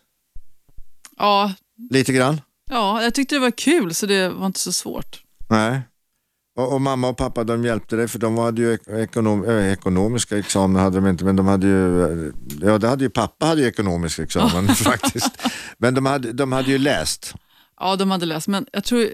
Ja, 1.17 1.53
lite 1.89 2.13
grann? 2.13 2.41
ja, 2.69 3.03
jag 3.03 3.13
tyckte 3.13 3.35
det 3.35 3.39
var 3.39 3.51
kul, 3.51 3.93
så 3.95 4.05
det 4.05 4.29
var 4.29 4.45
inte 4.45 4.59
så 4.59 4.71
svårt. 4.71 5.22
Nej. 5.53 5.81
Och, 6.57 6.73
och 6.73 6.81
mamma 6.81 7.09
och 7.09 7.17
pappa 7.17 7.43
de 7.43 7.63
hjälpte 7.65 7.95
dig 7.95 8.07
för 8.07 8.19
de 8.19 8.37
hade 8.37 8.61
ju 8.61 8.73
ek- 8.73 8.87
ekonom, 8.87 9.45
äh, 9.45 9.71
ekonomiska 9.73 10.37
examen 10.37 10.81
hade 10.83 10.97
de 10.97 11.07
inte 11.07 11.25
men 11.25 11.35
de 11.35 11.47
hade 11.47 11.67
ju, 11.67 12.33
ja 12.61 12.77
det 12.77 12.87
hade 12.87 13.03
ju 13.03 13.09
pappa 13.09 13.45
hade 13.45 13.61
ju 13.61 13.67
ekonomisk 13.67 14.19
examen 14.19 14.67
faktiskt. 14.75 15.31
Men 15.77 15.93
de 15.93 16.05
hade, 16.05 16.33
de 16.33 16.51
hade 16.51 16.71
ju 16.71 16.77
läst. 16.77 17.33
Ja, 17.79 17.95
de 17.95 18.11
hade 18.11 18.25
läst, 18.25 18.47
men 18.47 18.65
jag 18.73 18.83
tror 18.83 19.07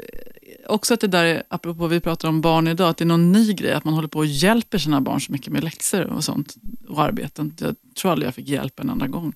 också 0.68 0.94
att 0.94 1.00
det 1.00 1.08
där 1.08 1.26
är, 1.26 1.44
apropå 1.50 1.88
vi 1.88 2.00
pratar 2.00 2.28
om 2.30 2.42
barn 2.42 2.68
idag, 2.68 2.90
att 2.90 2.98
det 2.98 3.04
är 3.04 3.06
någon 3.06 3.32
ny 3.32 3.54
grej, 3.54 3.74
att 3.74 3.84
man 3.84 3.94
håller 3.94 4.08
på 4.08 4.20
och 4.20 4.26
hjälper 4.26 4.78
sina 4.78 5.02
barn 5.02 5.22
så 5.22 5.32
mycket 5.32 5.54
med 5.54 5.64
läxor 5.64 6.06
och 6.06 6.24
sånt 6.24 6.56
och 6.88 7.04
arbeten. 7.04 7.54
Jag 7.60 7.76
tror 8.02 8.12
aldrig 8.12 8.28
jag 8.28 8.36
fick 8.36 8.48
hjälp 8.48 8.80
en 8.80 8.90
enda 8.90 9.08
gång. 9.08 9.34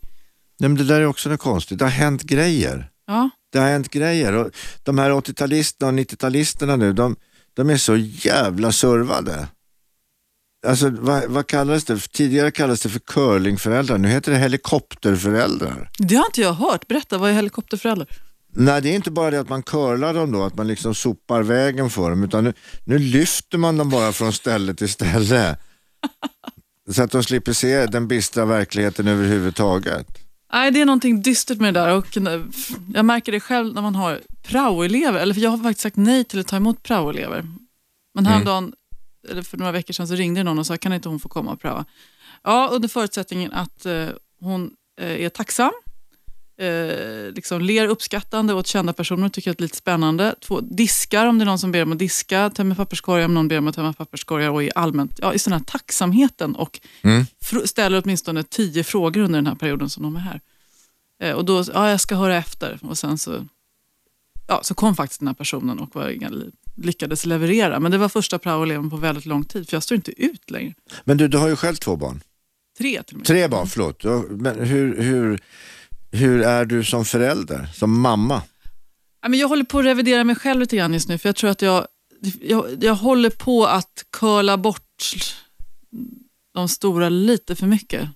Nej, 0.59 0.69
men 0.69 0.77
det 0.77 0.83
där 0.83 1.01
är 1.01 1.05
också 1.05 1.29
något 1.29 1.39
konstigt, 1.39 1.79
det 1.79 1.85
har 1.85 1.89
hänt 1.91 2.23
grejer. 2.23 2.89
Ja, 3.07 3.29
Det 3.51 3.59
har 3.59 3.67
hänt 3.67 3.89
grejer 3.89 4.33
och 4.33 4.51
de 4.83 4.97
här 4.97 5.11
80-talisterna 5.11 5.87
och 5.87 5.93
90-talisterna 5.93 6.77
nu, 6.77 6.93
de, 6.93 7.15
de 7.53 7.69
är 7.69 7.77
så 7.77 7.95
jävla 7.97 8.71
servade. 8.71 9.47
Alltså 10.67 10.89
vad, 10.89 11.23
vad 11.25 11.47
kallades 11.47 11.85
det? 11.85 11.99
Tidigare 11.99 12.51
kallades 12.51 12.81
det 12.81 12.89
för 12.89 12.99
curlingföräldrar, 12.99 13.97
nu 13.97 14.07
heter 14.07 14.31
det 14.31 14.37
helikopterföräldrar. 14.37 15.89
det 15.97 16.15
har 16.15 16.25
inte 16.25 16.41
jag 16.41 16.53
hört. 16.53 16.87
Berätta, 16.87 17.17
vad 17.17 17.29
är 17.29 17.33
helikopterförälder? 17.33 18.07
Nej, 18.55 18.81
det 18.81 18.89
är 18.89 18.95
inte 18.95 19.11
bara 19.11 19.31
det 19.31 19.39
att 19.39 19.49
man 19.49 19.63
curlar 19.63 20.13
dem 20.13 20.31
då, 20.31 20.43
att 20.43 20.55
man 20.55 20.67
liksom 20.67 20.95
sopar 20.95 21.43
vägen 21.43 21.89
för 21.89 22.09
dem, 22.09 22.23
utan 22.23 22.43
nu, 22.43 22.53
nu 22.83 22.97
lyfter 22.99 23.57
man 23.57 23.77
dem 23.77 23.89
bara 23.89 24.11
från 24.11 24.33
ställe 24.33 24.73
till 24.73 24.89
ställe. 24.89 25.57
Så 26.91 27.03
att 27.03 27.11
de 27.11 27.23
slipper 27.23 27.53
se 27.53 27.85
den 27.85 28.07
bistra 28.07 28.45
verkligheten 28.45 29.07
överhuvudtaget. 29.07 30.07
Nej, 30.53 30.71
det 30.71 30.81
är 30.81 30.85
någonting 30.85 31.21
dystert 31.21 31.59
med 31.59 31.73
det 31.73 31.79
där 31.79 31.97
och 31.97 32.17
jag 32.93 33.05
märker 33.05 33.31
det 33.31 33.39
själv 33.39 33.73
när 33.73 33.81
man 33.81 33.95
har 33.95 34.21
praoelever, 34.43 35.19
eller 35.19 35.33
för 35.33 35.41
jag 35.41 35.49
har 35.49 35.57
faktiskt 35.57 35.81
sagt 35.81 35.95
nej 35.95 36.23
till 36.23 36.39
att 36.39 36.47
ta 36.47 36.55
emot 36.55 36.83
praoelever. 36.83 37.45
Men 38.13 38.25
häromdagen, 38.25 38.73
eller 39.29 39.41
för 39.41 39.57
några 39.57 39.71
veckor 39.71 39.93
sedan 39.93 40.07
så 40.07 40.15
ringde 40.15 40.43
någon 40.43 40.59
och 40.59 40.67
sa, 40.67 40.77
kan 40.77 40.93
inte 40.93 41.09
hon 41.09 41.19
få 41.19 41.29
komma 41.29 41.51
och 41.51 41.61
pröva? 41.61 41.85
Ja, 42.43 42.69
under 42.71 42.87
förutsättningen 42.87 43.53
att 43.53 43.85
eh, 43.85 44.07
hon 44.39 44.71
eh, 45.01 45.21
är 45.21 45.29
tacksam, 45.29 45.71
eh, 46.57 47.33
liksom 47.35 47.61
ler 47.61 47.87
uppskattande 47.87 48.53
åt 48.53 48.67
kända 48.67 48.93
personer 48.93 49.25
och 49.25 49.33
tycker 49.33 49.51
att 49.51 49.57
det 49.57 49.61
är 49.61 49.65
lite 49.65 49.77
spännande. 49.77 50.35
Två, 50.41 50.61
diskar 50.61 51.25
om 51.25 51.37
det 51.39 51.43
är 51.43 51.45
någon 51.45 51.59
som 51.59 51.71
ber 51.71 51.83
om 51.83 51.91
att 51.91 51.99
diska, 51.99 52.49
tömmer 52.49 52.75
papperskorgar 52.75 53.25
om 53.25 53.33
någon 53.33 53.47
ber 53.47 53.57
om 53.57 53.67
att 53.67 53.75
tömma 53.75 53.93
papperskorgar 53.93 54.49
och 54.49 54.63
i 54.63 54.71
allmänt, 54.75 55.19
ja, 55.21 55.33
i 55.33 55.37
den 55.37 55.53
här 55.53 55.59
tacksamheten 55.59 56.55
och 56.55 56.79
Mm. 57.01 57.25
ställer 57.65 58.01
åtminstone 58.03 58.43
tio 58.43 58.83
frågor 58.83 59.21
under 59.21 59.37
den 59.37 59.47
här 59.47 59.55
perioden 59.55 59.89
som 59.89 60.03
de 60.03 60.15
är 60.15 60.19
här. 60.19 60.41
Eh, 61.23 61.31
och 61.35 61.45
då, 61.45 61.63
ja, 61.73 61.89
jag 61.89 62.01
ska 62.01 62.15
höra 62.15 62.37
efter. 62.37 62.79
Och 62.81 62.97
sen 62.97 63.17
så, 63.17 63.45
ja, 64.47 64.59
så 64.63 64.73
kom 64.73 64.95
faktiskt 64.95 65.19
den 65.19 65.27
här 65.27 65.35
personen 65.35 65.79
och 65.79 65.95
var, 65.95 66.15
lyckades 66.75 67.25
leverera. 67.25 67.79
Men 67.79 67.91
det 67.91 67.97
var 67.97 68.09
första 68.09 68.39
praoeleven 68.39 68.89
på 68.89 68.97
väldigt 68.97 69.25
lång 69.25 69.43
tid, 69.43 69.69
för 69.69 69.75
jag 69.75 69.83
står 69.83 69.95
inte 69.95 70.23
ut 70.23 70.51
längre. 70.51 70.73
Men 71.03 71.17
du, 71.17 71.27
du 71.27 71.37
har 71.37 71.47
ju 71.47 71.55
själv 71.55 71.75
två 71.75 71.95
barn. 71.95 72.21
Tre 72.77 73.03
till 73.03 73.15
och 73.15 73.19
med. 73.19 73.27
Tre 73.27 73.47
barn, 73.47 73.67
förlåt. 73.67 74.03
Men 74.29 74.59
hur, 74.59 75.01
hur, 75.01 75.39
hur 76.13 76.41
är 76.41 76.65
du 76.65 76.83
som 76.83 77.05
förälder, 77.05 77.67
som 77.73 78.01
mamma? 78.01 78.41
Ja, 79.21 79.29
men 79.29 79.39
jag 79.39 79.47
håller 79.47 79.63
på 79.63 79.79
att 79.79 79.85
revidera 79.85 80.23
mig 80.23 80.35
själv 80.35 80.59
lite 80.59 80.77
grann 80.77 80.93
just 80.93 81.09
nu, 81.09 81.17
för 81.17 81.29
jag 81.29 81.35
tror 81.35 81.49
att 81.49 81.61
jag, 81.61 81.87
jag, 82.41 82.83
jag 82.83 82.95
håller 82.95 83.29
på 83.29 83.65
att 83.65 84.05
curla 84.09 84.57
bort 84.57 85.15
de 86.53 86.69
stora 86.69 87.09
lite 87.09 87.55
för 87.55 87.67
mycket. 87.67 88.09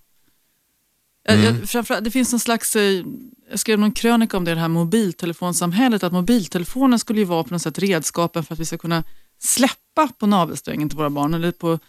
Jag, 1.23 1.39
jag, 1.39 1.69
framförallt, 1.69 2.03
det 2.03 2.11
finns 2.11 2.31
någon 2.31 2.39
slags, 2.39 2.75
eh, 2.75 3.03
jag 3.49 3.59
skrev 3.59 3.79
någon 3.79 3.91
krönika 3.91 4.37
om 4.37 4.45
det, 4.45 4.53
det 4.53 4.59
här 4.59 4.67
mobiltelefonsamhället, 4.67 6.03
att 6.03 6.13
mobiltelefonen 6.13 6.99
skulle 6.99 7.19
ju 7.19 7.25
vara 7.25 7.43
på 7.43 7.53
något 7.53 7.61
sätt 7.61 7.79
redskapen 7.79 8.43
för 8.43 8.53
att 8.53 8.59
vi 8.59 8.65
ska 8.65 8.77
kunna 8.77 9.03
släppa 9.39 10.07
på 10.17 10.27
navelsträngen 10.27 10.89
till 10.89 10.97
våra 10.97 11.09
barn, 11.09 11.33
eller 11.33 11.51
på 11.51 11.79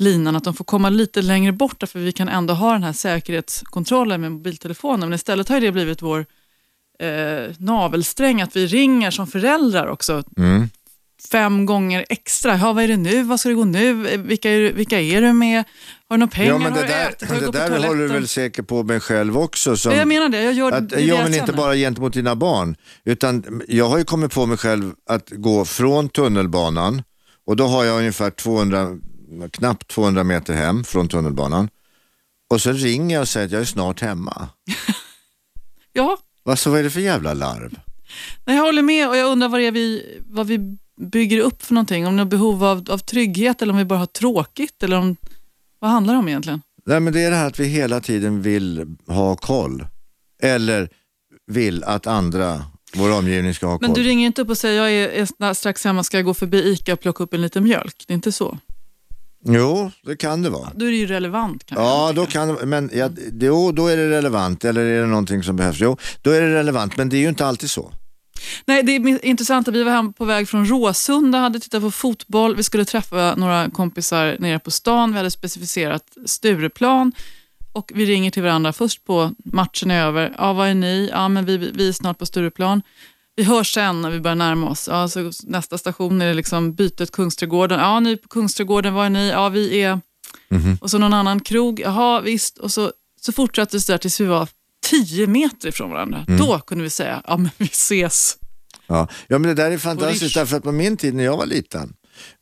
linan, 0.00 0.36
att 0.36 0.44
de 0.44 0.54
får 0.54 0.64
komma 0.64 0.88
lite 0.88 1.22
längre 1.22 1.52
bort, 1.52 1.82
för 1.88 1.98
vi 1.98 2.12
kan 2.12 2.28
ändå 2.28 2.54
ha 2.54 2.72
den 2.72 2.82
här 2.82 2.92
säkerhetskontrollen 2.92 4.20
med 4.20 4.32
mobiltelefonen, 4.32 5.00
men 5.08 5.12
istället 5.16 5.48
har 5.48 5.60
det 5.60 5.72
blivit 5.72 6.02
vår 6.02 6.26
eh, 7.00 7.54
navelsträng, 7.58 8.42
att 8.42 8.56
vi 8.56 8.66
ringer 8.66 9.10
som 9.10 9.26
föräldrar 9.26 9.86
också 9.86 10.22
Mm. 10.36 10.68
fem 11.30 11.66
gånger 11.66 12.06
extra. 12.08 12.56
Ja, 12.58 12.72
vad 12.72 12.84
är 12.84 12.88
det 12.88 12.96
nu? 12.96 13.22
Vad 13.22 13.40
ska 13.40 13.48
det 13.48 13.54
gå 13.54 13.64
nu? 13.64 14.08
Eh, 14.08 14.20
Vilka 14.20 14.50
är, 14.50 14.72
vilka 14.72 15.00
är 15.00 15.22
du 15.22 15.32
med? 15.32 15.64
Har 16.08 16.16
du 16.16 16.20
några 16.20 16.30
pengar? 16.30 16.50
Ja, 16.52 16.58
men 16.58 16.72
det 16.72 16.80
har 16.80 16.86
där, 16.86 17.08
ätit? 17.10 17.28
Har 17.30 17.40
det 17.40 17.50
där 17.50 17.86
håller 17.88 18.02
du 18.02 18.08
väl 18.08 18.28
säkert 18.28 18.66
på 18.66 18.82
med 18.82 19.02
själv 19.02 19.38
också? 19.38 19.76
Som, 19.76 19.92
Ja, 19.92 19.98
jag 19.98 20.08
menar 20.08 20.28
det. 20.28 20.42
Jag 20.42 20.52
gör 20.52 20.72
att, 20.72 20.88
det, 20.88 21.00
jag 21.00 21.18
men 21.30 21.34
inte 21.34 21.52
bara 21.52 21.74
gentemot 21.74 22.12
dina 22.12 22.36
barn. 22.36 22.76
Utan 23.04 23.62
jag 23.68 23.88
har 23.88 23.98
ju 23.98 24.04
kommit 24.04 24.32
på 24.34 24.46
mig 24.46 24.56
själv 24.58 24.92
att 25.10 25.30
gå 25.30 25.64
från 25.64 26.08
tunnelbanan 26.08 27.02
och 27.46 27.56
då 27.56 27.66
har 27.66 27.84
jag 27.84 27.98
ungefär 27.98 28.30
200, 28.30 28.88
knappt 29.52 29.88
200 29.88 30.24
meter 30.24 30.54
hem 30.54 30.84
från 30.84 31.08
tunnelbanan. 31.08 31.68
Och 32.50 32.60
så 32.60 32.72
ringer 32.72 33.14
jag 33.14 33.22
och 33.22 33.28
säger 33.28 33.46
att 33.46 33.52
jag 33.52 33.60
är 33.60 33.64
snart 33.64 34.00
hemma. 34.00 34.48
Ja, 35.92 36.18
Alltså, 36.44 36.70
vad 36.70 36.78
är 36.78 36.82
det 36.84 36.90
för 36.90 37.00
jävla 37.00 37.34
larv? 37.34 37.78
nej, 38.44 38.56
jag 38.56 38.62
håller 38.64 38.82
med 38.82 39.08
och 39.08 39.16
jag 39.16 39.32
undrar 39.32 39.48
vad, 39.48 39.60
det 39.60 39.66
är 39.66 39.72
vi, 39.72 40.18
vad 40.26 40.46
vi 40.46 40.76
bygger 41.00 41.40
upp 41.40 41.62
för 41.62 41.74
någonting. 41.74 42.06
Om 42.06 42.16
det 42.16 42.22
är 42.22 42.24
behov 42.24 42.64
av, 42.64 42.86
av 42.90 42.98
trygghet 42.98 43.62
eller 43.62 43.72
om 43.72 43.78
vi 43.78 43.84
bara 43.84 43.98
har 43.98 44.06
tråkigt. 44.06 44.82
Eller 44.82 44.96
om, 44.98 45.16
vad 45.78 45.90
handlar 45.90 46.14
det 46.14 46.18
om 46.18 46.28
egentligen? 46.28 46.62
Nej, 46.86 47.00
men 47.00 47.12
det 47.12 47.20
är 47.20 47.30
det 47.30 47.36
här 47.36 47.46
att 47.46 47.60
vi 47.60 47.64
hela 47.64 48.00
tiden 48.00 48.42
vill 48.42 48.96
ha 49.06 49.36
koll. 49.36 49.86
Eller 50.42 50.88
vill 51.46 51.84
att 51.84 52.06
andra 52.06 52.62
vår 52.94 53.12
omgivning 53.18 53.54
ska 53.54 53.66
ha 53.66 53.78
koll. 53.78 53.88
Men 53.88 53.94
du 53.94 54.02
ringer 54.02 54.26
inte 54.26 54.42
upp 54.42 54.48
och 54.50 54.58
säger 54.58 54.82
jag 54.82 54.92
är, 54.92 55.26
är 55.44 55.54
strax 55.54 55.84
hemma, 55.84 56.04
ska 56.04 56.16
jag 56.18 56.24
gå 56.24 56.34
förbi 56.34 56.72
ICA 56.72 56.92
och 56.92 57.00
plocka 57.00 57.24
upp 57.24 57.34
en 57.34 57.42
liten 57.42 57.62
mjölk? 57.64 58.04
Det 58.06 58.12
är 58.12 58.14
inte 58.14 58.32
så? 58.32 58.58
Jo, 59.44 59.90
det 60.02 60.16
kan 60.16 60.42
det 60.42 60.50
vara. 60.50 60.70
Då 60.74 60.86
är 60.86 60.90
det 60.90 60.96
ju 60.96 61.06
relevant. 61.06 61.66
Kan 61.66 61.78
Ja, 61.78 62.12
då 62.12 62.26
kan 62.26 62.54
men 62.68 62.90
ja, 62.92 63.10
jo, 63.40 63.72
då 63.72 63.86
är 63.86 63.96
det 63.96 64.10
relevant. 64.10 64.64
Eller 64.64 64.84
är 64.84 65.00
det 65.00 65.06
någonting 65.06 65.42
som 65.42 65.56
behövs? 65.56 65.80
Jo, 65.80 65.96
då 66.22 66.30
är 66.30 66.40
det 66.40 66.54
relevant, 66.54 66.96
men 66.96 67.08
det 67.08 67.16
är 67.16 67.20
ju 67.20 67.28
inte 67.28 67.46
alltid 67.46 67.70
så. 67.70 67.92
Nej, 68.64 68.82
det 68.82 68.92
är 68.92 69.24
intressant. 69.24 69.68
att 69.68 69.74
Vi 69.74 69.82
var 69.82 69.92
hem 69.92 70.12
på 70.12 70.24
väg 70.24 70.48
från 70.48 70.66
Råsunda, 70.66 71.38
hade 71.38 71.60
tittat 71.60 71.82
på 71.82 71.90
fotboll. 71.90 72.56
Vi 72.56 72.62
skulle 72.62 72.84
träffa 72.84 73.34
några 73.36 73.70
kompisar 73.70 74.36
nere 74.38 74.58
på 74.58 74.70
stan. 74.70 75.12
Vi 75.12 75.16
hade 75.16 75.30
specificerat 75.30 76.04
Stureplan. 76.26 77.12
Och 77.72 77.92
vi 77.94 78.06
ringer 78.06 78.30
till 78.30 78.42
varandra 78.42 78.72
först 78.72 79.04
på 79.04 79.30
matchen 79.44 79.90
är 79.90 80.06
över. 80.06 80.34
Ja, 80.38 80.52
vad 80.52 80.68
är 80.68 80.74
ni? 80.74 81.08
Ja, 81.12 81.28
men 81.28 81.44
vi, 81.44 81.56
vi 81.56 81.88
är 81.88 81.92
snart 81.92 82.18
på 82.18 82.26
Stureplan. 82.26 82.82
Vi 83.40 83.44
hörs 83.46 83.74
sen 83.74 84.02
när 84.02 84.10
vi 84.10 84.20
börjar 84.20 84.34
närma 84.34 84.70
oss. 84.70 84.88
Ja, 84.90 85.08
så 85.08 85.30
nästa 85.42 85.78
station 85.78 86.22
är 86.22 86.26
det 86.26 86.34
liksom 86.34 86.74
bytet 86.74 87.10
Kungsträdgården. 87.10 87.80
Ja, 87.80 88.00
ni 88.00 88.12
är 88.12 88.16
på 88.16 88.28
Kungsträdgården. 88.28 88.94
Var 88.94 89.04
är 89.06 89.10
ni? 89.10 89.28
Ja, 89.28 89.48
vi 89.48 89.82
är... 89.82 90.00
Och 90.80 90.90
så 90.90 90.98
någon 90.98 91.12
annan 91.12 91.40
krog. 91.40 91.80
Jaha, 91.80 92.20
visst. 92.20 92.58
Och 92.58 92.70
så, 92.72 92.92
så 93.20 93.32
fortsatte 93.32 93.76
det 93.76 93.86
där 93.86 93.98
tills 93.98 94.20
vi 94.20 94.24
var 94.24 94.48
tio 94.86 95.26
meter 95.26 95.68
ifrån 95.68 95.90
varandra. 95.90 96.24
Då 96.38 96.58
kunde 96.58 96.84
vi 96.84 96.90
säga, 96.90 97.22
ja 97.26 97.36
men 97.36 97.50
vi 97.56 97.64
ses. 97.64 98.36
Ja, 98.86 99.08
ja 99.28 99.38
men 99.38 99.48
det 99.48 99.54
där 99.54 99.70
är 99.70 99.78
fantastiskt 99.78 100.34
därför 100.34 100.56
att 100.56 100.62
på 100.62 100.72
min 100.72 100.96
tid 100.96 101.14
när 101.14 101.24
jag 101.24 101.36
var 101.36 101.46
liten, 101.46 101.92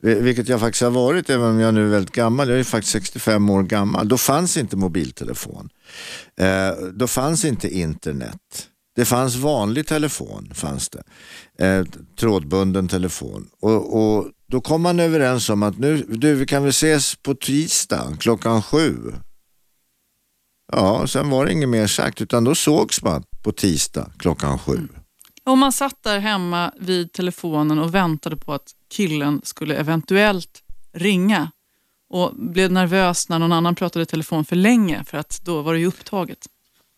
vil- 0.02 0.22
vilket 0.22 0.48
jag 0.48 0.60
faktiskt 0.60 0.82
har 0.82 0.90
varit 0.90 1.30
även 1.30 1.46
om 1.46 1.60
jag 1.60 1.74
nu 1.74 1.84
är 1.86 1.90
väldigt 1.90 2.14
gammal, 2.14 2.48
jag 2.48 2.58
är 2.60 2.64
faktiskt 2.64 2.92
65 2.92 3.50
år 3.50 3.62
gammal, 3.62 4.08
då 4.08 4.18
fanns 4.18 4.56
inte 4.56 4.76
mobiltelefon. 4.76 5.68
Eh, 6.40 6.70
då 6.94 7.06
fanns 7.06 7.44
inte 7.44 7.68
internet. 7.78 8.68
Det 8.98 9.04
fanns 9.04 9.36
vanlig 9.36 9.86
telefon, 9.86 10.50
fanns 10.54 10.88
det. 10.88 11.02
Eh, 11.66 11.84
trådbunden 12.20 12.88
telefon. 12.88 13.48
Och, 13.60 13.98
och 13.98 14.26
då 14.48 14.60
kom 14.60 14.82
man 14.82 15.00
överens 15.00 15.50
om 15.50 15.62
att 15.62 15.78
nu, 15.78 16.06
du 16.08 16.34
vi 16.34 16.46
kan 16.46 16.62
väl 16.62 16.70
ses 16.70 17.16
på 17.16 17.34
tisdag 17.34 18.16
klockan 18.20 18.62
sju. 18.62 18.96
Ja, 20.72 21.06
sen 21.06 21.30
var 21.30 21.46
det 21.46 21.52
inget 21.52 21.68
mer 21.68 21.86
sagt 21.86 22.20
utan 22.20 22.44
då 22.44 22.54
sågs 22.54 23.02
man 23.02 23.22
på 23.42 23.52
tisdag 23.52 24.10
klockan 24.18 24.58
sju. 24.58 24.76
Mm. 24.76 24.88
Och 25.44 25.58
man 25.58 25.72
satt 25.72 26.02
där 26.02 26.18
hemma 26.18 26.72
vid 26.80 27.12
telefonen 27.12 27.78
och 27.78 27.94
väntade 27.94 28.36
på 28.36 28.52
att 28.52 28.72
killen 28.90 29.40
skulle 29.44 29.74
eventuellt 29.74 30.62
ringa. 30.92 31.50
Och 32.10 32.34
blev 32.34 32.72
nervös 32.72 33.28
när 33.28 33.38
någon 33.38 33.52
annan 33.52 33.74
pratade 33.74 34.02
i 34.02 34.06
telefon 34.06 34.44
för 34.44 34.56
länge 34.56 35.04
för 35.04 35.18
att 35.18 35.40
då 35.44 35.62
var 35.62 35.72
det 35.72 35.80
ju 35.80 35.86
upptaget. 35.86 36.48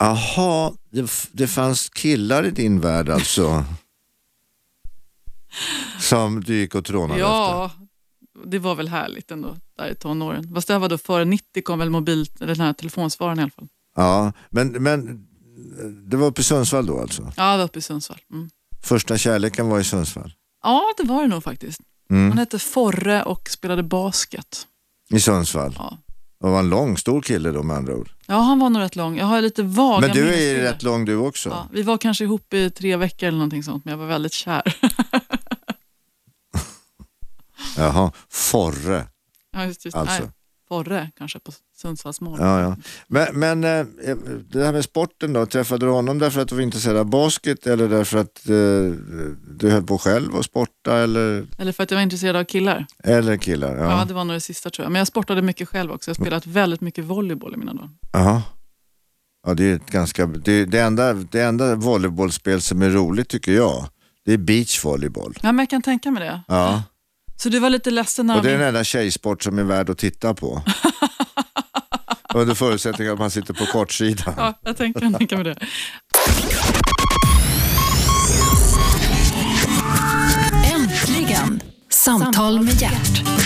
Aha, 0.01 0.75
det, 0.91 1.11
det 1.33 1.47
fanns 1.47 1.91
killar 1.91 2.47
i 2.47 2.51
din 2.51 2.81
värld 2.81 3.09
alltså? 3.09 3.65
Som 6.01 6.41
du 6.41 6.55
gick 6.55 6.75
och 6.75 6.85
trånade 6.85 7.21
efter? 7.21 7.29
Ja, 7.29 7.71
det 8.45 8.59
var 8.59 8.75
väl 8.75 8.89
härligt 8.89 9.31
ändå 9.31 9.57
där 9.79 9.89
i 9.89 9.95
tonåren. 9.95 10.55
Fast 10.55 10.69
det 10.69 10.75
här 10.75 10.79
var 10.79 10.89
då 10.89 10.99
före 10.99 11.25
90 11.25 11.63
kom 11.63 11.79
väl 11.79 11.91
mobil, 11.91 12.27
eller 12.41 12.55
den 12.55 12.67
här 12.67 12.73
telefonsvararen 12.73 13.39
i 13.39 13.43
alla 13.43 13.51
fall. 13.51 13.69
Ja, 13.97 14.33
men, 14.51 14.69
men 14.69 15.27
det 16.09 16.17
var 16.17 16.27
uppe 16.27 16.41
i 16.41 16.45
Sundsvall 16.45 16.87
då 16.87 17.01
alltså? 17.01 17.33
Ja, 17.37 17.53
det 17.53 17.59
var 17.59 17.65
uppe 17.65 17.79
i 17.79 17.83
Sundsvall. 17.83 18.19
Mm. 18.33 18.51
Första 18.83 19.19
kärleken 19.19 19.69
var 19.69 19.81
i 19.81 19.85
Sundsvall? 19.85 20.33
Ja, 20.63 20.95
det 20.97 21.03
var 21.03 21.23
det 21.23 21.29
nog 21.29 21.45
faktiskt. 21.45 21.81
Mm. 22.11 22.29
Han 22.29 22.39
hette 22.39 22.59
Forre 22.59 23.23
och 23.23 23.49
spelade 23.51 23.83
basket. 23.83 24.67
I 25.11 25.21
Sundsvall? 25.21 25.75
Ja. 25.79 25.99
Och 26.41 26.51
var 26.51 26.59
en 26.59 26.69
lång, 26.69 26.97
stor 26.97 27.23
kille 27.23 27.51
då 27.51 27.63
med 27.63 27.77
andra 27.77 27.95
ord. 27.95 28.11
ja, 28.27 28.35
han 28.35 28.59
var 28.59 28.71
nog 28.71 28.83
rätt 28.83 28.97
lång. 28.97 29.19
Jag 29.19 29.27
har 29.27 29.43
lite 29.43 29.63
vaga 29.63 30.07
Men 30.07 30.17
du 30.17 30.35
är 30.35 30.57
ju 30.57 30.63
rätt 30.63 30.83
lång 30.83 31.05
du 31.05 31.17
också. 31.17 31.49
Ja, 31.49 31.69
vi 31.73 31.83
var 31.83 31.99
kanske 31.99 32.25
ihop 32.25 32.55
i 32.55 32.71
tre 32.71 32.97
veckor 32.97 33.27
eller 33.27 33.39
någonting 33.39 33.63
sånt, 33.63 33.85
men 33.85 33.93
jag 33.93 33.99
var 33.99 34.07
väldigt 34.07 34.33
kär. 34.33 34.63
Jaha, 37.77 38.13
Forre 38.29 39.07
ja, 39.53 39.65
just, 39.65 39.85
just, 39.85 39.97
alltså. 39.97 40.23
Nej, 40.23 40.33
Forre 40.71 41.11
kanske 41.19 41.39
på 41.39 41.53
Sundsvallsmål. 41.77 42.39
Ja, 42.41 42.61
ja. 42.61 42.77
Men, 43.07 43.27
men 43.39 43.65
eh, 43.65 43.87
det 44.51 44.65
här 44.65 44.73
med 44.73 44.85
sporten 44.85 45.33
då, 45.33 45.47
träffade 45.47 45.87
du 45.87 45.91
honom 45.93 46.19
därför 46.19 46.41
att 46.41 46.49
du 46.49 46.55
var 46.55 46.63
intresserad 46.63 46.97
av 46.97 47.07
basket 47.11 47.67
eller 47.67 47.89
därför 47.89 48.19
att 48.19 48.49
eh, 48.49 48.55
du 49.59 49.71
höll 49.71 49.83
på 49.83 49.99
själv 49.99 50.37
att 50.37 50.45
sporta 50.45 50.97
eller, 50.99 51.47
Eller 51.59 51.73
för 51.73 51.83
att 51.83 51.91
jag 51.91 51.99
var 51.99 52.03
intresserad 52.03 52.37
av 52.37 52.45
killar. 52.45 52.87
eller 53.05 53.37
killar? 53.37 53.77
Ja. 53.77 53.85
Ja. 53.99 54.05
det 54.05 54.15
var 54.15 54.25
nog 54.25 54.37
det 54.37 54.41
sista 54.41 54.71
tror 54.71 54.85
jag. 54.85 54.93
Men 54.93 54.99
jag 54.99 55.07
sportade 55.09 55.43
mycket 55.43 55.69
själv 55.69 55.93
också. 55.93 56.11
Jag 56.11 56.15
har 56.17 56.25
spelat 56.25 56.47
väldigt 56.47 56.81
mycket 56.81 57.05
volleyboll 57.05 57.55
i 57.55 57.57
mina 57.57 57.75
dagar. 57.75 57.91
Jaha. 58.13 58.43
Ja, 59.47 59.55
det 59.55 59.65
är 59.65 59.75
ett 59.77 59.91
ganska, 59.91 60.27
det, 60.27 60.65
det, 60.65 60.81
enda, 60.81 61.13
det 61.15 61.41
enda 61.43 61.75
volleybollspel 61.75 62.61
som 62.61 62.83
är 62.83 62.91
roligt 62.91 63.29
tycker 63.29 63.53
jag, 63.53 63.85
det 64.25 64.33
är 64.33 64.39
beachvolleyboll. 64.39 65.35
Ja, 65.43 65.53
men 65.53 65.59
jag 65.59 65.71
kan 65.71 65.83
tänka 65.83 66.11
mig 66.11 66.23
det. 66.23 66.41
Ja. 66.49 66.83
Så 67.43 67.49
du 67.49 67.59
var 67.59 67.71
lite 67.71 67.91
ledsen 67.91 68.27
när 68.27 68.37
Och 68.37 68.43
det 68.43 68.51
är 68.51 68.59
den 68.59 68.69
enda 68.69 68.85
tjejsport 68.85 69.43
som 69.43 69.59
är 69.59 69.63
värd 69.63 69.91
att 69.91 69.99
titta 69.99 70.35
på. 70.35 70.63
Under 72.35 72.55
förutsättning 72.55 73.09
att 73.09 73.19
man 73.19 73.31
sitter 73.31 73.55
på 73.55 73.67
kortsidan. 73.67 74.35
Ja, 74.37 74.59
jag 74.63 74.77
tänker, 74.77 75.03
jag 75.03 75.19
tänker 75.19 75.37
mig 75.37 75.45
det. 75.45 75.57
Äntligen! 80.75 81.61
Samtal 81.89 82.61
med 82.61 82.83
hjärt. 82.83 83.40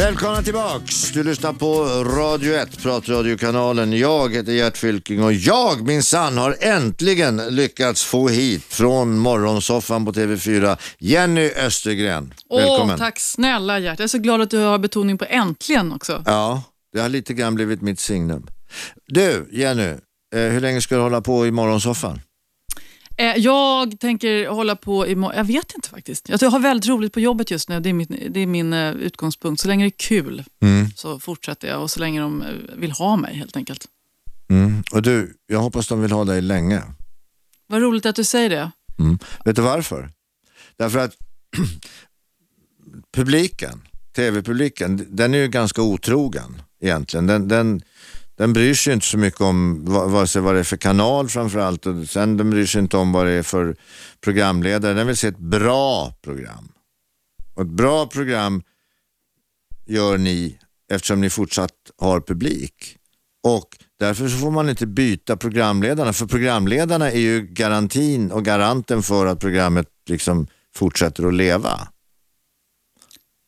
Välkomna 0.00 0.42
tillbaks! 0.42 1.12
Du 1.12 1.24
lyssnar 1.24 1.52
på 1.52 1.84
Radio 2.04 2.54
1, 2.54 2.82
pratradiokanalen. 2.82 3.92
Jag 3.98 4.34
heter 4.34 4.52
Gert 4.52 4.76
Fylking 4.76 5.22
och 5.22 5.32
jag 5.32 5.86
minsann 5.86 6.38
har 6.38 6.56
äntligen 6.60 7.36
lyckats 7.36 8.04
få 8.04 8.28
hit 8.28 8.64
från 8.64 9.18
morgonsoffan 9.18 10.04
på 10.04 10.12
TV4 10.12 10.78
Jenny 10.98 11.50
Östergren. 11.56 12.34
Välkommen! 12.50 12.90
Åh, 12.90 12.96
tack 12.96 13.20
snälla 13.20 13.78
Gert. 13.78 13.98
Jag 13.98 14.04
är 14.04 14.08
så 14.08 14.18
glad 14.18 14.40
att 14.40 14.50
du 14.50 14.58
har 14.58 14.78
betoning 14.78 15.18
på 15.18 15.24
äntligen 15.28 15.92
också. 15.92 16.22
Ja, 16.26 16.62
det 16.92 17.00
har 17.00 17.08
lite 17.08 17.34
grann 17.34 17.54
blivit 17.54 17.82
mitt 17.82 18.00
signum. 18.00 18.46
Du, 19.06 19.48
Jenny, 19.52 19.94
eh, 20.34 20.40
hur 20.40 20.60
länge 20.60 20.80
ska 20.80 20.96
du 20.96 21.02
hålla 21.02 21.20
på 21.20 21.46
i 21.46 21.50
morgonsoffan? 21.50 22.20
Eh, 23.20 23.36
Jag 23.36 24.00
tänker 24.00 24.48
hålla 24.48 24.76
på 24.76 25.06
i 25.06 25.10
Jag 25.12 25.44
vet 25.44 25.74
inte 25.74 25.88
faktiskt. 25.88 26.28
Jag 26.28 26.50
har 26.50 26.60
väldigt 26.60 26.88
roligt 26.88 27.12
på 27.12 27.20
jobbet 27.20 27.50
just 27.50 27.68
nu. 27.68 27.80
Det 27.80 27.88
är 27.88 27.92
min, 27.92 28.28
det 28.30 28.40
är 28.40 28.46
min 28.46 28.72
eh, 28.72 28.90
utgångspunkt. 28.92 29.62
Så 29.62 29.68
länge 29.68 29.84
det 29.84 29.88
är 29.88 29.98
kul 30.08 30.44
så 30.96 31.20
fortsätter 31.20 31.68
jag 31.68 31.82
och 31.82 31.90
så 31.90 32.00
länge 32.00 32.20
de 32.20 32.42
eh, 32.42 32.48
vill 32.76 32.92
ha 32.92 33.16
mig 33.16 33.34
helt 33.34 33.56
enkelt. 33.56 33.86
Mm. 34.50 34.82
Och 34.92 35.02
du, 35.02 35.34
jag 35.46 35.60
hoppas 35.60 35.88
de 35.88 36.00
vill 36.00 36.12
ha 36.12 36.24
dig 36.24 36.40
länge. 36.42 36.82
Vad 37.66 37.82
roligt 37.82 38.06
att 38.06 38.16
du 38.16 38.24
säger 38.24 38.50
det. 38.50 38.70
Mm. 38.98 39.18
Vet 39.44 39.56
du 39.56 39.62
varför? 39.62 40.10
Därför 40.76 40.98
att 40.98 41.16
publiken, 43.12 43.82
tv-publiken, 44.16 45.06
den 45.10 45.34
är 45.34 45.38
ju 45.38 45.48
ganska 45.48 45.82
otrogen 45.82 46.62
egentligen. 46.80 47.26
Den, 47.26 47.48
den, 47.48 47.82
den 48.40 48.52
bryr 48.52 48.74
sig 48.74 48.92
inte 48.92 49.06
så 49.06 49.18
mycket 49.18 49.40
om 49.40 49.84
vare 49.84 50.26
sig 50.26 50.42
vad 50.42 50.54
det 50.54 50.58
är 50.58 50.64
för 50.64 50.76
kanal 50.76 51.28
framförallt 51.28 51.86
och 51.86 52.08
sen 52.08 52.36
den 52.36 52.50
bryr 52.50 52.66
sig 52.66 52.80
inte 52.80 52.96
om 52.96 53.12
vad 53.12 53.26
det 53.26 53.32
är 53.32 53.42
för 53.42 53.76
programledare. 54.20 54.94
Den 54.94 55.06
vill 55.06 55.16
se 55.16 55.28
ett 55.28 55.38
bra 55.38 56.14
program. 56.22 56.68
Och 57.54 57.62
ett 57.62 57.68
bra 57.68 58.06
program 58.06 58.62
gör 59.86 60.18
ni 60.18 60.58
eftersom 60.92 61.20
ni 61.20 61.30
fortsatt 61.30 61.74
har 61.98 62.20
publik. 62.20 62.96
Och 63.42 63.68
därför 63.98 64.28
så 64.28 64.38
får 64.38 64.50
man 64.50 64.68
inte 64.68 64.86
byta 64.86 65.36
programledarna, 65.36 66.12
för 66.12 66.26
programledarna 66.26 67.10
är 67.10 67.20
ju 67.20 67.46
garantin 67.46 68.30
och 68.30 68.44
garanten 68.44 69.02
för 69.02 69.26
att 69.26 69.40
programmet 69.40 69.88
liksom 70.06 70.46
fortsätter 70.74 71.26
att 71.26 71.34
leva. 71.34 71.88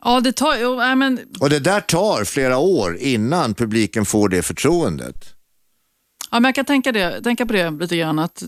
Ja, 0.05 0.21
det 0.21 0.33
tar... 0.33 0.77
Nej, 0.77 0.97
men, 0.97 1.21
Och 1.41 1.51
det 1.51 1.59
där 1.59 1.81
tar 1.81 2.25
flera 2.25 2.59
år 2.59 2.97
innan 2.97 3.55
publiken 3.55 4.05
får 4.05 4.29
det 4.29 4.43
förtroendet. 4.43 5.35
ja, 6.31 6.41
men 6.41 6.45
jag 6.49 6.55
kan 6.55 6.65
tänka, 6.65 6.93
det, 6.93 7.23
tänka 7.23 7.47
på 7.47 7.53
det 7.53 7.71
lite 7.71 7.97
grann. 7.97 8.19
Att 8.19 8.43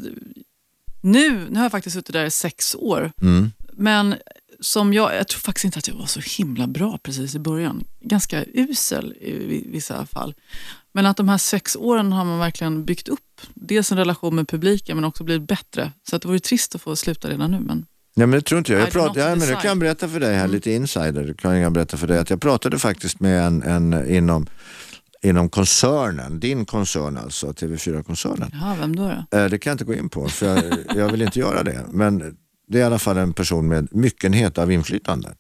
nu, 1.01 1.47
nu 1.51 1.57
har 1.57 1.63
jag 1.65 1.73
faktiskt 1.73 1.95
suttit 1.97 2.13
där 2.13 2.25
i 2.25 2.31
sex 2.31 2.75
år. 2.75 3.13
Mm. 3.23 3.53
Men 3.73 4.15
som 4.61 4.93
jag, 4.95 5.15
jag 5.17 5.29
tror 5.29 5.41
faktiskt 5.41 5.65
inte 5.65 5.79
att 5.79 5.89
jag 5.89 5.95
var 5.95 6.07
så 6.07 6.21
himla 6.21 6.67
bra 6.67 6.99
precis 7.03 7.35
i 7.35 7.39
början. 7.39 7.85
Ganska 8.01 8.45
usel 8.45 9.15
i 9.21 9.33
vi- 9.33 9.67
vissa 9.71 10.07
fall. 10.07 10.35
Men 10.93 11.07
att 11.07 11.17
de 11.17 11.29
här 11.29 11.39
sex 11.39 11.77
åren 11.77 12.13
har 12.13 12.25
man 12.25 12.39
verkligen 12.39 12.85
byggt 12.85 13.09
upp. 13.09 13.41
Dels 13.55 13.93
en 13.93 13.99
relation 13.99 14.35
med 14.35 14.49
publiken 14.49 14.97
men 14.97 15.05
också 15.05 15.25
blivit 15.25 15.49
bättre. 15.49 15.93
Så 16.11 16.17
att 16.17 16.23
det 16.23 16.29
vore 16.29 16.41
trist 16.41 16.75
att 16.75 16.83
få 16.83 16.97
sluta 16.97 17.29
redan 17.29 17.51
nu. 17.51 17.61
Men 17.61 17.87
Ja, 18.15 18.27
men 18.27 18.31
det 18.31 18.41
tror 18.43 18.59
inte 18.59 18.73
jag. 18.73 18.83
Jag 18.83 18.91
prat, 18.91 19.13
ja, 19.17 19.29
men 19.29 19.39
decide. 19.39 19.61
kan 19.61 19.69
jag 19.69 19.79
berätta 19.79 20.09
för 20.09 20.21
dig 20.21 20.35
här, 20.35 20.49
lite 20.49 20.71
insider. 20.73 21.35
Kan 21.39 21.59
jag 21.59 21.73
berätta 21.73 21.97
för 21.97 22.07
dig 22.07 22.19
att 22.19 22.31
jag 22.31 22.41
pratade 22.41 22.79
faktiskt 22.79 23.21
med 23.21 23.47
en, 23.47 23.63
en 23.63 24.11
inom 24.11 24.47
inom 25.23 25.49
koncernen, 25.49 26.41
din 26.41 26.65
koncern 26.65 27.17
alltså, 27.17 27.47
TV4-koncernen. 27.53 28.51
Ja, 28.53 28.77
vem 28.81 28.97
då? 28.97 29.03
då? 29.31 29.39
Eh, 29.39 29.49
Det 29.51 29.59
kan 29.59 29.71
jag 29.71 29.75
inte 29.75 29.85
gå 29.85 29.95
in 29.95 30.09
på, 30.09 30.29
för 30.29 30.47
jag, 30.47 30.65
jag 30.97 31.11
vill 31.13 31.23
inte 31.23 31.39
göra 31.39 31.63
det. 31.63 31.85
Men 31.91 32.37
det 32.69 32.79
är 32.79 32.83
i 32.83 32.85
alla 32.85 32.99
fall 32.99 33.19
en 33.19 33.33
person 33.33 33.69
med 33.69 33.89
myckenhet 33.91 34.59
av 34.59 34.73
inflytande. 34.73 35.35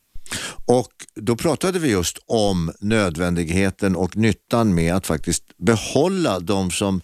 Och 0.67 0.93
då 1.15 1.37
pratade 1.37 1.79
vi 1.79 1.91
just 1.91 2.19
om 2.27 2.73
nödvändigheten 2.81 3.97
och 3.97 4.17
nyttan 4.17 4.75
med 4.75 4.95
att 4.95 5.07
faktiskt 5.07 5.45
behålla 5.57 6.41
de 6.41 6.71
som, 6.71 7.01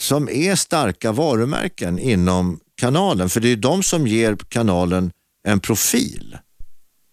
som 0.00 0.28
är 0.28 0.54
starka 0.54 1.12
varumärken 1.12 1.98
inom 1.98 2.60
kanalen. 2.78 3.28
För 3.28 3.40
det 3.40 3.48
är 3.48 3.56
de 3.56 3.82
som 3.82 4.06
ger 4.06 4.36
kanalen 4.48 5.12
en 5.44 5.60
profil. 5.60 6.38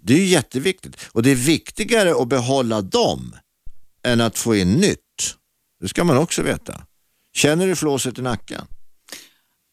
Det 0.03 0.13
är 0.13 0.17
ju 0.17 0.25
jätteviktigt 0.25 0.97
och 1.11 1.23
det 1.23 1.31
är 1.31 1.35
viktigare 1.35 2.21
att 2.21 2.27
behålla 2.27 2.81
dem 2.81 3.35
än 4.03 4.21
att 4.21 4.37
få 4.37 4.55
in 4.55 4.73
nytt. 4.73 4.99
Det 5.81 5.87
ska 5.87 6.03
man 6.03 6.17
också 6.17 6.41
veta. 6.41 6.81
Känner 7.35 7.67
du 7.67 7.75
flåset 7.75 8.19
i 8.19 8.21
nacken? 8.21 8.61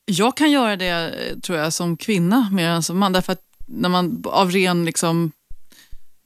Jag 0.05 0.37
kan 0.37 0.51
göra 0.51 0.77
det, 0.77 1.15
tror 1.43 1.59
jag, 1.59 1.73
som 1.73 1.97
kvinna 1.97 2.49
mer 2.53 2.69
än 2.69 2.83
som 2.83 2.99
man. 2.99 3.13
Därför 3.13 3.33
att 3.33 3.43
när 3.67 3.89
man 3.89 4.23
av 4.27 4.51
ren 4.51 4.85
liksom, 4.85 5.33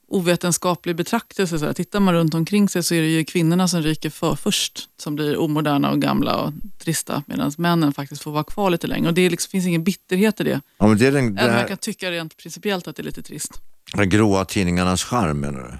ovetenskaplig 0.07 0.95
betraktelse, 0.95 1.59
så 1.59 1.65
här, 1.65 1.73
tittar 1.73 1.99
man 1.99 2.13
runt 2.13 2.33
omkring 2.33 2.69
sig 2.69 2.83
så 2.83 2.93
är 2.95 3.01
det 3.01 3.07
ju 3.07 3.23
kvinnorna 3.25 3.67
som 3.67 3.81
ryker 3.81 4.09
för 4.09 4.35
först. 4.35 4.89
Som 4.97 5.15
blir 5.15 5.37
omoderna 5.37 5.91
och 5.91 6.01
gamla 6.01 6.35
och 6.35 6.53
trista. 6.77 7.23
Medan 7.27 7.51
männen 7.57 7.93
faktiskt 7.93 8.21
får 8.21 8.31
vara 8.31 8.43
kvar 8.43 8.69
lite 8.69 8.87
längre. 8.87 9.07
Och 9.07 9.13
det 9.13 9.29
liksom, 9.29 9.49
finns 9.49 9.65
ingen 9.65 9.83
bitterhet 9.83 10.39
i 10.41 10.43
det. 10.43 10.61
Ja, 10.77 10.87
men 10.87 10.97
det 10.97 11.07
är 11.07 11.11
den, 11.11 11.35
det 11.35 11.41
Även 11.41 11.53
här- 11.53 11.59
jag 11.59 11.67
kan 11.67 11.77
tycka 11.77 12.11
rent 12.11 12.37
principiellt 12.37 12.87
att 12.87 12.95
det 12.95 13.01
är 13.01 13.05
lite 13.05 13.23
trist. 13.23 13.51
Den 13.93 14.09
gråa 14.09 14.45
tidningarnas 14.45 15.03
charm 15.03 15.39
menar 15.39 15.59
du? 15.59 15.79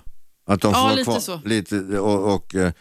Att 0.54 0.62
de 0.62 0.68
Ja, 0.72 0.74
får 0.78 0.82
vara 0.84 0.94
lite 0.94 1.04
kvar, 1.04 1.20
så. 1.20 1.42
Lite, 1.46 1.76
och 2.00 2.34
och 2.36 2.56
eh, 2.56 2.72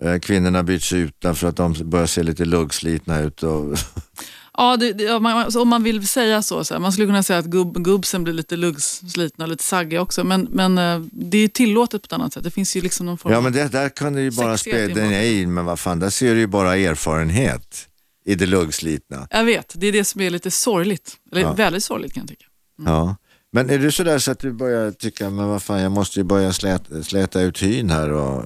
eh, 0.00 0.18
kvinnorna 0.18 0.62
byts 0.62 0.92
ut 0.92 1.14
därför 1.18 1.48
att 1.48 1.56
de 1.56 1.74
börjar 1.84 2.06
se 2.06 2.22
lite 2.22 2.44
luggslitna 2.44 3.20
ut. 3.20 3.42
Och, 3.42 3.76
Ja, 4.58 4.76
det, 4.76 4.92
det, 4.92 5.14
om, 5.14 5.22
man, 5.22 5.52
så 5.52 5.62
om 5.62 5.68
man 5.68 5.82
vill 5.82 6.08
säga 6.08 6.42
så, 6.42 6.64
så 6.64 6.74
här, 6.74 6.80
man 6.80 6.92
skulle 6.92 7.06
kunna 7.06 7.22
säga 7.22 7.38
att 7.38 7.46
gubb, 7.46 7.84
gubbsen 7.84 8.24
blir 8.24 8.34
lite 8.34 8.56
luggslitna 8.56 9.44
och 9.44 9.48
lite 9.48 9.64
saggiga 9.64 10.00
också. 10.00 10.24
Men, 10.24 10.48
men 10.50 10.78
eh, 10.78 11.00
det 11.12 11.36
är 11.36 11.42
ju 11.42 11.48
tillåtet 11.48 12.02
på 12.02 12.06
ett 12.06 12.12
annat 12.12 12.32
sätt. 12.32 12.44
Det 12.44 12.50
finns 12.50 12.76
ju 12.76 12.80
liksom 12.80 13.06
någon 13.06 13.18
form 13.18 13.32
ja 13.32 13.38
av... 13.38 13.44
men 13.44 13.52
det, 13.52 13.68
där 13.68 13.88
kan 13.88 14.12
du 14.12 14.22
ju 14.22 14.30
bara 14.30 14.58
spela, 14.58 14.94
nej 14.94 15.46
men 15.46 15.64
vad 15.64 15.78
fan, 15.78 15.98
där 15.98 16.10
ser 16.10 16.34
du 16.34 16.40
ju 16.40 16.46
bara 16.46 16.76
erfarenhet 16.76 17.88
i 18.24 18.34
det 18.34 18.46
luggslitna. 18.46 19.28
Jag 19.30 19.44
vet, 19.44 19.72
det 19.76 19.86
är 19.86 19.92
det 19.92 20.04
som 20.04 20.20
är 20.20 20.30
lite 20.30 20.50
sorgligt. 20.50 21.16
Eller 21.32 21.42
Ja. 21.42 21.52
väldigt 21.52 21.84
sorgligt 21.84 22.12
kan 22.12 22.20
jag 22.20 22.28
tycka. 22.28 22.44
Ja. 22.84 23.16
Men 23.52 23.70
är 23.70 23.78
du 23.78 23.92
sådär 23.92 24.18
så 24.18 24.30
att 24.30 24.38
du 24.38 24.52
börjar 24.52 24.90
tycka, 24.90 25.30
men 25.30 25.48
vad 25.48 25.62
fan 25.62 25.80
jag 25.80 25.92
måste 25.92 26.20
ju 26.20 26.24
börja 26.24 26.52
släta, 26.52 27.02
släta 27.02 27.40
ut 27.40 27.62
hyn 27.62 27.90
här 27.90 28.10
och 28.12 28.44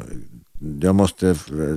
jag 0.82 0.94
måste 0.94 1.26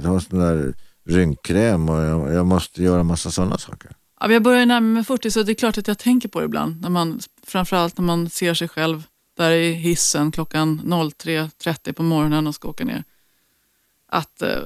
ha 0.03 0.19
sån 0.19 0.39
där 0.39 0.73
rynkkräm 1.09 1.89
och 1.89 2.01
jag, 2.01 2.33
jag 2.33 2.45
måste 2.45 2.83
göra 2.83 3.03
massa 3.03 3.31
sådana 3.31 3.57
saker. 3.57 3.91
Ja, 4.19 4.31
jag 4.31 4.43
börjar 4.43 4.65
närma 4.65 4.87
mig 4.87 5.03
40 5.03 5.31
så 5.31 5.43
det 5.43 5.51
är 5.51 5.55
klart 5.55 5.77
att 5.77 5.87
jag 5.87 5.97
tänker 5.97 6.29
på 6.29 6.39
det 6.39 6.45
ibland. 6.45 6.81
När 6.81 6.89
man, 6.89 7.19
framförallt 7.43 7.97
när 7.97 8.05
man 8.05 8.29
ser 8.29 8.53
sig 8.53 8.67
själv 8.67 9.03
där 9.37 9.51
i 9.51 9.73
hissen 9.73 10.31
klockan 10.31 10.81
03.30 10.81 11.93
på 11.93 12.03
morgonen 12.03 12.47
och 12.47 12.55
ska 12.55 12.67
åka 12.67 12.85
ner. 12.85 13.03
Att, 14.07 14.41
eh, 14.41 14.57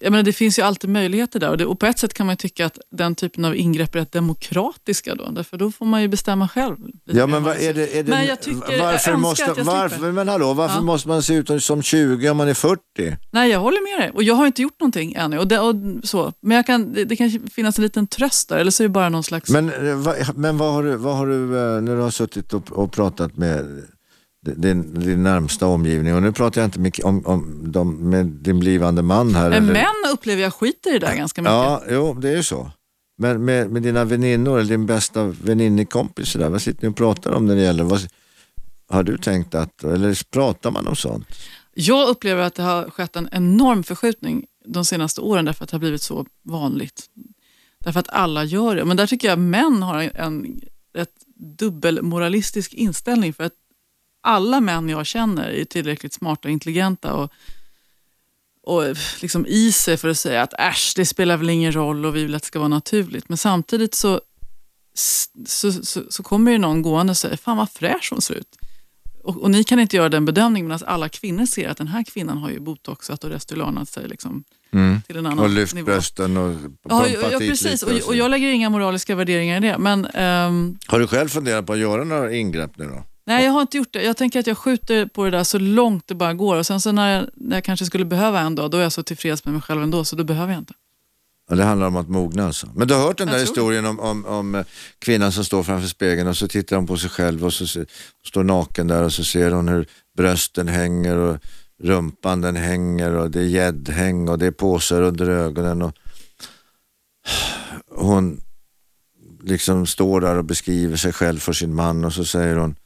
jag 0.00 0.10
menar, 0.10 0.22
det 0.22 0.32
finns 0.32 0.58
ju 0.58 0.62
alltid 0.62 0.90
möjligheter 0.90 1.40
där 1.40 1.50
och, 1.50 1.58
det, 1.58 1.66
och 1.66 1.78
på 1.80 1.86
ett 1.86 1.98
sätt 1.98 2.14
kan 2.14 2.26
man 2.26 2.32
ju 2.32 2.36
tycka 2.36 2.66
att 2.66 2.78
den 2.90 3.14
typen 3.14 3.44
av 3.44 3.56
ingrepp 3.56 3.94
är 3.94 3.98
rätt 3.98 4.12
demokratiska 4.12 5.14
då. 5.14 5.30
Därför 5.30 5.56
då 5.56 5.70
får 5.70 5.86
man 5.86 6.02
ju 6.02 6.08
bestämma 6.08 6.48
själv. 6.48 6.76
Ja 7.04 7.26
men 7.26 7.42
vad 7.42 7.56
är 7.56 7.74
det, 7.74 7.98
är 7.98 8.02
det 8.02 8.10
Men 8.10 8.26
jag 8.26 8.40
tycker- 8.40 8.72
jag 8.72 8.78
varför 8.78 8.92
önskar 8.92 9.16
måste, 9.16 9.50
att 9.50 9.56
jag 9.58 9.64
varför, 9.64 10.12
men 10.12 10.28
hallå, 10.28 10.52
varför 10.54 10.76
Ja. 10.76 10.82
måste 10.82 11.08
man 11.08 11.22
se 11.22 11.34
ut 11.34 11.62
som 11.64 11.82
20 11.82 12.30
om 12.30 12.36
man 12.36 12.48
är 12.48 12.54
40? 12.54 12.80
Nej, 13.30 13.50
jag 13.50 13.60
håller 13.60 13.96
med 13.98 14.06
dig. 14.06 14.12
Och 14.14 14.22
jag 14.22 14.34
har 14.34 14.46
inte 14.46 14.62
gjort 14.62 14.80
någonting 14.80 15.12
ännu. 15.14 15.38
Och 15.38 15.46
det, 15.48 15.58
och 15.58 15.74
så. 16.02 16.32
Men 16.40 16.56
jag 16.56 16.66
kan, 16.66 16.92
det, 16.92 17.04
det 17.04 17.16
kan 17.16 17.30
finnas 17.54 17.78
en 17.78 17.82
liten 17.84 18.06
tröst 18.06 18.48
där, 18.48 18.56
eller 18.58 18.70
så 18.70 18.82
är 18.82 18.88
det 18.88 18.92
bara 18.92 19.08
någon 19.08 19.24
slags... 19.24 19.50
Men, 19.50 19.68
eh, 19.88 20.30
men 20.34 20.58
vad 20.58 20.72
har 20.72 20.82
du, 20.82 20.96
vad 20.96 21.16
har 21.16 21.26
du 21.26 21.42
eh, 21.58 21.80
när 21.82 21.96
du 21.96 22.02
har 22.02 22.10
suttit 22.10 22.52
och, 22.52 22.72
och 22.72 22.92
pratat 22.92 23.36
med 23.36 23.82
din, 24.56 24.94
din 25.00 25.22
närmsta 25.22 25.66
omgivning 25.66 26.14
och 26.14 26.22
nu 26.22 26.32
pratar 26.32 26.60
jag 26.60 26.68
inte 26.68 26.80
mycket 26.80 27.04
om, 27.04 27.26
om 27.26 27.72
de, 27.72 28.10
med 28.10 28.26
din 28.26 28.58
blivande 28.60 29.02
man 29.02 29.34
här. 29.34 29.50
Men 29.50 29.62
eller- 29.62 29.72
män 29.72 30.12
upplever 30.12 30.42
jag 30.42 30.54
skiter 30.54 30.90
i 30.90 30.98
det 30.98 31.06
där 31.06 31.16
ganska 31.16 31.42
mycket. 31.42 31.52
Ja, 31.52 31.82
jo 31.90 32.14
det 32.14 32.28
är 32.28 32.36
ju 32.36 32.42
så. 32.42 32.70
Men 33.18 33.44
med, 33.44 33.70
med 33.70 33.82
dina 33.82 34.04
väninnor 34.04 34.58
eller 34.58 34.70
din 34.70 34.86
bästa 34.86 35.24
väninnekompis 35.24 36.36
vad 36.36 36.62
sitter 36.62 36.82
ni 36.82 36.92
och 36.92 36.96
pratar 36.96 37.32
om 37.32 37.46
när 37.46 37.56
det 37.56 37.62
gäller, 37.62 37.84
vad, 37.84 38.08
har 38.88 39.02
du 39.02 39.18
tänkt 39.18 39.54
att, 39.54 39.84
eller 39.84 40.30
pratar 40.30 40.70
man 40.70 40.86
om 40.86 40.96
sånt? 40.96 41.26
Jag 41.74 42.08
upplever 42.08 42.42
att 42.42 42.54
det 42.54 42.62
har 42.62 42.90
skett 42.90 43.16
en 43.16 43.28
enorm 43.32 43.84
förskjutning 43.84 44.46
de 44.66 44.84
senaste 44.84 45.20
åren 45.20 45.44
därför 45.44 45.64
att 45.64 45.70
det 45.70 45.74
har 45.74 45.80
blivit 45.80 46.02
så 46.02 46.26
vanligt. 46.42 47.04
Därför 47.78 48.00
att 48.00 48.08
alla 48.08 48.44
gör 48.44 48.76
det. 48.76 48.84
Men 48.84 48.96
där 48.96 49.06
tycker 49.06 49.28
jag 49.28 49.38
män 49.38 49.82
har 49.82 50.02
en, 50.02 50.10
en 50.14 50.60
dubbelmoralistisk 51.58 52.74
inställning 52.74 53.32
för 53.32 53.44
att 53.44 53.52
alla 54.20 54.60
män 54.60 54.88
jag 54.88 55.06
känner 55.06 55.48
är 55.48 55.64
tillräckligt 55.64 56.12
smarta 56.12 56.48
och 56.48 56.52
intelligenta 56.52 57.14
och, 57.14 57.32
och 58.62 58.82
liksom 59.22 59.46
i 59.46 59.72
sig 59.72 59.96
för 59.96 60.08
att 60.08 60.18
säga 60.18 60.42
att 60.42 60.54
äsch, 60.60 60.92
det 60.96 61.06
spelar 61.06 61.36
väl 61.36 61.50
ingen 61.50 61.72
roll 61.72 62.06
och 62.06 62.16
vi 62.16 62.22
vill 62.22 62.34
att 62.34 62.42
det 62.42 62.46
ska 62.46 62.58
vara 62.58 62.68
naturligt. 62.68 63.28
Men 63.28 63.38
samtidigt 63.38 63.94
så, 63.94 64.20
så, 65.46 65.72
så, 65.72 66.02
så 66.10 66.22
kommer 66.22 66.52
ju 66.52 66.58
någon 66.58 66.82
gående 66.82 67.10
och 67.10 67.16
säger, 67.16 67.36
fan 67.36 67.56
vad 67.56 67.70
fräsch 67.70 68.08
hon 68.10 68.22
ser 68.22 68.34
ut. 68.34 68.56
Och, 69.22 69.42
och 69.42 69.50
ni 69.50 69.64
kan 69.64 69.80
inte 69.80 69.96
göra 69.96 70.08
den 70.08 70.24
bedömningen 70.24 70.68
medan 70.68 70.88
alla 70.88 71.08
kvinnor 71.08 71.46
ser 71.46 71.68
att 71.68 71.76
den 71.76 71.88
här 71.88 72.04
kvinnan 72.04 72.38
har 72.38 72.50
ju 72.50 72.60
botoxat 72.60 73.24
och 73.24 73.30
Restylanat 73.30 73.88
sig 73.88 74.08
liksom 74.08 74.44
till 75.06 75.16
en 75.16 75.26
annan 75.26 75.38
Och 75.38 75.48
lyft 75.48 75.74
nivå. 75.74 75.86
brösten 75.86 76.36
och 76.36 76.54
pumpat 76.60 77.10
ja, 77.12 77.28
ja, 77.32 77.38
precis. 77.38 77.82
Och, 77.82 77.90
och 78.06 78.16
jag 78.16 78.30
lägger 78.30 78.48
inga 78.48 78.70
moraliska 78.70 79.14
värderingar 79.14 79.56
i 79.56 79.60
det. 79.60 79.78
Men 79.78 80.04
ehm, 80.04 80.78
Har 80.86 81.00
du 81.00 81.06
själv 81.06 81.28
funderat 81.28 81.66
på 81.66 81.72
att 81.72 81.78
göra 81.78 82.04
några 82.04 82.32
ingrepp 82.32 82.78
nu 82.78 82.84
då? 82.84 83.04
Nej, 83.28 83.44
jag 83.44 83.52
har 83.52 83.60
inte 83.60 83.76
gjort 83.76 83.92
det. 83.92 84.02
Jag 84.02 84.16
tänker 84.16 84.40
att 84.40 84.46
jag 84.46 84.58
skjuter 84.58 85.06
på 85.06 85.24
det 85.24 85.30
där 85.30 85.44
så 85.44 85.58
långt 85.58 86.06
det 86.06 86.14
bara 86.14 86.34
går. 86.34 86.56
Och 86.56 86.66
sen 86.66 86.80
så 86.80 86.92
när 86.92 87.16
jag, 87.16 87.26
när 87.34 87.56
jag 87.56 87.64
kanske 87.64 87.86
skulle 87.86 88.04
behöva 88.04 88.40
en 88.40 88.54
dag, 88.54 88.70
då 88.70 88.76
är 88.76 88.82
jag 88.82 88.92
så 88.92 89.02
tillfreds 89.02 89.44
med 89.44 89.54
mig 89.54 89.62
själv 89.62 89.82
ändå, 89.82 90.04
så 90.04 90.16
då 90.16 90.24
behöver 90.24 90.52
jag 90.52 90.60
inte. 90.60 90.74
Ja, 91.50 91.56
det 91.56 91.64
handlar 91.64 91.86
om 91.86 91.96
att 91.96 92.08
mogna 92.08 92.46
alltså. 92.46 92.68
Men 92.74 92.88
du 92.88 92.94
har 92.94 93.02
hört 93.02 93.18
den 93.18 93.28
Jag 93.28 93.36
där 93.36 93.40
historien 93.40 93.86
om, 93.86 94.00
om, 94.00 94.26
om 94.26 94.54
eh, 94.54 94.64
kvinnan 94.98 95.32
som 95.32 95.44
står 95.44 95.62
framför 95.62 95.88
spegeln 95.88 96.28
och 96.28 96.36
så 96.36 96.48
tittar 96.48 96.76
hon 96.76 96.86
på 96.86 96.96
sig 96.96 97.10
själv 97.10 97.44
och 97.44 97.52
så 97.52 97.66
se, 97.66 97.84
står 98.24 98.44
naken 98.44 98.86
där 98.86 99.02
och 99.02 99.12
så 99.12 99.24
ser 99.24 99.50
hon 99.50 99.68
hur 99.68 99.86
brösten 100.16 100.68
hänger 100.68 101.16
och 101.16 101.38
rumpan 101.82 102.40
den 102.40 102.56
hänger 102.56 103.12
och 103.14 103.30
det 103.30 103.40
är 103.40 103.46
gäddhäng 103.46 104.28
och 104.28 104.38
det 104.38 104.46
är 104.46 104.50
påsar 104.50 105.02
under 105.02 105.28
ögonen. 105.28 105.82
Och 105.82 105.92
hon 107.88 108.40
liksom 109.42 109.86
står 109.86 110.20
där 110.20 110.36
och 110.36 110.44
beskriver 110.44 110.96
sig 110.96 111.12
själv 111.12 111.38
för 111.38 111.52
sin 111.52 111.74
man 111.74 112.04
och 112.04 112.12
så 112.12 112.24
säger 112.24 112.56
hon 112.56 112.76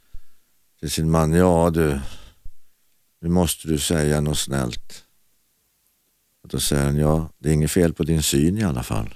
till 0.82 0.90
sin 0.90 1.10
man, 1.10 1.32
ja 1.32 1.70
du, 1.70 2.00
nu 3.20 3.28
måste 3.28 3.68
du 3.68 3.78
säga 3.78 4.20
något 4.20 4.38
snällt. 4.38 5.04
Och 6.42 6.48
då 6.48 6.60
säger 6.60 6.84
han, 6.84 6.96
ja 6.96 7.28
det 7.38 7.48
är 7.48 7.52
inget 7.52 7.70
fel 7.70 7.92
på 7.94 8.02
din 8.02 8.22
syn 8.22 8.58
i 8.58 8.64
alla 8.64 8.82
fall. 8.82 9.14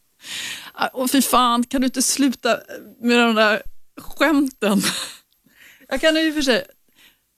Och 0.92 1.10
fy 1.10 1.22
fan, 1.22 1.64
kan 1.64 1.80
du 1.80 1.84
inte 1.86 2.02
sluta 2.02 2.60
med 3.00 3.18
de 3.18 3.34
där 3.34 3.62
skämten? 4.00 4.82
Jag 5.88 6.00
kan 6.00 6.16
och 6.28 6.34
för 6.34 6.42
sig, 6.42 6.64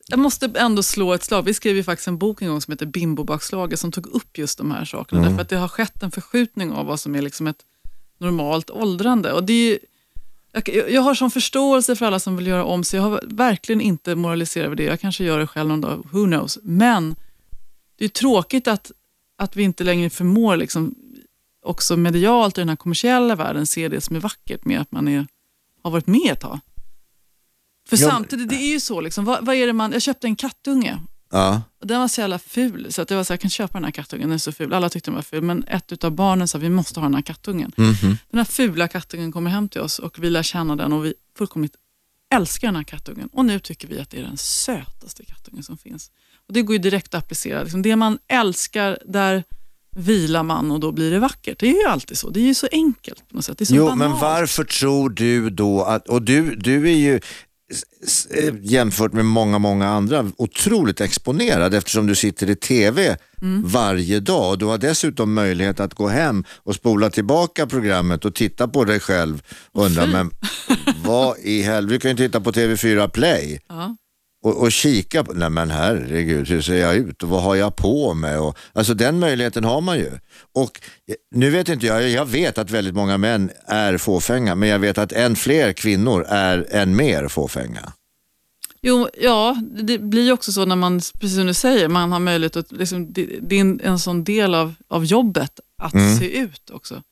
jag 0.07 0.19
måste 0.19 0.53
ändå 0.57 0.83
slå 0.83 1.13
ett 1.15 1.25
slag. 1.25 1.43
Vi 1.43 1.55
skrev 1.55 1.77
ju 1.77 1.83
faktiskt 1.85 2.09
en 2.09 2.19
bok 2.19 2.43
en 2.43 2.49
gång 2.49 2.61
som 2.61 2.73
heter 2.73 2.87
Bimbobakslaget 2.87 3.81
som 3.81 3.93
tog 3.93 4.07
upp 4.07 4.39
just 4.39 4.59
de 4.59 4.71
här 4.71 4.85
sakerna. 4.85 5.23
Därför 5.29 5.43
att 5.43 5.49
det 5.49 5.57
har 5.57 5.69
skett 5.69 6.03
en 6.03 6.11
förskjutning 6.11 6.73
av 6.73 6.87
vad 6.87 7.01
som 7.01 7.15
är 7.15 7.23
liksom 7.23 7.47
ett 7.47 7.63
normalt 8.19 8.71
åldrande. 8.71 9.33
Och 9.33 9.45
det 9.45 9.53
är, 9.53 9.71
ju- 9.71 9.79
jag, 10.53 10.91
jag 10.91 11.03
har 11.03 11.15
sån 11.15 11.31
förståelse 11.31 11.97
för 11.97 12.07
alla 12.07 12.19
som 12.19 12.37
vill 12.37 12.47
göra 12.47 12.65
om 12.65 12.85
sig. 12.85 12.97
Jag 13.01 13.05
har 13.05 13.21
verkligen 13.27 13.81
inte 13.81 14.15
moraliserat 14.15 14.67
över 14.67 14.77
det. 14.77 14.85
Jag 14.85 15.01
kanske 15.01 15.25
gör 15.25 15.39
det 15.39 15.47
själv 15.47 15.69
någon 15.69 15.81
dag, 15.81 16.07
who 16.13 16.25
knows. 16.27 16.59
Men 16.63 17.17
det 17.99 18.05
är 18.05 18.09
tråkigt 18.09 18.69
att, 18.69 18.93
att 19.39 19.57
vi 19.57 19.63
inte 19.63 19.85
längre 19.85 20.11
förmår 20.11 20.57
liksom 20.57 20.95
också 21.63 21.97
medialt 21.97 22.59
i 22.59 22.61
den 22.61 22.69
här 22.69 22.77
kommersiella 22.77 23.35
världen 23.35 23.67
se 23.67 23.89
det 23.89 24.01
som 24.01 24.17
är 24.17 24.21
vackert 24.21 24.65
med 24.65 24.81
att 24.81 24.93
man 24.93 25.09
är, 25.09 25.27
har 25.83 25.91
varit 25.91 26.07
med 26.07 26.33
ett 26.33 26.41
tag. 26.41 26.59
För 27.89 27.97
Ja, 27.97 28.07
men- 28.07 28.11
samtidigt, 28.17 28.49
det 28.49 28.57
är 28.57 28.73
ju 28.73 28.81
så, 28.81 29.01
liksom, 29.01 29.25
vad, 29.25 29.47
vad 29.47 29.57
är 29.57 29.67
det 29.67 29.73
man, 29.73 29.93
jag 29.93 30.03
köpte 30.03 30.27
en 30.27 30.37
kattunge 30.37 30.99
Ja, 31.33 31.63
och 31.81 31.87
den 31.87 32.01
var 32.01 32.09
så 32.09 32.21
jävla 32.21 32.39
ful 32.39 32.93
så 32.93 33.03
att 33.03 33.11
jag 33.11 33.17
var 33.17 33.25
så 33.25 33.33
här, 33.33 33.35
jag 33.35 33.41
kan 33.41 33.51
köpa 33.51 33.73
den 33.79 33.85
här 33.85 33.91
kattungen, 33.91 34.29
den 34.29 34.35
är 34.35 34.39
så 34.39 34.53
ful. 34.53 34.75
Alla 34.75 34.89
tyckte 34.89 35.11
den 35.11 35.15
var 35.15 35.23
ful, 35.23 35.43
men 35.43 35.65
ett 35.65 36.05
av 36.05 36.11
barnen 36.13 36.49
sa 36.49 36.59
vi 36.59 36.69
måste 36.71 37.01
ha 37.01 37.07
den 37.07 37.15
här 37.15 37.23
kattungen. 37.23 37.73
Mhm. 37.77 38.19
Den 38.31 38.39
här 38.39 38.45
fula 38.45 38.89
kattungen 38.89 39.33
kommer 39.33 39.51
hem 39.51 39.69
till 39.69 39.81
oss 39.81 39.99
och 39.99 40.19
vi 40.25 40.31
lär 40.31 40.43
känna 40.43 40.77
den 40.77 40.93
och 40.93 41.05
vi 41.05 41.15
fullkomligt 41.39 41.75
älskar 42.35 42.69
den 42.69 42.77
här 42.77 42.83
kattungen. 42.83 43.29
Och 43.33 43.45
nu 43.45 43.59
tycker 43.59 43.89
vi 43.89 44.01
att 44.01 44.11
det 44.11 44.19
är 44.19 44.23
den 44.23 44.37
sötaste 44.37 45.25
kattungen 45.25 45.63
som 45.63 45.79
finns. 45.79 46.11
Och 46.47 46.53
Det 46.55 46.63
går 46.63 46.77
ju 46.77 46.83
direkt 46.83 47.15
att 47.15 47.23
applicera. 47.25 47.63
Liksom 47.63 47.83
det 47.83 47.97
man 47.97 48.19
älskar, 48.29 48.99
där 49.07 49.45
vilar 49.97 50.43
man 50.43 50.71
och 50.71 50.81
då 50.81 50.93
blir 50.93 51.11
det 51.11 51.19
vackert. 51.19 51.59
Det 51.61 51.67
är 51.67 51.83
ju 51.83 51.89
alltid 51.89 52.19
så. 52.19 52.31
Det 52.31 52.41
är 52.41 52.45
ju 52.45 52.55
så 52.55 52.69
enkelt 52.73 53.29
på 53.29 53.37
något 53.37 53.45
sätt. 53.45 53.59
Det 53.59 53.65
är 53.65 53.67
så 53.67 53.75
Jo, 53.75 53.85
banalt. 53.87 53.99
men 53.99 54.11
varför 54.21 54.65
tror 54.65 55.11
du 55.11 55.51
då 55.51 55.83
att, 55.83 56.09
och 56.09 56.23
du, 56.23 56.57
du 56.57 56.91
är 56.91 56.97
ju, 56.97 57.21
jämfört 58.61 59.13
med 59.13 59.25
många, 59.25 59.59
många 59.59 59.89
andra 59.89 60.31
otroligt 60.37 61.01
exponerad 61.01 61.75
eftersom 61.75 62.07
du 62.07 62.15
sitter 62.15 62.51
i 62.51 62.57
TV 62.57 63.17
varje 63.65 64.21
dag. 64.21 64.59
Du 64.59 64.65
har 64.65 64.79
dessutom 64.79 65.35
möjlighet 65.35 65.81
att 65.81 65.95
gå 65.95 66.09
hem 66.09 66.45
och 66.57 66.75
spola 66.75 67.11
tillbaka 67.11 67.67
programmet 67.67 68.25
och 68.25 68.35
titta 68.35 68.69
på 68.69 68.85
dig 68.85 69.01
själv 69.01 69.43
och 69.73 69.85
undra, 69.85 70.07
men 70.07 70.31
vad 71.05 71.39
i 71.39 71.63
helvete, 71.63 71.95
du 71.95 72.01
kan 72.01 72.11
ju 72.11 72.17
titta 72.17 72.41
på 72.41 72.53
TV4 72.53 73.09
Play 73.09 73.61
Ja. 73.69 73.97
Och, 74.43 74.57
och 74.63 74.73
kika 74.73 75.25
på, 75.25 75.33
nej 75.33 75.51
men 75.51 75.71
herregud, 75.71 76.49
hur 76.49 76.63
ser 76.63 76.77
jag 76.77 76.95
ut 76.97 77.23
och 77.23 77.29
vad 77.29 77.43
har 77.43 77.55
jag 77.55 77.77
på 77.77 78.15
mig? 78.15 78.39
Och, 78.39 78.59
alltså 78.73 78.95
den 78.95 79.19
möjligheten 79.19 79.65
har 79.65 79.81
man 79.81 79.99
ju. 79.99 80.11
Och 80.55 80.81
eh, 81.09 81.15
nu 81.35 81.51
vet 81.51 81.69
inte 81.69 81.87
jag, 81.87 82.09
jag 82.11 82.27
vet 82.27 82.59
att 82.59 82.71
väldigt 82.71 82.95
många 82.95 83.19
män 83.19 83.51
är 83.67 83.99
fåfänga, 83.99 84.55
men 84.55 84.69
jag 84.69 84.79
vet 84.79 84.99
att 84.99 85.13
än 85.13 85.37
fler 85.37 85.73
kvinnor 85.73 86.25
är 86.29 86.67
än 86.71 86.97
mer 86.97 87.29
fåfänga. 87.29 87.93
Jo, 88.83 89.09
ja, 89.21 89.57
det 89.83 89.99
blir 89.99 90.23
ju 90.25 90.33
också 90.33 90.53
så 90.53 90.65
när 90.65 90.77
man, 90.77 91.01
precis 91.21 91.37
som 91.37 91.47
du 91.47 91.55
säger, 91.55 91.89
man 91.89 92.13
har 92.13 92.21
möjlighet 92.21 92.57
att, 92.57 92.73
liksom, 92.73 93.13
det, 93.13 93.27
det 93.43 93.57
är 93.57 93.61
en, 93.61 93.81
en 93.85 93.99
sån 93.99 94.25
del 94.25 94.55
av, 94.55 94.75
av 94.89 95.05
jobbet 95.05 95.61
att 95.83 95.95
Mm. 95.95 96.19
se 96.19 96.39
ut 96.39 96.71
också. 96.71 97.03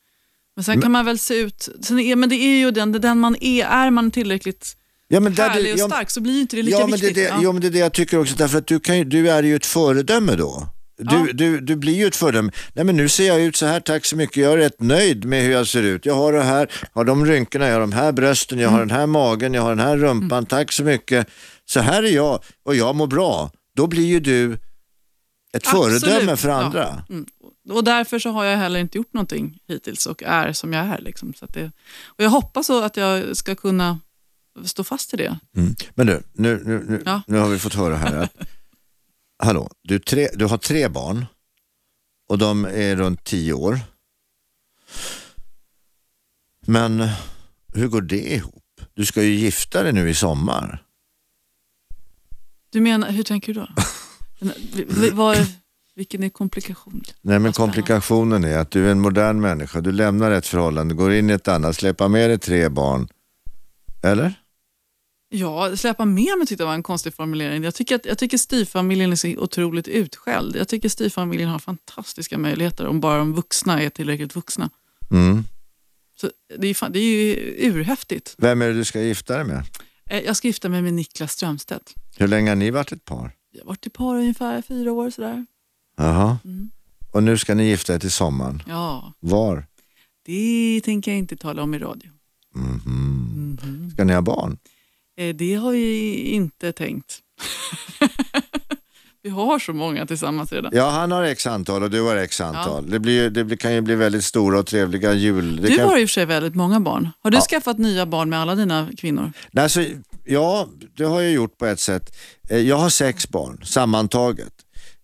Men 0.55 0.63
sen 0.63 0.81
kan 0.81 0.91
man 0.91 1.05
väl 1.05 1.19
se 1.19 1.33
ut, 1.33 1.69
sen 1.81 1.99
är, 1.99 2.15
men 2.15 2.29
det 2.29 2.35
är 2.35 2.57
ju 2.59 2.71
den, 2.71 2.91
den 2.91 3.19
man 3.19 3.35
är, 3.41 3.65
är 3.65 3.89
man 3.89 4.11
tillräckligt 4.11 4.75
Ja, 5.11 5.19
men 5.19 5.35
där 5.35 5.49
härlig 5.49 5.65
du- 5.69 5.73
och 5.73 5.79
ja, 5.79 5.85
stark 5.87 6.09
så 6.09 6.21
blir 6.21 6.41
inte 6.41 6.55
det 6.55 6.63
lika 6.63 6.77
ja, 6.79 6.87
men 6.87 6.99
det, 6.99 7.05
viktigt. 7.05 7.15
det, 7.15 7.21
ja. 7.29 7.39
ja, 7.43 7.51
men 7.51 7.61
det 7.61 7.67
är 7.67 7.71
det 7.71 7.79
jag 7.79 7.93
tycker 7.93 8.19
också, 8.19 8.35
därför 8.35 8.57
att 8.57 8.67
du, 8.67 8.79
kan 8.79 9.09
du 9.09 9.29
är 9.29 9.43
ju 9.43 9.55
ett 9.55 9.65
föredöme 9.65 10.35
då. 10.35 10.67
Du, 10.97 11.15
Ja. 11.15 11.27
du, 11.33 11.59
du 11.61 11.75
blir 11.75 11.93
ju 11.95 12.07
ett 12.07 12.15
föredöme. 12.15 12.51
Nej 12.73 12.85
men 12.85 12.97
nu 12.97 13.09
ser 13.09 13.27
jag 13.27 13.41
ut 13.41 13.55
så 13.55 13.65
här, 13.65 13.79
tack 13.79 14.05
så 14.05 14.15
mycket. 14.15 14.37
Jag 14.37 14.53
är 14.53 14.57
rätt 14.57 14.81
nöjd 14.81 15.25
med 15.25 15.43
hur 15.43 15.51
jag 15.51 15.67
ser 15.67 15.83
ut. 15.83 16.05
Jag 16.05 16.13
har 16.15 16.33
det 16.33 16.43
här, 16.43 16.71
har 16.93 17.05
de 17.05 17.25
rynkorna, 17.25 17.65
jag 17.67 17.73
har 17.73 17.79
de 17.81 17.91
här 17.91 18.11
brösten, 18.11 18.59
jag 18.59 18.69
har 18.69 18.79
den 18.79 18.91
här 18.91 19.07
magen, 19.07 19.53
jag 19.53 19.61
har 19.61 19.69
den 19.69 19.79
här 19.85 19.97
rumpan. 19.97 20.45
Tack 20.45 20.71
så 20.71 20.83
mycket. 20.83 21.27
Så 21.65 21.79
här 21.79 22.03
är 22.03 22.11
jag 22.11 22.43
och 22.63 22.75
jag 22.75 22.95
mår 22.95 23.07
bra. 23.07 23.51
Då 23.75 23.87
blir 23.87 24.05
ju 24.05 24.19
du 24.19 24.53
ett 24.53 25.67
Absolut, 25.67 26.01
föredöme 26.03 26.35
för 26.37 26.49
ja. 26.49 26.55
andra. 26.55 27.03
Mm. 27.09 27.25
Och 27.69 27.83
därför 27.83 28.19
så 28.19 28.29
har 28.29 28.45
jag 28.45 28.57
heller 28.57 28.79
inte 28.79 28.97
gjort 28.97 29.13
någonting 29.13 29.57
hittills 29.67 30.05
och 30.05 30.23
är 30.23 30.53
som 30.53 30.73
jag 30.73 30.85
är. 30.85 30.97
Liksom. 31.01 31.33
Så 31.33 31.45
det, 31.45 31.71
och 32.05 32.23
jag 32.23 32.29
hoppas 32.29 32.67
så 32.67 32.83
att 32.83 32.97
jag 32.97 33.37
ska 33.37 33.55
kunna 33.55 33.99
stå 34.65 34.83
fast 34.83 35.13
i 35.13 35.17
det. 35.17 35.39
Mm. 35.55 35.75
Men 35.95 36.07
du, 36.07 36.21
nu, 36.33 36.61
nu, 36.65 36.85
nu, 36.89 37.03
Ja. 37.05 37.21
nu 37.27 37.37
har 37.37 37.49
vi 37.49 37.59
fått 37.59 37.73
höra 37.73 37.95
här 37.95 38.15
att, 38.17 38.33
hallå, 39.43 39.69
du, 39.81 39.99
tre, 39.99 40.29
du 40.33 40.45
har 40.45 40.57
tre 40.57 40.87
barn 40.87 41.25
och 42.29 42.37
de 42.37 42.65
är 42.65 42.95
runt 42.95 43.23
tio 43.23 43.53
år. 43.53 43.79
Men 46.65 47.07
hur 47.73 47.87
går 47.87 48.01
det 48.01 48.33
ihop? 48.33 48.63
Du 48.93 49.05
ska 49.05 49.23
ju 49.23 49.33
gifta 49.33 49.83
dig 49.83 49.93
nu 49.93 50.09
i 50.09 50.13
sommar. 50.15 50.83
Du 52.69 52.81
menar, 52.81 53.11
hur 53.11 53.23
tänker 53.23 53.53
du 53.53 53.59
då? 53.59 53.67
Vad, 55.13 55.37
vilken 55.95 56.23
är 56.23 56.29
komplikationen? 56.29 57.03
Nej 57.21 57.39
men 57.39 57.53
komplikationen 57.53 58.43
är 58.43 58.57
att 58.57 58.71
du 58.71 58.87
är 58.87 58.91
en 58.91 58.99
modern 58.99 59.41
människa, 59.41 59.81
du 59.81 59.91
lämnar 59.91 60.31
ett 60.31 60.47
förhållande, 60.47 60.93
går 60.93 61.13
in 61.13 61.29
i 61.29 61.33
ett 61.33 61.47
annat, 61.47 61.75
släpper 61.75 62.07
med 62.07 62.29
dig 62.29 62.39
tre 62.39 62.69
barn. 62.69 63.07
Eller? 64.03 64.38
Ja, 65.31 65.77
släppa 65.77 66.05
med 66.05 66.37
mig 66.37 66.47
tyckte 66.47 66.61
jag 66.63 66.67
var 66.67 66.73
en 66.73 66.83
konstig 66.83 67.13
formulering. 67.13 67.63
Jag 67.63 67.75
tycker, 67.75 67.95
att, 67.95 68.05
jag 68.05 68.17
tycker 68.17 68.37
styvfamiljen 68.37 69.11
är 69.11 69.15
så 69.15 69.27
otroligt 69.37 69.87
utskälld. 69.87 70.55
Jag 70.55 70.67
tycker 70.67 70.89
styvfamiljen 70.89 71.49
har 71.49 71.59
fantastiska 71.59 72.37
möjligheter 72.37 72.87
om 72.87 72.99
bara 72.99 73.17
de 73.17 73.33
vuxna 73.33 73.81
är 73.81 73.89
tillräckligt 73.89 74.35
vuxna. 74.35 74.69
Mm. 75.11 75.43
Så 76.21 76.29
det, 76.57 76.67
är 76.67 76.73
fan, 76.73 76.91
det 76.91 76.99
är 76.99 77.03
ju 77.03 77.35
urhäftigt. 77.69 78.35
Vem 78.37 78.61
är 78.61 78.67
det 78.67 78.73
du 78.73 78.85
ska 78.85 79.01
gifta 79.01 79.35
dig 79.35 79.45
med? 79.45 79.63
Eh, 80.09 80.19
Jag 80.19 80.35
ska 80.37 80.47
gifta 80.47 80.69
mig 80.69 80.81
med 80.81 80.93
Niklas 80.93 81.31
Strömstedt. 81.31 81.93
Hur 82.17 82.27
länge 82.27 82.49
har 82.51 82.55
ni 82.55 82.71
varit 82.71 82.91
ett 82.91 83.05
par? 83.05 83.31
Vi 83.53 83.59
har 83.59 83.65
varit 83.65 83.87
i 83.87 83.89
par 83.89 84.15
ungefär 84.15 84.61
fyra 84.61 84.91
år 84.91 85.09
sådär. 85.09 85.45
Jaha. 85.97 86.37
Mm. 86.45 86.69
Och 87.11 87.23
nu 87.23 87.37
ska 87.37 87.55
ni 87.55 87.63
gifta 87.69 87.95
er 87.95 87.99
till 87.99 88.11
sommaren. 88.11 88.63
Ja, 88.67 89.13
Var? 89.19 89.65
det 90.25 90.81
tänker 90.85 91.11
jag 91.11 91.17
inte 91.17 91.37
tala 91.37 91.61
om 91.63 91.73
i 91.73 91.79
radio. 91.79 92.11
Mhm. 92.55 92.81
Mhm. 93.63 93.91
Ska 93.91 94.03
ni 94.03 94.13
ha 94.13 94.21
barn? 94.21 94.57
Eh, 95.19 95.35
Det 95.35 95.55
har 95.55 95.71
vi 95.71 96.13
inte 96.31 96.71
tänkt. 96.71 97.19
vi 99.21 99.29
har 99.29 99.59
så 99.59 99.73
många 99.73 100.05
tillsammans 100.05 100.51
redan. 100.53 100.71
Ja, 100.75 100.89
han 100.89 101.11
har 101.11 101.23
x 101.23 101.47
antal 101.47 101.83
och 101.83 101.89
du 101.89 102.01
har 102.01 102.15
x 102.15 102.41
antal. 102.41 102.89
Det, 102.89 102.99
blir, 102.99 103.29
det 103.29 103.57
kan 103.57 103.73
ju 103.73 103.81
bli 103.81 103.95
väldigt 103.95 104.23
stora 104.23 104.59
och 104.59 104.65
trevliga 104.65 105.13
jul. 105.13 105.55
Det 105.61 105.67
Du 105.67 105.77
kan... 105.77 105.89
har 105.89 105.97
i 105.97 106.05
och 106.05 106.09
för 106.09 106.13
sig 106.13 106.25
väldigt 106.25 106.55
många 106.55 106.79
barn. 106.79 107.09
Har 107.19 107.31
du 107.31 107.37
Ja. 107.37 107.41
skaffat 107.41 107.77
nya 107.77 108.05
barn 108.05 108.29
med 108.29 108.39
alla 108.39 108.55
dina 108.55 108.89
kvinnor? 108.97 109.31
Nej, 109.51 109.63
alltså, 109.63 109.85
ja, 110.25 110.67
det 110.97 111.03
har 111.03 111.21
jag 111.21 111.31
gjort 111.31 111.57
på 111.57 111.65
ett 111.65 111.79
sätt. 111.79 112.15
Eh, 112.49 112.57
Jag 112.57 112.75
har 112.77 112.89
sex 112.89 113.29
barn 113.29 113.61
sammantaget. 113.65 114.53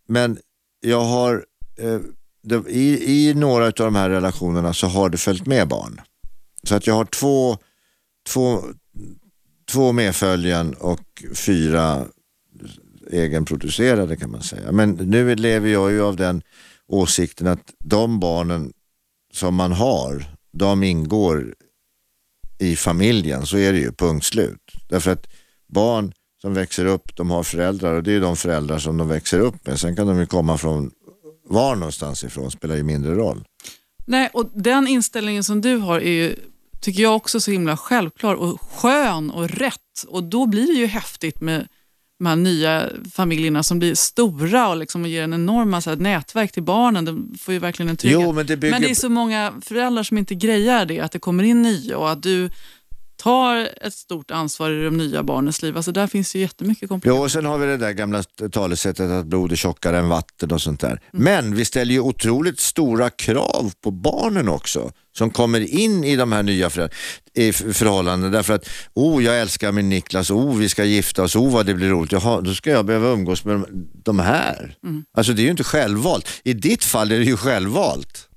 Men 0.08 0.38
jag 0.82 1.02
har, 1.02 1.46
eh, 1.80 2.00
i, 2.70 3.14
i 3.30 3.34
några 3.34 3.66
av 3.66 3.72
de 3.74 3.96
här 3.96 4.10
relationerna 4.10 4.74
så 4.74 4.88
har 4.88 5.10
det 5.10 5.18
följt 5.18 5.46
med 5.46 5.68
barn. 5.68 6.02
Så 6.64 6.76
att 6.76 6.88
jag 6.88 6.94
har 6.94 7.06
två, 7.06 7.58
två, 8.30 8.62
två 9.72 9.92
medföljen 9.92 10.74
och 10.74 11.24
fyra 11.34 12.06
egenproducerade 13.12 14.18
kan 14.18 14.32
man 14.32 14.44
säga. 14.44 14.72
Men 14.72 14.92
nu 14.92 15.36
lever 15.36 15.70
jag 15.70 15.92
ju 15.92 16.02
av 16.02 16.16
den 16.16 16.42
åsikten 16.88 17.48
att 17.48 17.74
de 17.80 18.20
barnen 18.20 18.74
som 19.34 19.56
man 19.56 19.72
har, 19.72 20.26
de 20.52 20.84
ingår 20.84 21.56
i 22.60 22.76
familjen, 22.76 23.46
så 23.46 23.58
är 23.58 23.74
det 23.74 23.80
ju, 23.80 23.92
punkt 23.92 24.26
slut. 24.26 24.72
Därför 24.90 25.12
att 25.12 25.28
barn 25.68 26.14
som 26.42 26.54
växer 26.54 26.86
upp, 26.86 27.16
de 27.16 27.30
har 27.30 27.44
föräldrar 27.44 27.94
och 27.94 28.04
det 28.04 28.12
är 28.12 28.14
ju 28.14 28.20
de 28.20 28.36
föräldrar 28.36 28.80
som 28.80 28.98
de 28.98 29.08
växer 29.08 29.40
upp 29.40 29.68
med. 29.68 29.80
Sen 29.80 29.96
kan 29.96 30.08
de 30.08 30.20
ju 30.20 30.26
komma 30.26 30.58
från 30.58 30.92
var 31.48 31.76
någonstans 31.76 32.24
ifrån, 32.24 32.52
spelar 32.52 32.76
ju 32.76 32.84
mindre 32.84 33.16
roll. 33.16 33.44
Nej, 34.06 34.30
och 34.34 34.52
den 34.54 34.88
inställningen 34.88 35.44
som 35.44 35.62
du 35.62 35.76
har 35.76 36.00
är 36.00 36.12
ju, 36.12 36.36
tycker 36.82 37.04
jag 37.04 37.16
också 37.16 37.40
så 37.40 37.52
himla 37.52 37.78
självklar 37.78 38.36
och 38.36 38.62
skön 38.62 39.32
och 39.32 39.50
rätt. 39.50 40.04
Och 40.08 40.24
då 40.24 40.46
blir 40.46 40.68
det 40.68 40.80
ju 40.80 40.86
häftigt 40.86 41.42
med 41.42 41.68
de 42.20 42.26
här 42.26 42.36
nya 42.36 42.90
familjerna 43.14 43.64
som 43.64 43.80
blir 43.80 43.96
stora 43.96 44.70
och 44.70 44.78
liksom 44.78 45.06
ger 45.06 45.24
en 45.24 45.34
enorma 45.34 45.82
så 45.82 45.90
här, 45.90 45.98
nätverk 45.98 46.52
till 46.52 46.64
barnen. 46.64 47.06
De 47.06 47.36
får 47.40 47.54
ju 47.54 47.60
verkligen 47.60 47.90
en 47.90 47.98
trygghet. 47.98 48.22
Jo, 48.22 48.34
men 48.34 48.46
det 48.46 48.58
bygger... 48.58 48.72
Men 48.72 48.82
det 48.82 48.90
är 48.90 48.96
så 48.96 49.10
många 49.10 49.54
föräldrar 49.62 50.04
som 50.04 50.18
inte 50.18 50.36
grejar 50.36 50.86
det, 50.86 51.00
att 51.00 51.12
det 51.12 51.20
kommer 51.20 51.44
in 51.44 51.62
nya 51.62 51.98
och 51.98 52.12
att 52.12 52.24
du 52.24 52.50
tar 53.18 53.70
ett 53.82 53.94
stort 53.94 54.32
ansvar 54.32 54.72
i 54.72 54.84
de 54.84 54.98
nya 54.98 55.24
barnens 55.24 55.62
liv. 55.62 55.78
Alltså 55.78 55.92
där 55.92 56.08
finns 56.08 56.36
ju 56.36 56.40
jättemycket 56.40 56.90
komplikationer. 56.90 57.20
Jo, 57.20 57.24
och 57.26 57.32
sen 57.32 57.46
har 57.46 57.58
vi 57.58 57.66
det 57.66 57.78
där 57.78 57.92
gamla 57.92 58.24
talesättet 58.52 59.12
att 59.12 59.26
blod 59.26 59.52
är 59.52 59.56
tjockare 59.56 59.98
än 60.00 60.10
vatten 60.10 60.52
och 60.52 60.62
sånt 60.62 60.80
där. 60.80 60.88
Mm. 60.90 61.02
Men 61.12 61.56
vi 61.56 61.66
ställer 61.66 61.94
ju 61.94 62.00
otroligt 62.00 62.60
stora 62.60 63.10
krav 63.10 63.72
på 63.84 63.92
barnen 63.92 64.50
också 64.50 64.92
som 65.18 65.30
kommer 65.32 65.60
in 65.76 66.04
i 66.04 66.16
de 66.16 66.32
här 66.32 66.44
nya 66.44 66.70
för, 66.70 66.90
i 67.34 67.50
f- 67.50 67.64
förhållanden 67.74 68.32
därför 68.32 68.54
att 68.54 68.70
oh, 68.94 69.24
jag 69.24 69.40
älskar 69.42 69.72
min 69.72 69.90
Niklas, 69.90 70.32
oh, 70.32 70.56
vi 70.58 70.70
ska 70.70 70.84
gifta 70.84 71.24
oss, 71.24 71.36
oh, 71.36 71.52
vad 71.54 71.66
det 71.66 71.74
blir 71.74 71.90
roligt. 71.90 72.12
Jaha, 72.12 72.42
då 72.42 72.54
ska 72.54 72.70
jag 72.70 72.86
behöva 72.86 73.08
umgås 73.10 73.46
med 73.46 73.64
de 74.04 74.20
här. 74.20 74.76
Mm. 74.84 75.04
Alltså 75.18 75.34
det 75.34 75.42
är 75.42 75.44
ju 75.44 75.52
inte 75.52 75.64
självvalt. 75.64 76.28
I 76.44 76.54
ditt 76.54 76.84
fall 76.84 77.12
är 77.12 77.18
det 77.20 77.26
ju 77.26 77.38
självvalt. 77.38 78.30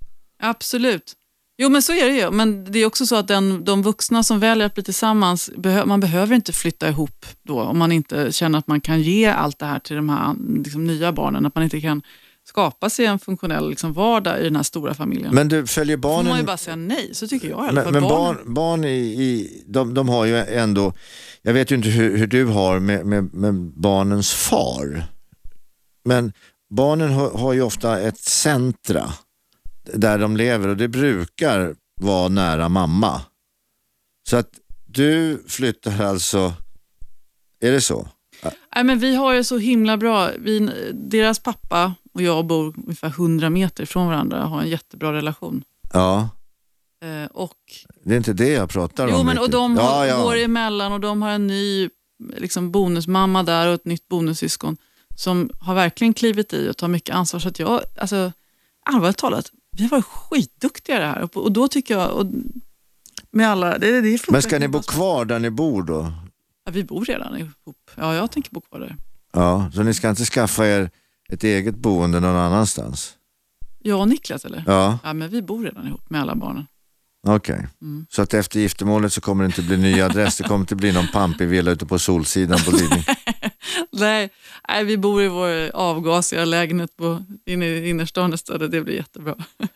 Absolut. 0.42 1.12
Jo 1.60 1.68
men 1.68 1.82
så 1.82 1.92
är 1.92 2.08
det 2.08 2.16
ju. 2.16 2.30
Men 2.30 2.72
det 2.72 2.78
är 2.78 2.86
också 2.86 3.06
så 3.06 3.16
att 3.16 3.28
den, 3.28 3.64
de 3.64 3.82
vuxna 3.82 4.22
som 4.22 4.40
väljer 4.40 4.66
att 4.66 4.74
bli 4.74 4.82
tillsammans, 4.84 5.50
man 5.86 6.00
behöver 6.00 6.34
inte 6.34 6.52
flytta 6.52 6.88
ihop 6.88 7.26
då 7.42 7.60
om 7.62 7.78
man 7.78 7.92
inte 7.92 8.32
känner 8.32 8.58
att 8.58 8.66
man 8.66 8.80
kan 8.80 9.00
ge 9.02 9.26
allt 9.26 9.58
det 9.58 9.66
här 9.66 9.78
till 9.78 9.96
de 9.96 10.08
här 10.08 10.34
liksom, 10.64 10.84
nya 10.86 11.12
barnen. 11.12 11.46
Att 11.46 11.54
man 11.54 11.64
inte 11.64 11.80
kan 11.80 12.02
skapa 12.48 12.90
sig 12.90 13.06
en 13.06 13.18
funktionell 13.18 13.70
liksom, 13.70 13.92
vardag 13.92 14.40
i 14.40 14.44
den 14.44 14.56
här 14.56 14.62
stora 14.62 14.94
familjen. 14.94 15.34
Men 15.34 15.48
du 15.48 15.66
följer 15.66 15.96
Då 15.96 16.08
får 16.08 16.14
man 16.16 16.24
ju 16.24 16.30
barnen... 16.30 16.46
bara 16.46 16.56
säga 16.56 16.76
nej, 16.76 17.10
så 17.12 17.28
tycker 17.28 17.48
jag 17.50 17.64
i 17.64 17.68
alla 17.68 17.72
Men, 17.72 17.84
fall. 17.84 17.92
men 17.92 18.02
Barnen- 18.02 18.36
barn, 18.44 18.54
barn 18.54 18.84
i, 18.84 18.96
i, 18.98 19.62
de, 19.66 19.94
de 19.94 20.08
har 20.08 20.24
ju 20.24 20.36
ändå, 20.36 20.92
jag 21.42 21.52
vet 21.52 21.72
ju 21.72 21.76
inte 21.76 21.88
hur, 21.88 22.16
hur 22.18 22.26
du 22.26 22.44
har 22.44 22.78
med, 22.78 23.06
med, 23.06 23.34
med 23.34 23.54
barnens 23.54 24.32
far. 24.32 25.04
Men 26.04 26.32
barnen 26.70 27.12
har, 27.12 27.30
har 27.30 27.52
ju 27.52 27.62
ofta 27.62 28.00
ett 28.00 28.18
centra 28.18 29.12
där 29.94 30.18
de 30.18 30.36
lever 30.36 30.68
och 30.68 30.76
det 30.76 30.88
brukar 30.88 31.74
vara 32.00 32.28
nära 32.28 32.68
mamma. 32.68 33.20
Så 34.28 34.36
att 34.36 34.50
du 34.86 35.42
flyttar 35.48 36.04
alltså, 36.04 36.54
är 37.60 37.72
det 37.72 37.80
så? 37.80 38.08
Nej, 38.74 38.84
men 38.84 38.98
vi 38.98 39.14
har 39.14 39.34
det 39.34 39.44
så 39.44 39.58
himla 39.58 39.96
bra. 39.96 40.30
Vi, 40.38 40.70
deras 40.94 41.38
pappa 41.38 41.94
och 42.14 42.22
jag 42.22 42.46
bor 42.46 42.74
ungefär 42.76 43.08
100 43.08 43.50
meter 43.50 43.86
från 43.86 44.06
varandra 44.06 44.44
och 44.44 44.50
har 44.50 44.60
en 44.60 44.68
jättebra 44.68 45.12
relation. 45.12 45.64
Ja, 45.92 46.28
Eh, 47.02 47.26
och 47.32 47.56
det 48.04 48.12
är 48.12 48.16
inte 48.16 48.32
det 48.32 48.48
jag 48.48 48.70
pratar 48.70 49.08
Jo, 49.08 49.16
om. 49.16 49.26
men 49.26 49.38
och 49.38 49.50
de 49.50 49.76
ja, 49.76 49.82
har, 49.82 50.06
ja. 50.06 50.22
går 50.22 50.36
emellan 50.36 50.92
och 50.92 51.00
de 51.00 51.22
har 51.22 51.30
en 51.30 51.46
ny 51.46 51.90
liksom, 52.36 52.70
bonusmamma 52.70 53.42
där 53.42 53.68
och 53.68 53.74
ett 53.74 53.84
nytt 53.84 54.08
bonussyskon 54.08 54.76
som 55.14 55.50
har 55.60 55.74
verkligen 55.74 56.14
klivit 56.14 56.52
i 56.52 56.68
och 56.68 56.76
tar 56.76 56.88
mycket 56.88 57.14
ansvar. 57.14 57.40
Så 57.40 57.48
att 57.48 57.58
jag, 57.58 57.80
alltså, 57.96 58.32
allvarligt 58.84 59.16
talat, 59.18 59.50
vi 59.78 59.84
har 59.84 59.90
varit 59.90 60.04
skitduktiga 60.04 60.96
i 60.96 61.00
det 61.00 61.06
här. 61.06 61.38
Och, 61.38 61.52
då 61.52 61.68
tycker 61.68 61.98
jag, 61.98 62.12
och 62.12 62.26
med 63.30 63.48
alla, 63.48 63.78
det, 63.78 64.00
det 64.00 64.08
är 64.08 64.32
Men 64.32 64.42
ska 64.42 64.58
ni 64.58 64.68
bo 64.68 64.82
kvar 64.82 65.24
där 65.24 65.38
ni 65.38 65.50
bor 65.50 65.82
då? 65.82 66.12
Ja, 66.64 66.72
vi 66.72 66.84
bor 66.84 67.04
redan 67.04 67.36
ihop. 67.38 67.90
Ja, 67.94 68.14
jag 68.14 68.30
tänker 68.30 68.50
bo 68.50 68.60
kvar 68.60 68.80
där. 68.80 68.96
Ja, 69.32 69.70
så 69.74 69.82
ni 69.82 69.94
ska 69.94 70.10
inte 70.10 70.24
skaffa 70.24 70.66
er 70.66 70.90
ett 71.32 71.44
eget 71.44 71.76
boende 71.76 72.20
någon 72.20 72.36
annanstans? 72.36 73.14
Jag 73.78 74.00
och 74.00 74.08
Niklas 74.08 74.44
eller? 74.44 74.64
Ja, 74.66 74.98
Ja, 75.04 75.12
men 75.12 75.28
vi 75.30 75.42
bor 75.42 75.64
redan 75.64 75.86
ihop 75.86 76.10
med 76.10 76.20
alla 76.20 76.34
barnen. 76.34 76.66
okej. 77.26 77.66
Mm. 77.82 78.06
Så 78.10 78.22
att 78.22 78.34
efter 78.34 78.60
giftermålet 78.60 79.12
så 79.12 79.20
kommer 79.20 79.44
det 79.44 79.46
inte 79.46 79.62
bli 79.62 79.76
ny 79.76 80.00
adress, 80.00 80.36
det 80.36 80.44
kommer 80.44 80.60
inte 80.60 80.76
bli 80.76 80.92
någon 80.92 81.08
pampig 81.12 81.48
villa 81.48 81.70
ute 81.70 81.86
på 81.86 81.98
Solsidan 81.98 82.58
på 82.64 82.70
Lidingö. 82.70 83.02
Nej, 83.92 84.30
nej, 84.68 84.84
vi 84.84 84.98
bor 84.98 85.22
i 85.22 85.28
vår 85.28 85.70
avgasiga 85.76 86.44
lägenhet 86.44 86.96
på, 86.96 87.24
inne 87.46 87.66
i 87.66 87.88
innerstan 87.88 88.34
istället. 88.34 88.70
Det 88.70 88.80
blir 88.80 88.94
jättebra. 88.94 89.34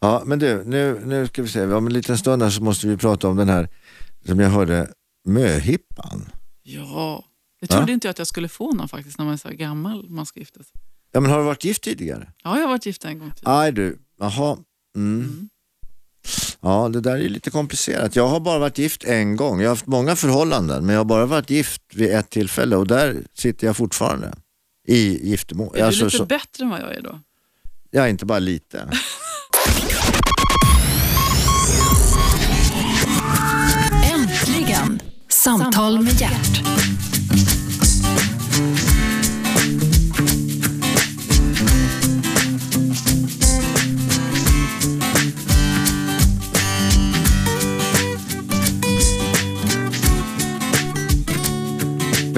Ja, 0.00 0.22
men 0.26 0.38
du, 0.38 0.64
nu, 0.64 1.00
nu 1.04 1.26
ska 1.26 1.42
vi 1.42 1.48
se, 1.48 1.66
om 1.66 1.86
en 1.86 1.92
liten 1.92 2.18
stund 2.18 2.42
här 2.42 2.50
så 2.50 2.62
måste 2.62 2.86
vi 2.88 2.96
prata 2.96 3.28
om 3.28 3.36
den 3.36 3.48
här, 3.48 3.68
som 4.26 4.40
jag 4.40 4.50
hörde, 4.50 4.88
möhippan. 5.24 6.28
Ja, 6.62 7.24
jag 7.60 7.70
Ja. 7.70 7.76
trodde 7.76 7.92
inte 7.92 8.06
jag 8.06 8.10
att 8.10 8.18
jag 8.18 8.26
skulle 8.26 8.48
få 8.48 8.72
någon 8.72 8.88
faktiskt 8.88 9.18
när 9.18 9.24
man 9.24 9.34
är 9.34 9.38
så 9.38 9.48
gammal 9.48 10.08
man 10.10 10.26
ska 10.26 10.40
gifta 10.40 10.62
sig. 10.62 10.72
Ja, 11.12 11.20
men 11.20 11.30
har 11.30 11.38
du 11.38 11.44
varit 11.44 11.64
gift 11.64 11.82
tidigare? 11.82 12.32
Ja, 12.44 12.54
jag 12.56 12.62
har 12.62 12.68
varit 12.68 12.86
gift 12.86 13.04
en 13.04 13.18
gång 13.18 13.30
tidigare. 13.36 13.56
Nej 13.58 13.72
du, 13.72 13.98
jaha. 14.18 14.58
Mm. 14.96 15.20
Mm. 15.20 15.48
Ja, 16.60 16.88
det 16.88 17.00
där 17.00 17.16
är 17.16 17.28
lite 17.28 17.50
komplicerat. 17.50 18.16
Jag 18.16 18.28
har 18.28 18.40
bara 18.40 18.58
varit 18.58 18.78
gift 18.78 19.04
en 19.04 19.36
gång. 19.36 19.60
Jag 19.60 19.68
har 19.68 19.74
haft 19.74 19.86
många 19.86 20.16
förhållanden, 20.16 20.86
men 20.86 20.92
jag 20.94 21.00
har 21.00 21.04
bara 21.04 21.26
varit 21.26 21.50
gift 21.50 21.82
vid 21.94 22.10
ett 22.14 22.30
tillfälle 22.30 22.76
och 22.76 22.86
där 22.86 23.16
sitter 23.38 23.66
jag 23.66 23.76
fortfarande 23.76 24.32
i 24.88 25.28
giftermål. 25.30 25.74
Är 25.74 25.78
du 25.78 25.82
Alltså, 25.86 26.04
lite 26.04 26.16
så, 26.16 26.24
bättre 26.26 26.64
än 26.64 26.70
vad 26.70 26.80
jag 26.80 26.94
är 26.94 27.02
då? 27.02 27.20
ja, 27.90 28.08
inte 28.08 28.26
bara 28.26 28.38
lite. 28.38 28.88
Äntligen! 34.14 35.00
Samtal 35.28 36.00
med 36.00 36.20
hjärt. 36.20 36.62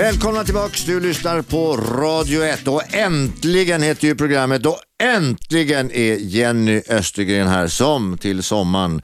Välkomna 0.07 0.45
tillbaks, 0.45 0.85
du 0.85 1.01
lyssnar 1.01 1.43
på 1.43 1.77
Radio 1.77 2.43
1 2.43 2.69
och 2.69 2.95
äntligen 2.95 3.83
heter 3.83 4.09
ju 4.09 4.15
programmet 4.15 4.67
och 4.67 4.79
äntligen 5.03 5.91
är 5.91 6.17
Jenny 6.17 6.83
Östergren 6.89 7.49
här 7.49 7.69
som 7.69 8.19
till 8.19 8.43
sommaren 8.43 9.03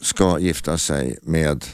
ska 0.00 0.38
gifta 0.38 0.78
sig 0.78 1.18
med 1.22 1.64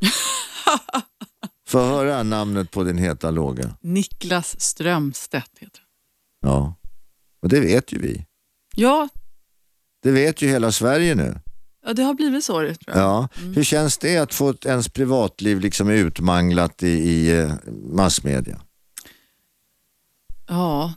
Få 1.68 1.78
höra 1.78 2.22
namnet 2.22 2.70
på 2.70 2.84
din 2.84 2.98
heta 2.98 3.30
låga. 3.30 3.76
Niklas 3.80 4.60
Strömstedt 4.60 5.58
heter 5.58 5.80
han. 6.42 6.50
Ja, 6.50 6.74
och 7.42 7.48
det 7.48 7.60
vet 7.60 7.92
ju 7.92 7.98
vi. 7.98 8.26
Ja, 8.76 9.08
Det 10.02 10.10
vet 10.10 10.42
ju 10.42 10.48
hela 10.48 10.72
Sverige 10.72 11.14
nu. 11.14 11.40
Ja, 11.86 11.92
det 11.92 12.02
har 12.02 12.14
blivit 12.14 12.44
så 12.44 12.52
tror 12.52 12.76
jag. 12.86 12.96
Ja. 12.96 13.28
Hur 13.54 13.64
känns 13.64 13.98
det 13.98 14.18
att 14.18 14.34
få 14.34 14.54
ens 14.64 14.88
privatliv 14.88 15.60
liksom 15.60 15.90
utmanglat 15.90 16.82
i, 16.82 16.88
i 16.88 17.38
eh, 17.38 17.52
massmedia? 17.92 18.60
Ja, 20.48 20.94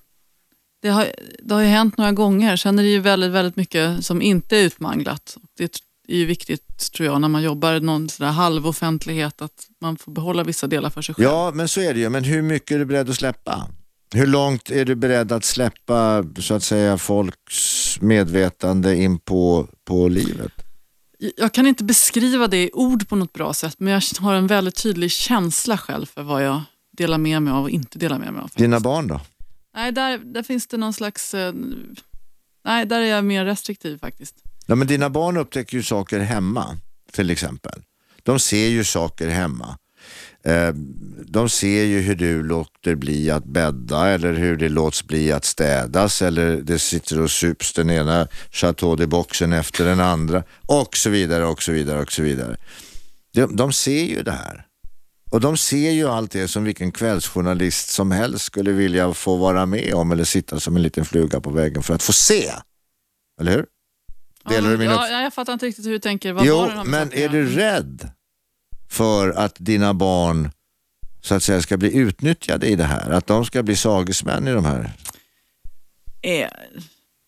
det 0.81 0.89
har, 0.89 1.07
det 1.43 1.53
har 1.53 1.61
ju 1.61 1.67
hänt 1.67 1.97
några 1.97 2.11
gånger. 2.11 2.55
Sen 2.55 2.79
är 2.79 2.83
det 2.83 2.89
ju 2.89 2.99
väldigt, 2.99 3.31
väldigt 3.31 3.55
mycket 3.55 4.05
som 4.05 4.21
inte 4.21 4.57
är 4.57 4.63
utmanglat. 4.63 5.37
Det 5.57 5.79
är 6.07 6.17
ju 6.17 6.25
viktigt 6.25 6.91
tror 6.91 7.05
jag 7.05 7.21
när 7.21 7.27
man 7.27 7.43
jobbar 7.43 7.79
någon 7.79 8.09
sån 8.09 8.27
halvoffentlighet 8.27 9.41
att 9.41 9.67
man 9.81 9.97
får 9.97 10.11
behålla 10.11 10.43
vissa 10.43 10.67
delar 10.67 10.89
för 10.89 11.01
sig 11.01 11.15
själv. 11.15 11.27
Ja, 11.27 11.51
men 11.53 11.67
så 11.67 11.81
är 11.81 11.93
det 11.93 11.99
ju. 11.99 12.09
Men 12.09 12.23
hur 12.23 12.41
mycket 12.41 12.71
är 12.71 12.79
du 12.79 12.85
beredd 12.85 13.09
att 13.09 13.15
släppa? 13.15 13.67
Hur 14.13 14.27
långt 14.27 14.69
är 14.69 14.85
du 14.85 14.95
beredd 14.95 15.31
att 15.31 15.45
släppa 15.45 16.25
så 16.39 16.53
att 16.53 16.63
säga 16.63 16.97
folks 16.97 18.01
medvetande 18.01 18.95
in 18.95 19.19
på, 19.19 19.67
på 19.85 20.07
livet? 20.07 20.51
Jag 21.37 21.53
kan 21.53 21.67
inte 21.67 21.83
beskriva 21.83 22.47
det 22.47 22.63
i 22.63 22.69
ord 22.73 23.07
på 23.09 23.15
något 23.15 23.33
bra 23.33 23.53
sätt 23.53 23.75
men 23.79 23.93
jag 23.93 24.01
har 24.19 24.33
en 24.33 24.47
väldigt 24.47 24.75
tydlig 24.75 25.11
känsla 25.11 25.77
själv 25.77 26.05
för 26.05 26.23
vad 26.23 26.43
jag 26.45 26.61
delar 26.97 27.17
med 27.17 27.41
mig 27.41 27.53
av 27.53 27.63
och 27.63 27.69
inte 27.69 27.99
delar 27.99 28.19
med 28.19 28.33
mig 28.33 28.39
av. 28.39 28.43
faktiskt. 28.43 28.57
Dina 28.57 28.79
barn 28.79 29.07
då? 29.07 29.21
Nej, 29.75 29.91
där, 29.91 30.17
där 30.17 30.43
finns 30.43 30.67
det 30.67 30.77
någon 30.77 30.93
slags... 30.93 31.33
eh, 31.33 31.53
Nej, 32.65 32.85
där 32.85 33.01
är 33.01 33.05
jag 33.05 33.25
mer 33.25 33.45
restriktiv 33.45 33.97
faktiskt. 33.99 34.35
Ja, 34.65 34.75
men 34.75 34.87
dina 34.87 35.09
barn 35.09 35.37
upptäcker 35.37 35.77
ju 35.77 35.83
saker 35.83 36.19
hemma, 36.19 36.77
till 37.11 37.29
exempel. 37.29 37.81
De 38.23 38.39
ser 38.39 38.67
ju 38.67 38.83
saker 38.83 39.27
hemma. 39.29 39.77
Eh, 40.45 40.73
De 41.27 41.49
ser 41.49 41.83
ju 41.83 41.99
hur 42.01 42.15
du 42.15 42.43
låter 42.43 42.95
bli 42.95 43.31
att 43.31 43.45
bädda 43.45 44.07
eller 44.07 44.33
hur 44.33 44.57
det 44.57 44.69
låts 44.69 45.07
bli 45.07 45.31
att 45.31 45.45
städas 45.45 46.21
eller 46.21 46.55
det 46.61 46.79
sitter 46.79 47.21
och 47.21 47.31
sups 47.31 47.73
den 47.73 47.89
ena 47.89 48.27
Chateau 48.51 48.95
de 48.95 49.07
boxen 49.07 49.53
efter 49.53 49.85
den 49.85 49.99
andra 49.99 50.43
och 50.67 50.97
så 50.97 51.09
vidare 51.09 51.45
och 51.45 51.63
så 51.63 51.71
vidare 51.71 52.01
och 52.01 52.11
så 52.11 52.21
vidare. 52.21 52.57
De, 53.33 53.55
de 53.55 53.73
ser 53.73 54.05
ju 54.05 54.23
det 54.23 54.31
här. 54.31 54.67
Och 55.31 55.41
de 55.41 55.57
ser 55.57 55.91
ju 55.91 56.07
allt 56.07 56.31
det 56.31 56.47
som 56.47 56.63
vilken 56.63 56.91
kvällsjournalist 56.91 57.89
som 57.89 58.11
helst 58.11 58.45
skulle 58.45 58.71
vilja 58.71 59.13
få 59.13 59.35
vara 59.35 59.65
med 59.65 59.93
om 59.93 60.11
eller 60.11 60.23
sitta 60.23 60.59
som 60.59 60.75
en 60.75 60.81
liten 60.81 61.05
fluga 61.05 61.41
på 61.41 61.49
väggen 61.49 61.83
för 61.83 61.93
att 61.93 62.03
få 62.03 62.13
se. 62.13 62.51
Eller 63.41 63.51
hur? 63.51 63.65
Delar 64.49 64.69
du 64.69 64.77
min 64.77 64.89
ja, 64.89 65.07
ja, 65.09 65.21
Jag 65.21 65.33
fattar 65.33 65.53
inte 65.53 65.65
riktigt 65.65 65.85
hur 65.85 65.91
du 65.91 65.99
tänker. 65.99 66.33
Vad 66.33 66.45
Jo, 66.45 66.69
men 66.85 67.13
är 67.13 67.29
du 67.29 67.49
rädd 67.49 68.09
för 68.93 69.29
att 69.29 69.55
dina 69.59 69.93
barn 69.93 70.51
så 71.21 71.35
att 71.35 71.43
säga 71.43 71.61
ska 71.61 71.77
bli 71.77 71.95
utnyttjade 71.97 72.67
i 72.67 72.75
det 72.75 72.83
här? 72.83 73.11
Att 73.11 73.27
de 73.27 73.45
ska 73.45 73.63
bli 73.63 73.75
sagesmän 73.75 74.47
i 74.47 74.51
de 74.51 74.65
här? 74.65 74.91
Är, 76.21 76.49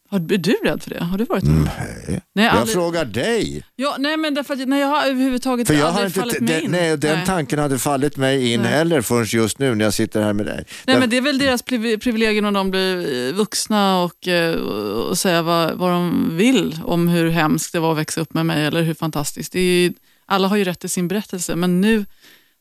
har, 0.09 0.19
är 0.19 0.37
du 0.37 0.51
rädd 0.65 0.83
för 0.83 0.89
det? 0.89 1.03
Har 1.03 1.17
du 1.17 1.23
varit 1.25 1.43
det? 1.43 1.49
Mm. 1.49 1.63
Nej, 2.07 2.21
Nej, 2.33 2.45
jag 2.45 2.55
aldrig- 2.55 2.73
frågar 2.73 3.05
dig. 3.05 3.63
Ja, 3.75 3.95
nej, 3.99 4.17
men 4.17 4.33
därför 4.33 4.53
att 4.53 4.67
nej, 4.67 4.79
jag 4.81 4.87
har 4.87 5.05
överhuvudtaget 5.05 5.67
För 5.67 5.73
jag 5.73 5.83
aldrig 5.87 6.01
har 6.01 6.05
inte, 6.07 6.19
fallit 6.19 6.39
mig 6.41 6.63
in. 6.63 6.71
nej, 6.71 6.97
den 6.97 7.25
tanken 7.25 7.59
hade 7.59 7.79
fallit 7.79 8.17
mig 8.17 8.53
in 8.53 8.61
Nej. 8.61 8.71
heller 8.71 9.01
förrän 9.01 9.25
just 9.25 9.59
nu 9.59 9.75
när 9.75 9.85
jag 9.85 9.93
sitter 9.93 10.21
här 10.21 10.33
med 10.33 10.45
dig. 10.45 10.55
Nej, 10.55 10.65
Där- 10.85 10.99
men 10.99 11.09
det 11.09 11.17
är 11.17 11.21
väl 11.21 11.37
deras 11.37 11.61
priv- 11.61 11.97
privilegium 11.99 12.45
om 12.45 12.53
de 12.53 12.71
blir 12.71 13.27
eh, 13.27 13.33
vuxna 13.33 14.03
och, 14.03 14.27
eh, 14.27 14.55
och 14.55 15.09
och 15.09 15.17
säga 15.17 15.41
vad, 15.41 15.73
vad 15.73 15.91
de 15.91 16.29
vill 16.37 16.79
om 16.85 17.07
hur 17.07 17.29
hemskt 17.29 17.73
det 17.73 17.79
var 17.79 17.91
att 17.91 17.97
växa 17.97 18.21
upp 18.21 18.33
med 18.33 18.45
mig 18.45 18.65
eller 18.65 18.81
hur 18.81 18.93
fantastiskt. 18.93 19.51
Det 19.53 19.59
är 19.59 19.63
ju, 19.83 19.93
alla 20.25 20.47
har 20.47 20.57
ju 20.57 20.63
rätt 20.63 20.79
till 20.79 20.89
sin 20.89 21.07
berättelse, 21.07 21.55
men 21.55 21.81
nu 21.81 22.05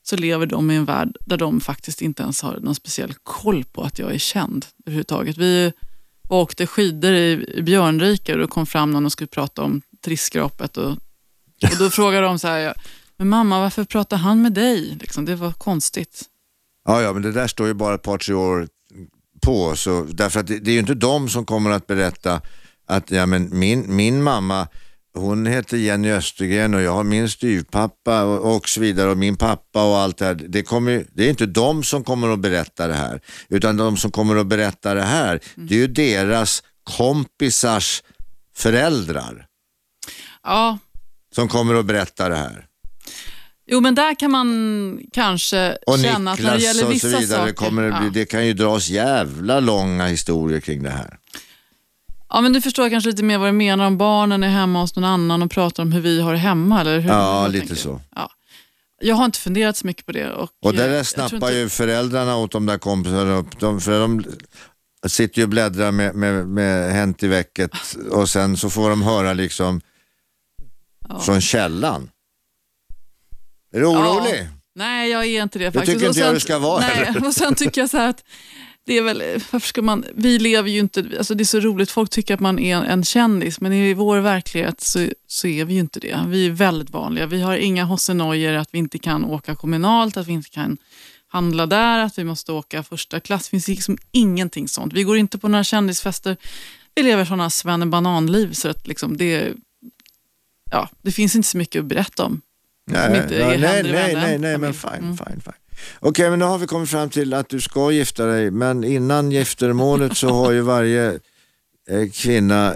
så 0.03 0.17
lever 0.17 0.47
de 0.47 0.71
i 0.71 0.77
en 0.77 0.85
värld 0.85 1.17
där 1.21 1.37
de 1.37 1.61
faktiskt 1.61 2.03
inte 2.03 2.23
ens 2.23 2.43
har 2.43 2.61
någon 2.61 2.75
speciell 2.75 3.15
koll 3.23 3.65
på 3.65 3.83
att 3.83 3.99
jag 3.99 4.15
är 4.15 4.19
känd 4.19 4.67
överhuvudtaget. 4.87 5.39
Vi 5.39 5.73
åkte 6.29 6.67
skidor 6.67 7.13
i, 7.13 7.63
Björnrike 7.63 8.33
och 8.33 8.39
då 8.39 8.47
kom 8.47 8.67
fram 8.67 8.91
någon 8.91 9.05
och 9.05 9.13
skulle 9.13 9.29
prata 9.29 9.63
om 9.63 9.83
trissskrapet 10.05 10.77
och, 10.77 10.91
och 11.63 11.79
då 11.79 11.91
frågade 11.91 12.27
de 12.27 12.39
så 12.39 12.49
här, 12.49 12.75
men 13.17 13.29
mamma 13.29 13.61
varför 13.61 13.85
pratar 13.85 14.17
han 14.17 14.43
med 14.43 14.53
dig? 14.53 14.99
Liksom, 15.01 15.25
det 15.25 15.37
var 15.37 15.53
konstigt. 15.53 16.23
Ja, 16.85 17.03
ja, 17.03 17.13
men 17.13 17.23
det 17.23 17.33
där 17.33 17.47
står 17.47 17.67
ju 17.67 17.75
bara 17.75 17.95
ett 17.95 18.03
par, 18.03 18.19
tre 18.19 18.35
år 18.35 18.69
på. 19.43 19.77
Så, 19.77 20.03
därför 20.03 20.41
att 20.41 20.47
det, 20.47 20.59
det 20.59 20.71
är 20.71 20.73
ju 20.73 20.81
inte 20.81 20.95
de 20.95 21.29
som 21.29 21.47
kommer 21.47 21.71
att 21.71 21.87
berätta 21.87 22.41
att 22.87 23.11
ja, 23.11 23.27
men 23.27 23.59
min, 23.59 23.97
min 23.97 24.23
mamma, 24.23 24.69
hon 25.15 25.47
heter 25.47 25.77
Jenny 25.77 26.11
Östergren 26.11 26.75
och 26.75 26.83
jag 26.83 26.93
har 26.93 27.05
min 27.05 27.29
styvpappa 27.29 28.23
och, 28.23 28.57
och 28.57 28.69
så 28.69 28.81
vidare 28.81 29.11
och 29.11 29.19
min 29.19 29.37
pappa 29.37 29.91
och 29.91 29.99
allt 29.99 30.19
det 30.19 30.25
här. 30.25 30.35
Det, 30.35 30.63
kommer, 30.63 31.07
det 31.13 31.25
är 31.25 31.31
inte 31.31 31.47
de 31.47 31.83
som 31.83 32.05
kommer 32.05 32.29
att 32.29 32.39
berätta 32.41 32.87
det 32.87 32.95
här, 32.95 33.21
utan 33.49 33.77
de 33.77 33.97
som 33.97 34.11
kommer 34.11 34.37
att 34.37 34.47
berätta 34.47 34.95
det 34.95 35.03
här, 35.03 35.41
det 35.55 35.75
är 35.75 35.79
ju 35.79 35.87
deras 35.87 36.63
kompisars 36.85 38.03
föräldrar 38.57 39.47
Ja, 40.43 40.79
som 41.35 41.49
kommer 41.49 41.75
att 41.75 41.87
berätta 41.87 42.29
det 42.29 42.37
här. 42.37 42.67
Jo, 43.67 43.81
men 43.81 43.95
där 43.95 44.15
kan 44.15 44.31
man 44.31 45.01
kanske 45.13 45.77
Och 45.87 45.99
känna 45.99 46.33
att 46.33 46.39
när 46.39 46.51
det 46.51 46.57
Niklas 46.57 46.63
gäller 46.63 46.87
och 46.87 46.93
vissa 46.93 47.11
så 47.11 47.19
vidare, 47.19 47.41
saker... 47.41 47.53
kommer 47.53 47.83
det, 47.83 47.89
bli, 47.89 48.07
ja. 48.07 48.11
det 48.15 48.25
kan 48.25 48.47
ju 48.47 48.53
dras 48.53 48.89
jävla 48.89 49.61
långa 49.61 50.07
historier 50.07 50.61
kring 50.61 50.83
det 50.83 50.91
här. 50.91 51.19
Ja, 52.35 52.41
men 52.41 52.53
du 52.53 52.61
förstår 52.61 52.91
kanske 52.91 53.11
lite 53.11 53.23
mer 53.23 53.39
vad 53.39 53.49
du 53.49 53.53
menar 53.53 53.87
om 53.87 53.99
barnen 53.99 54.43
är 54.43 54.49
hemma 54.49 54.81
hos 54.81 54.97
någon 54.97 55.05
annan 55.05 55.43
och 55.43 55.51
pratar 55.51 55.83
om 55.83 55.93
hur 55.93 56.01
vi 56.01 56.21
har 56.21 56.33
det 56.33 56.39
hemma, 56.39 56.81
eller 56.81 56.99
hur? 57.01 57.11
Ja, 57.11 57.47
lite 57.47 57.67
tänker 57.67 57.83
så. 57.83 58.01
Ja. 58.17 58.31
Jag 59.01 59.15
har 59.15 59.25
inte 59.25 59.39
funderat 59.39 59.77
så 59.77 59.87
mycket 59.87 60.07
på 60.07 60.13
det. 60.13 60.31
Och, 60.33 60.49
Och 60.63 60.71
eh, 60.71 60.77
där 60.77 60.89
jag 60.89 61.07
tror 61.07 61.29
snappar 61.29 61.47
inte- 61.49 61.59
ju 61.59 61.69
föräldrarna 61.69 62.37
åt 62.37 62.53
de 62.53 62.67
där 62.67 62.79
kompisarna 62.79 63.35
upp. 63.35 63.61
De, 63.61 63.81
för 63.81 64.01
de 64.01 64.25
sitter 65.07 65.39
ju 65.39 65.43
och 65.43 65.49
bläddrar 65.49 65.91
med, 65.93 66.15
med, 66.15 66.49
med 66.49 66.93
Hänt 66.93 67.23
i 67.23 67.27
väcket 67.29 67.71
och 68.11 68.29
sen 68.29 68.57
så 68.57 68.71
får 68.71 68.91
de 68.91 69.03
höra 69.03 69.33
liksom 69.33 69.81
Ja. 71.09 71.21
från 71.21 71.41
källan. 71.41 72.11
Är 73.75 73.81
du 73.81 73.87
orolig? 73.87 74.49
Nej, 74.75 75.11
jag 75.11 75.25
är 75.27 75.43
inte 75.43 75.59
det 75.59 75.73
faktiskt. 75.73 75.87
tycker 75.93 76.07
Och 76.07 76.09
inte 76.09 76.21
jag 76.21 76.27
sen- 76.27 76.35
du 76.35 76.41
ska 76.41 76.59
vara 76.59 76.81
nej, 76.81 76.91
heller. 76.91 77.27
Och 77.27 77.35
sen 77.35 77.55
tycker 77.55 77.81
jag 77.81 77.91
så 77.91 77.97
här 77.97 78.09
att 78.09 78.25
det 78.87 78.99
är 78.99 79.03
väl, 79.03 79.23
varför 79.53 79.69
ska 79.69 79.83
man, 79.83 80.05
vi 80.15 80.39
lever 80.39 80.71
ju 80.71 80.79
inte, 80.79 81.05
alltså 81.19 81.35
det 81.35 81.43
är 81.43 81.45
så 81.45 81.61
roligt, 81.61 81.91
folk 81.91 82.11
tycker 82.11 82.35
att 82.35 82.41
man 82.41 82.59
är 82.59 82.77
en, 82.77 83.05
kändis, 83.05 83.61
men 83.61 83.73
i 83.73 83.95
vår 83.95 84.19
verklighet 84.21 84.81
så, 84.81 85.09
så 85.27 85.47
är 85.47 85.65
vi 85.65 85.75
ju 85.75 85.81
inte 85.81 86.01
det. 86.01 86.19
Vi 86.29 86.47
är 86.47 86.51
väldigt 86.51 86.91
vanliga. 86.91 87.27
Vi 87.27 87.41
har 87.41 87.57
inga 87.57 87.85
hossenojor 87.85 88.53
att 88.53 88.69
vi 88.73 88.79
inte 88.79 88.99
kan 88.99 89.25
åka 89.25 89.55
kommunalt, 89.55 90.17
att 90.17 90.27
vi 90.27 90.33
inte 90.33 90.51
kan 90.51 90.77
handla 91.29 91.67
där, 91.67 91.99
att 91.99 92.19
vi 92.19 92.25
måste 92.25 92.53
åka 92.53 92.83
första 92.83 93.21
klass. 93.21 93.43
Det 93.45 93.51
finns 93.51 93.69
liksom 93.69 93.99
ingenting 94.13 94.69
sånt. 94.69 94.93
Vi 94.93 95.03
går 95.03 95.17
inte 95.17 95.39
på 95.39 95.49
några 95.49 95.65
kändisfester. 95.65 96.37
Vi 96.95 97.03
lever 97.03 97.25
sådana 97.25 97.51
svennebananliv 97.51 98.53
så 98.53 98.69
att 98.69 98.87
liksom 98.87 99.17
det, 99.17 99.53
ja, 100.71 100.89
det 101.03 101.13
finns 101.13 101.37
inte 101.37 101.49
så 101.49 101.59
mycket 101.59 101.81
att 101.81 101.87
berätta 101.87 102.25
om. 102.25 102.41
Nej, 102.87 103.11
nej, 103.31 103.59
nej, 103.59 104.15
nej, 104.15 104.39
nej, 104.39 104.59
men 104.59 104.75
fine, 104.75 104.91
Mm. 104.99 105.17
fine, 105.17 105.41
fine. 105.41 105.53
Okej, 106.01 106.31
men 106.31 106.39
nu 106.39 106.45
har 106.45 106.59
vi 106.59 106.67
kommit 106.67 106.91
fram 106.91 107.11
till 107.11 107.35
att 107.35 107.49
du 107.49 107.61
ska 107.61 107.91
gifta 107.91 108.27
dig, 108.27 108.51
men 108.51 108.85
innan 108.85 109.31
giftermålet 109.31 110.17
så 110.17 110.29
har 110.29 110.53
ju 110.53 110.61
varje 110.61 111.21
eh, 111.89 112.11
kvinna, 112.13 112.75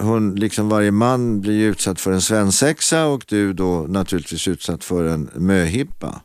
hon, 0.00 0.34
liksom 0.34 0.68
varje 0.68 0.90
man 0.90 1.40
blir 1.40 1.64
utsatt 1.64 2.00
för 2.00 2.12
en 2.12 2.20
svensexa 2.20 3.06
och 3.06 3.24
du 3.28 3.52
då 3.52 3.86
naturligtvis 3.88 4.48
utsatt 4.48 4.84
för 4.84 5.04
en 5.04 5.30
möhippa. 5.34 6.20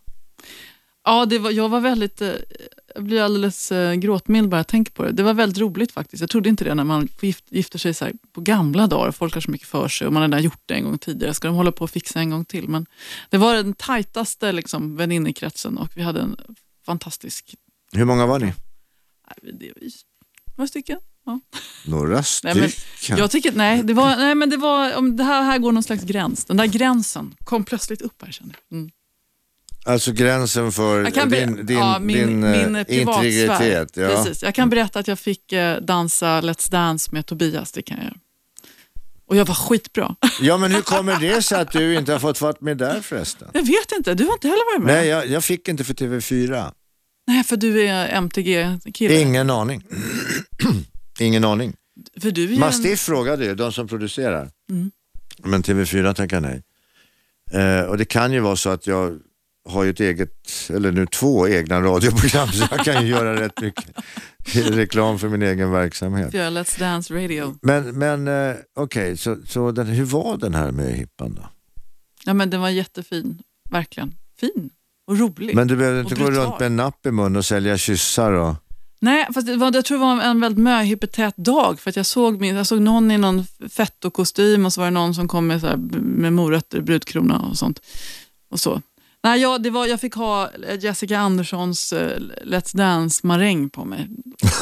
Ja, 1.05 1.25
det 1.25 1.39
var, 1.39 1.51
jag 1.51 1.69
var 1.69 1.79
väldigt, 1.79 2.21
eh, 2.21 2.29
jag 2.95 3.03
blir 3.03 3.21
alldeles 3.21 3.71
eh, 3.71 3.93
gråtmild 3.93 4.49
bara 4.49 4.57
jag 4.57 4.67
tänker 4.67 4.91
på 4.91 5.03
det. 5.03 5.11
Det 5.11 5.23
var 5.23 5.33
väldigt 5.33 5.57
roligt 5.57 5.91
faktiskt. 5.91 6.21
Jag 6.21 6.29
trodde 6.29 6.49
inte 6.49 6.63
det 6.63 6.75
när 6.75 6.83
man 6.83 7.07
gift, 7.21 7.45
gifter 7.49 7.79
sig 7.79 7.93
så 7.93 8.09
på 8.33 8.41
gamla 8.41 8.87
dagar. 8.87 9.11
Folk 9.11 9.33
har 9.33 9.41
så 9.41 9.51
mycket 9.51 9.67
för 9.67 9.87
sig 9.87 10.07
och 10.07 10.13
man 10.13 10.21
har 10.21 10.29
redan 10.29 10.43
gjort 10.43 10.61
det 10.65 10.73
en 10.73 10.83
gång 10.83 10.97
tidigare. 10.97 11.33
Ska 11.33 11.47
de 11.47 11.55
hålla 11.57 11.71
på 11.71 11.83
och 11.83 11.89
fixa 11.91 12.19
en 12.19 12.29
gång 12.29 12.45
till? 12.45 12.67
Men 12.67 12.85
det 13.29 13.37
var 13.37 13.55
den 13.55 13.73
tajtaste 13.73 14.51
liksom, 14.51 14.95
väninnekretsen 14.95 15.77
och 15.77 15.89
vi 15.95 16.01
hade 16.01 16.21
en 16.21 16.35
fantastisk... 16.85 17.55
Hur 17.93 18.05
många 18.05 18.25
var 18.25 18.39
ni? 18.39 18.45
Nej, 18.45 19.53
det 19.53 19.71
var 19.75 20.57
några 20.57 20.67
stycken. 20.67 20.99
Ja. 21.25 21.39
Några 21.85 22.13
Nej, 22.15 22.23
stycken. 22.23 22.71
men 23.09 23.17
Jag 23.17 23.31
tycker, 23.31 23.51
nej, 23.51 23.83
det 23.83 23.93
var, 23.93 24.17
nej, 24.17 24.35
men 24.35 24.49
det 24.49 24.57
var, 24.57 24.95
om 24.95 25.17
det 25.17 25.23
här, 25.23 25.43
här 25.43 25.57
går 25.57 25.71
någon 25.71 25.83
slags 25.83 26.03
gräns. 26.03 26.45
Den 26.45 26.57
där 26.57 26.65
gränsen 26.65 27.35
kom 27.43 27.63
plötsligt 27.63 28.01
upp 28.01 28.21
här 28.25 28.31
kände 28.31 28.55
jag. 28.69 28.77
Mm. 28.77 28.91
Alltså 29.86 30.11
gränsen 30.11 30.71
för 30.71 31.03
be- 31.29 31.45
din, 31.45 31.65
din, 31.65 31.77
ja, 31.77 31.99
min, 31.99 32.17
din 32.17 32.43
eh, 32.43 32.51
min 32.51 32.86
privatsfär. 32.86 33.25
integritet. 33.25 33.97
Ja. 33.97 34.07
Precis. 34.07 34.43
Jag 34.43 34.55
kan 34.55 34.69
berätta 34.69 34.99
att 34.99 35.07
jag 35.07 35.19
fick 35.19 35.51
eh, 35.53 35.77
dansa 35.82 36.41
Let's 36.41 36.71
Dance 36.71 37.09
med 37.13 37.25
Tobias. 37.25 37.71
Det 37.71 37.82
kan 37.82 37.97
jag. 38.03 38.13
Och 39.27 39.36
jag 39.38 39.45
var 39.45 39.55
skitbra. 39.55 40.15
ja, 40.41 40.57
men 40.57 40.71
hur 40.71 40.82
kommer 40.82 41.19
det 41.19 41.41
sig 41.41 41.59
att 41.61 41.71
du 41.71 41.95
inte 41.95 42.11
har 42.11 42.19
fått 42.19 42.41
vara 42.41 42.53
med 42.59 42.77
där 42.77 43.01
förresten? 43.01 43.47
Jag 43.53 43.61
vet 43.65 43.91
inte, 43.97 44.13
du 44.13 44.25
har 44.25 44.34
inte 44.34 44.47
heller 44.47 44.73
varit 44.77 44.86
med? 44.86 44.95
Nej, 44.95 45.07
jag, 45.07 45.27
jag 45.27 45.43
fick 45.43 45.67
inte 45.67 45.84
för 45.84 45.93
TV4. 45.93 46.71
Nej, 47.27 47.43
för 47.43 47.57
du 47.57 47.82
är 47.82 48.07
MTG-kille. 48.09 49.21
Ingen 49.21 49.49
aning. 49.49 49.84
Ingen 51.19 51.43
aning. 51.43 51.73
För 52.21 52.32
du 52.32 52.43
är 52.43 52.47
ju 52.47 52.53
en- 52.53 52.59
Mastiff 52.59 52.99
frågade 52.99 53.45
ju, 53.45 53.55
de 53.55 53.71
som 53.73 53.88
producerar. 53.88 54.49
Mm. 54.69 54.91
Men 55.43 55.63
TV4 55.63 56.13
tackar 56.13 56.41
nej. 56.41 56.63
Eh, 57.51 57.82
och 57.86 57.97
det 57.97 58.05
kan 58.05 58.34
ju 58.34 58.39
vara 58.39 58.55
så 58.55 58.69
att 58.69 58.88
jag 58.88 59.19
har 59.70 59.84
ju 59.84 59.89
ett 59.89 59.99
eget, 59.99 60.47
eller 60.70 60.91
nu 60.91 61.05
två 61.05 61.47
egna 61.47 61.82
radioprogram 61.82 62.47
så 62.47 62.68
jag 62.72 62.86
kan 62.86 63.05
ju 63.05 63.12
göra 63.12 63.41
rätt 63.41 63.62
mycket 63.62 63.95
reklam 64.55 65.20
för 65.20 65.30
min 65.30 65.41
egen 65.41 65.72
verksamhet. 65.72 66.32
För 66.32 66.38
Let's 66.38 66.80
Dance 66.80 67.14
Radio. 67.14 67.55
Men, 67.62 67.99
men 67.99 68.28
eh, 68.28 68.55
okej, 68.76 69.18
så, 69.18 69.38
så 69.47 69.72
den, 69.72 69.88
hur 69.88 70.05
var 70.05 70.38
den 70.38 70.53
här 70.53 70.72
med 70.72 70.93
hippan 70.93 71.36
då? 71.36 71.49
Ja, 72.26 72.34
men 72.34 72.49
den 72.49 72.62
var 72.62 72.70
jättefin. 72.70 73.39
Verkligen. 73.70 74.14
Fin 74.39 74.70
och 75.07 75.20
rolig. 75.20 75.55
Men 75.55 75.68
du 75.68 75.76
behövde 75.76 75.99
inte 75.99 76.16
gå 76.16 76.32
runt 76.32 76.59
med 76.59 76.66
en 76.66 76.76
napp 76.76 77.05
i 77.05 77.12
mun 77.12 77.36
och 77.36 77.45
sälja 77.45 77.78
kyssar 77.78 78.32
och... 78.32 78.55
Nej, 79.03 79.28
fast 79.34 79.47
det 79.47 79.55
var, 79.55 79.74
jag 79.74 79.86
tror 79.86 79.97
det 79.97 80.03
var 80.03 80.22
en 80.22 80.41
väldigt 80.41 80.64
möhippetät 80.64 81.38
dag. 81.38 81.80
För 81.80 81.89
att 81.89 81.95
jag, 81.95 82.05
såg 82.05 82.41
min, 82.41 82.55
jag 82.55 82.68
såg 82.68 82.82
någon 82.82 83.12
i 83.12 83.18
någon 83.18 83.45
fettokostym 83.70 84.66
och 84.66 84.74
så 84.74 84.82
var 84.82 84.86
det 84.86 84.91
någon 84.91 85.16
som 85.16 85.28
kom 85.28 85.47
med, 85.47 85.62
så 85.62 85.68
här, 85.68 85.78
med 86.01 86.34
morötter, 86.34 86.82
brudkrona 86.82 87.39
och 87.39 87.57
sånt. 87.57 87.80
Och 88.49 88.59
så. 88.59 88.82
Nej, 89.24 89.41
jag, 89.41 89.63
det 89.63 89.69
var, 89.69 89.86
jag 89.88 90.01
fick 90.01 90.15
ha 90.15 90.49
Jessica 90.80 91.19
Anderssons 91.19 91.93
eh, 91.93 92.17
Let's 92.43 92.78
Dance-maräng 92.78 93.69
på 93.69 93.86
mig. 93.86 94.09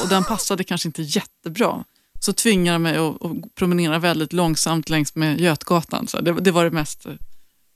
Och 0.04 0.10
den 0.10 0.24
passade 0.24 0.64
kanske 0.64 0.88
inte 0.88 1.02
jättebra. 1.02 1.84
Så 2.20 2.34
tvingade 2.34 2.76
de 2.76 2.84
mig 2.84 2.98
att, 2.98 3.26
att 3.26 3.56
promenera 3.56 4.00
väldigt 4.00 4.34
långsamt 4.34 4.90
längs 4.90 5.16
med 5.16 5.42
Götgatan. 5.42 6.08
Så 6.08 6.22
det, 6.22 6.34
det 6.34 6.52
var 6.52 6.64
det 6.64 6.72
mest 6.72 7.06
eh, 7.06 7.14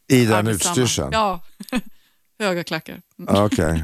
I 0.08 0.26
den 0.26 0.48
utstyrseln? 0.48 1.10
Ja, 1.12 1.42
höga 2.40 2.64
klackar. 2.64 3.02
Ja, 3.28 3.46
Okej. 3.46 3.84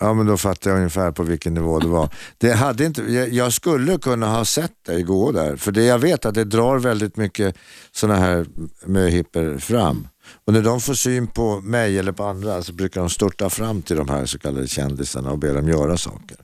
Ja, 0.00 0.14
men 0.14 0.26
då 0.26 0.36
fattar 0.36 0.70
jag 0.70 0.76
ungefär 0.76 1.12
på 1.12 1.22
vilken 1.22 1.54
nivå 1.54 1.78
det 1.78 1.88
var. 1.88 2.08
Det 2.38 2.52
hade 2.52 2.84
inte, 2.84 3.02
jag, 3.02 3.28
jag 3.28 3.52
skulle 3.52 3.98
kunna 3.98 4.26
ha 4.26 4.44
sett 4.44 4.84
dig 4.86 5.02
gå 5.02 5.32
där, 5.32 5.56
för 5.56 5.72
det 5.72 5.84
jag 5.84 5.98
vet 5.98 6.24
att 6.24 6.34
det 6.34 6.44
drar 6.44 6.78
väldigt 6.78 7.16
mycket 7.16 7.56
sådana 7.92 8.20
här 8.20 8.46
möhipper 8.86 9.58
fram. 9.58 10.08
Och 10.44 10.52
när 10.52 10.62
de 10.62 10.80
får 10.80 10.94
syn 10.94 11.26
på 11.26 11.60
mig 11.60 11.98
eller 11.98 12.12
på 12.12 12.24
andra 12.24 12.62
så 12.62 12.72
brukar 12.72 13.00
de 13.00 13.10
störta 13.10 13.50
fram 13.50 13.82
till 13.82 13.96
de 13.96 14.08
här 14.08 14.26
så 14.26 14.38
kallade 14.38 14.68
kändisarna 14.68 15.30
och 15.30 15.38
be 15.38 15.52
dem 15.52 15.68
göra 15.68 15.96
saker. 15.96 16.36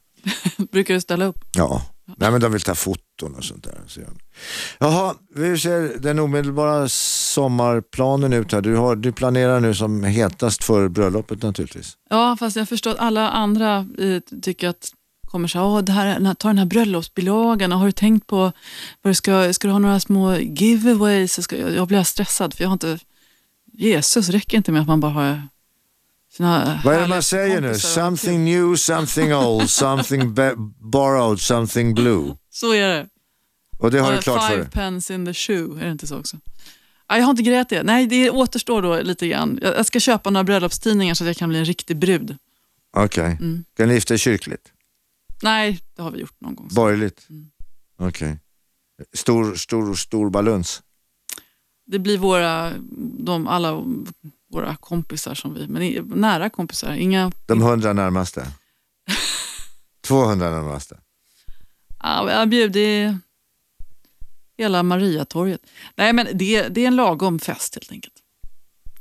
Brukar 0.73 0.95
du 0.95 1.01
ställa 1.01 1.25
upp? 1.25 1.39
Ja, 1.57 1.83
Nej, 2.17 2.31
men 2.31 2.41
de 2.41 2.53
vill 2.53 2.61
ta 2.61 2.75
foton 2.75 3.35
och 3.35 3.45
sånt 3.45 3.65
där. 3.65 3.81
Så 3.87 4.01
de. 4.01 4.19
Jaha, 4.79 5.15
hur 5.35 5.57
ser 5.57 5.99
den 5.99 6.19
omedelbara 6.19 6.89
sommarplanen 6.89 8.33
ut 8.33 8.53
här? 8.53 8.61
Du, 8.61 8.77
har, 8.77 8.97
du 8.97 9.13
planerar 9.13 9.61
nu 9.61 9.75
som 9.75 10.05
hetast 10.05 10.65
för 10.65 10.89
bröllopet 10.89 11.43
naturligtvis. 11.43 11.97
Ja, 12.11 12.37
fast 12.41 12.57
jag 12.57 12.69
förstår 12.69 12.91
att 12.91 12.99
alla 12.99 13.31
andra 13.31 13.87
eh, 13.99 14.41
tycker 14.43 14.69
att 14.69 14.91
kommer 15.35 15.49
så 15.49 15.59
här, 15.59 15.83
det 15.83 15.93
här, 15.93 16.35
ta 16.35 16.49
den 16.49 16.59
här 16.59 16.67
bröllopsbilagan 16.67 17.73
och 17.73 17.79
har 17.79 17.87
du 17.87 17.93
tänkt 17.93 18.27
på, 18.27 18.37
vad 19.03 19.11
du 19.11 19.15
ska, 19.15 19.53
ska 19.53 19.69
du 19.69 19.73
ha 19.73 19.79
några 19.79 20.01
små 20.01 20.37
giveaways? 20.37 21.39
Jag, 21.39 21.45
ska, 21.45 21.57
jag, 21.57 21.75
jag 21.75 21.89
blir 21.89 22.03
stressad 22.03 22.55
för 22.55 22.65
jag 22.65 22.69
har 22.69 22.73
inte, 22.73 22.99
Jesus 23.79 24.29
räcker 24.29 24.57
inte 24.57 24.73
med 24.73 24.81
att 24.81 24.89
man 24.89 25.01
bara 25.01 25.13
har 25.13 25.49
sina 26.33 26.81
Vad 26.85 26.95
är 26.95 27.01
det 27.01 27.09
man 27.09 27.23
säger 27.23 27.61
nu? 27.61 27.75
Something 27.75 28.45
new, 28.45 28.77
something 28.77 29.35
old, 29.35 29.71
something 29.83 30.35
borrowed, 30.79 31.41
something 31.41 31.95
blue. 31.95 32.37
Så 32.51 32.75
är 32.75 32.89
det. 32.89 33.09
Och 33.79 33.91
det 33.91 33.99
har 33.99 34.13
du 34.13 34.19
klart 34.19 34.43
för 34.43 34.49
five 34.49 34.63
dig? 34.63 34.71
pence 34.71 35.15
in 35.15 35.27
the 35.27 35.35
shoe, 35.35 35.81
är 35.81 35.85
det 35.85 35.91
inte 35.91 36.07
så 36.07 36.19
också? 36.19 36.37
Ja, 37.09 37.17
jag 37.17 37.25
har 37.25 37.31
inte 37.31 37.43
grejat 37.43 37.69
det. 37.69 37.83
Nej, 37.83 38.07
det 38.07 38.31
återstår 38.31 38.83
då 38.83 39.01
lite 39.01 39.29
grann. 39.29 39.59
Jag 39.63 39.87
ska 39.87 40.01
köpa 40.01 40.31
några 40.31 40.45
bröllopstidningar 40.45 41.15
så 41.15 41.25
att 41.25 41.29
jag 41.29 41.37
kan 41.37 41.49
bli 41.49 41.59
en 41.59 41.65
riktig 41.65 41.97
brud. 41.97 42.37
Okej. 42.97 43.37
Mm. 43.41 43.65
Ska 43.75 43.87
ni 43.87 43.95
gifta 43.95 44.15
er 44.15 44.19
kyrkligt? 44.19 44.73
Nej, 45.43 45.81
det 45.97 46.03
har 46.03 46.11
vi 46.11 46.19
gjort 46.21 46.41
någon 46.41 46.55
gång. 46.55 46.69
Borgerligt? 46.75 47.27
Mm. 47.31 47.51
Okej. 47.99 48.39
Stor, 49.13 49.55
stor, 49.55 49.95
stor 49.95 50.31
baluns? 50.31 50.83
Det 51.87 51.99
blir 51.99 52.19
våra, 52.19 52.73
de, 53.19 53.47
alla 53.47 53.83
våra 54.53 54.77
kompisar 54.77 55.35
som 55.35 55.55
vi, 55.55 55.67
men 55.69 56.21
nära 56.21 56.51
kompisar. 56.51 56.93
Inga, 56.93 57.33
De 57.47 57.63
hundra 57.63 57.93
närmaste? 57.93 58.47
200 60.07 60.51
närmaste? 60.51 60.99
ja, 62.03 62.31
jag 62.31 62.49
bjuder 62.49 63.19
hela 64.59 64.83
Mariatorget. 64.83 65.61
Nej, 65.97 66.13
men 66.13 66.27
det, 66.35 66.69
det 66.69 66.83
är 66.83 66.87
en 66.87 66.97
lagom 66.97 67.39
fest 67.39 67.75
helt 67.75 67.93
enkelt. 67.93 68.15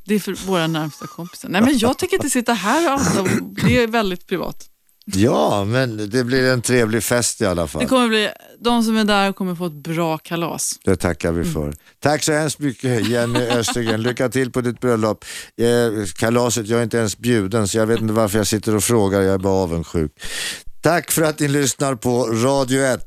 Det 0.05 0.15
är 0.15 0.19
för 0.19 0.34
våra 0.47 0.67
närmsta 0.67 1.07
kompisar. 1.07 1.49
Nej, 1.49 1.61
men 1.61 1.77
jag 1.77 1.97
tänker 1.97 2.17
inte 2.17 2.29
sitta 2.29 2.53
här 2.53 2.93
och 2.93 3.27
Det 3.63 3.84
är 3.84 3.88
väldigt 3.88 4.27
privat. 4.27 4.69
Ja, 5.06 5.66
men 5.66 6.10
det 6.10 6.24
blir 6.24 6.51
en 6.51 6.62
trevlig 6.62 7.04
fest 7.04 7.41
i 7.41 7.45
alla 7.45 7.68
fall. 7.68 7.82
Det 7.82 7.88
kommer 7.88 8.08
bli, 8.08 8.30
de 8.60 8.84
som 8.84 8.97
är 8.97 9.04
där 9.04 9.34
kommer 9.34 9.56
få 9.56 9.66
ett 9.66 9.72
bra 9.84 10.18
kalas. 10.18 10.72
Det 10.84 10.95
tackar 10.95 11.32
vi 11.32 11.41
Mm. 11.41 11.54
för. 11.54 11.74
Tack 12.04 12.24
så 12.24 12.34
hemskt 12.34 12.60
mycket 12.60 13.08
Jenny 13.08 13.39
Östergren. 13.49 14.01
Lycka 14.01 14.30
till 14.30 14.51
på 14.51 14.62
ditt 14.62 14.80
bröllop. 14.80 15.26
Eh, 15.62 16.06
kalaset, 16.16 16.68
jag 16.68 16.80
är 16.80 16.84
inte 16.84 16.97
ens 16.97 17.18
bjuden 17.18 17.68
så 17.68 17.78
jag 17.78 17.86
vet 17.86 18.01
inte 18.01 18.14
varför 18.14 18.38
jag 18.38 18.47
sitter 18.47 18.76
och 18.76 18.84
frågar. 18.84 19.22
Jag 19.22 19.34
är 19.34 19.38
bara 19.38 19.54
avundsjuk. 19.64 20.12
Tack 20.82 21.12
för 21.12 21.22
att 21.22 21.39
ni 21.39 21.47
lyssnar 21.47 21.95
på 21.95 22.26
Radio 22.26 22.82
1. 22.84 23.01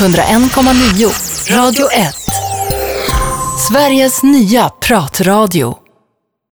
101,9 0.00 1.50
Radio 1.56 1.86
1. 1.92 2.14
Sveriges 3.70 4.22
nya 4.22 4.68
pratradio. 4.68 5.78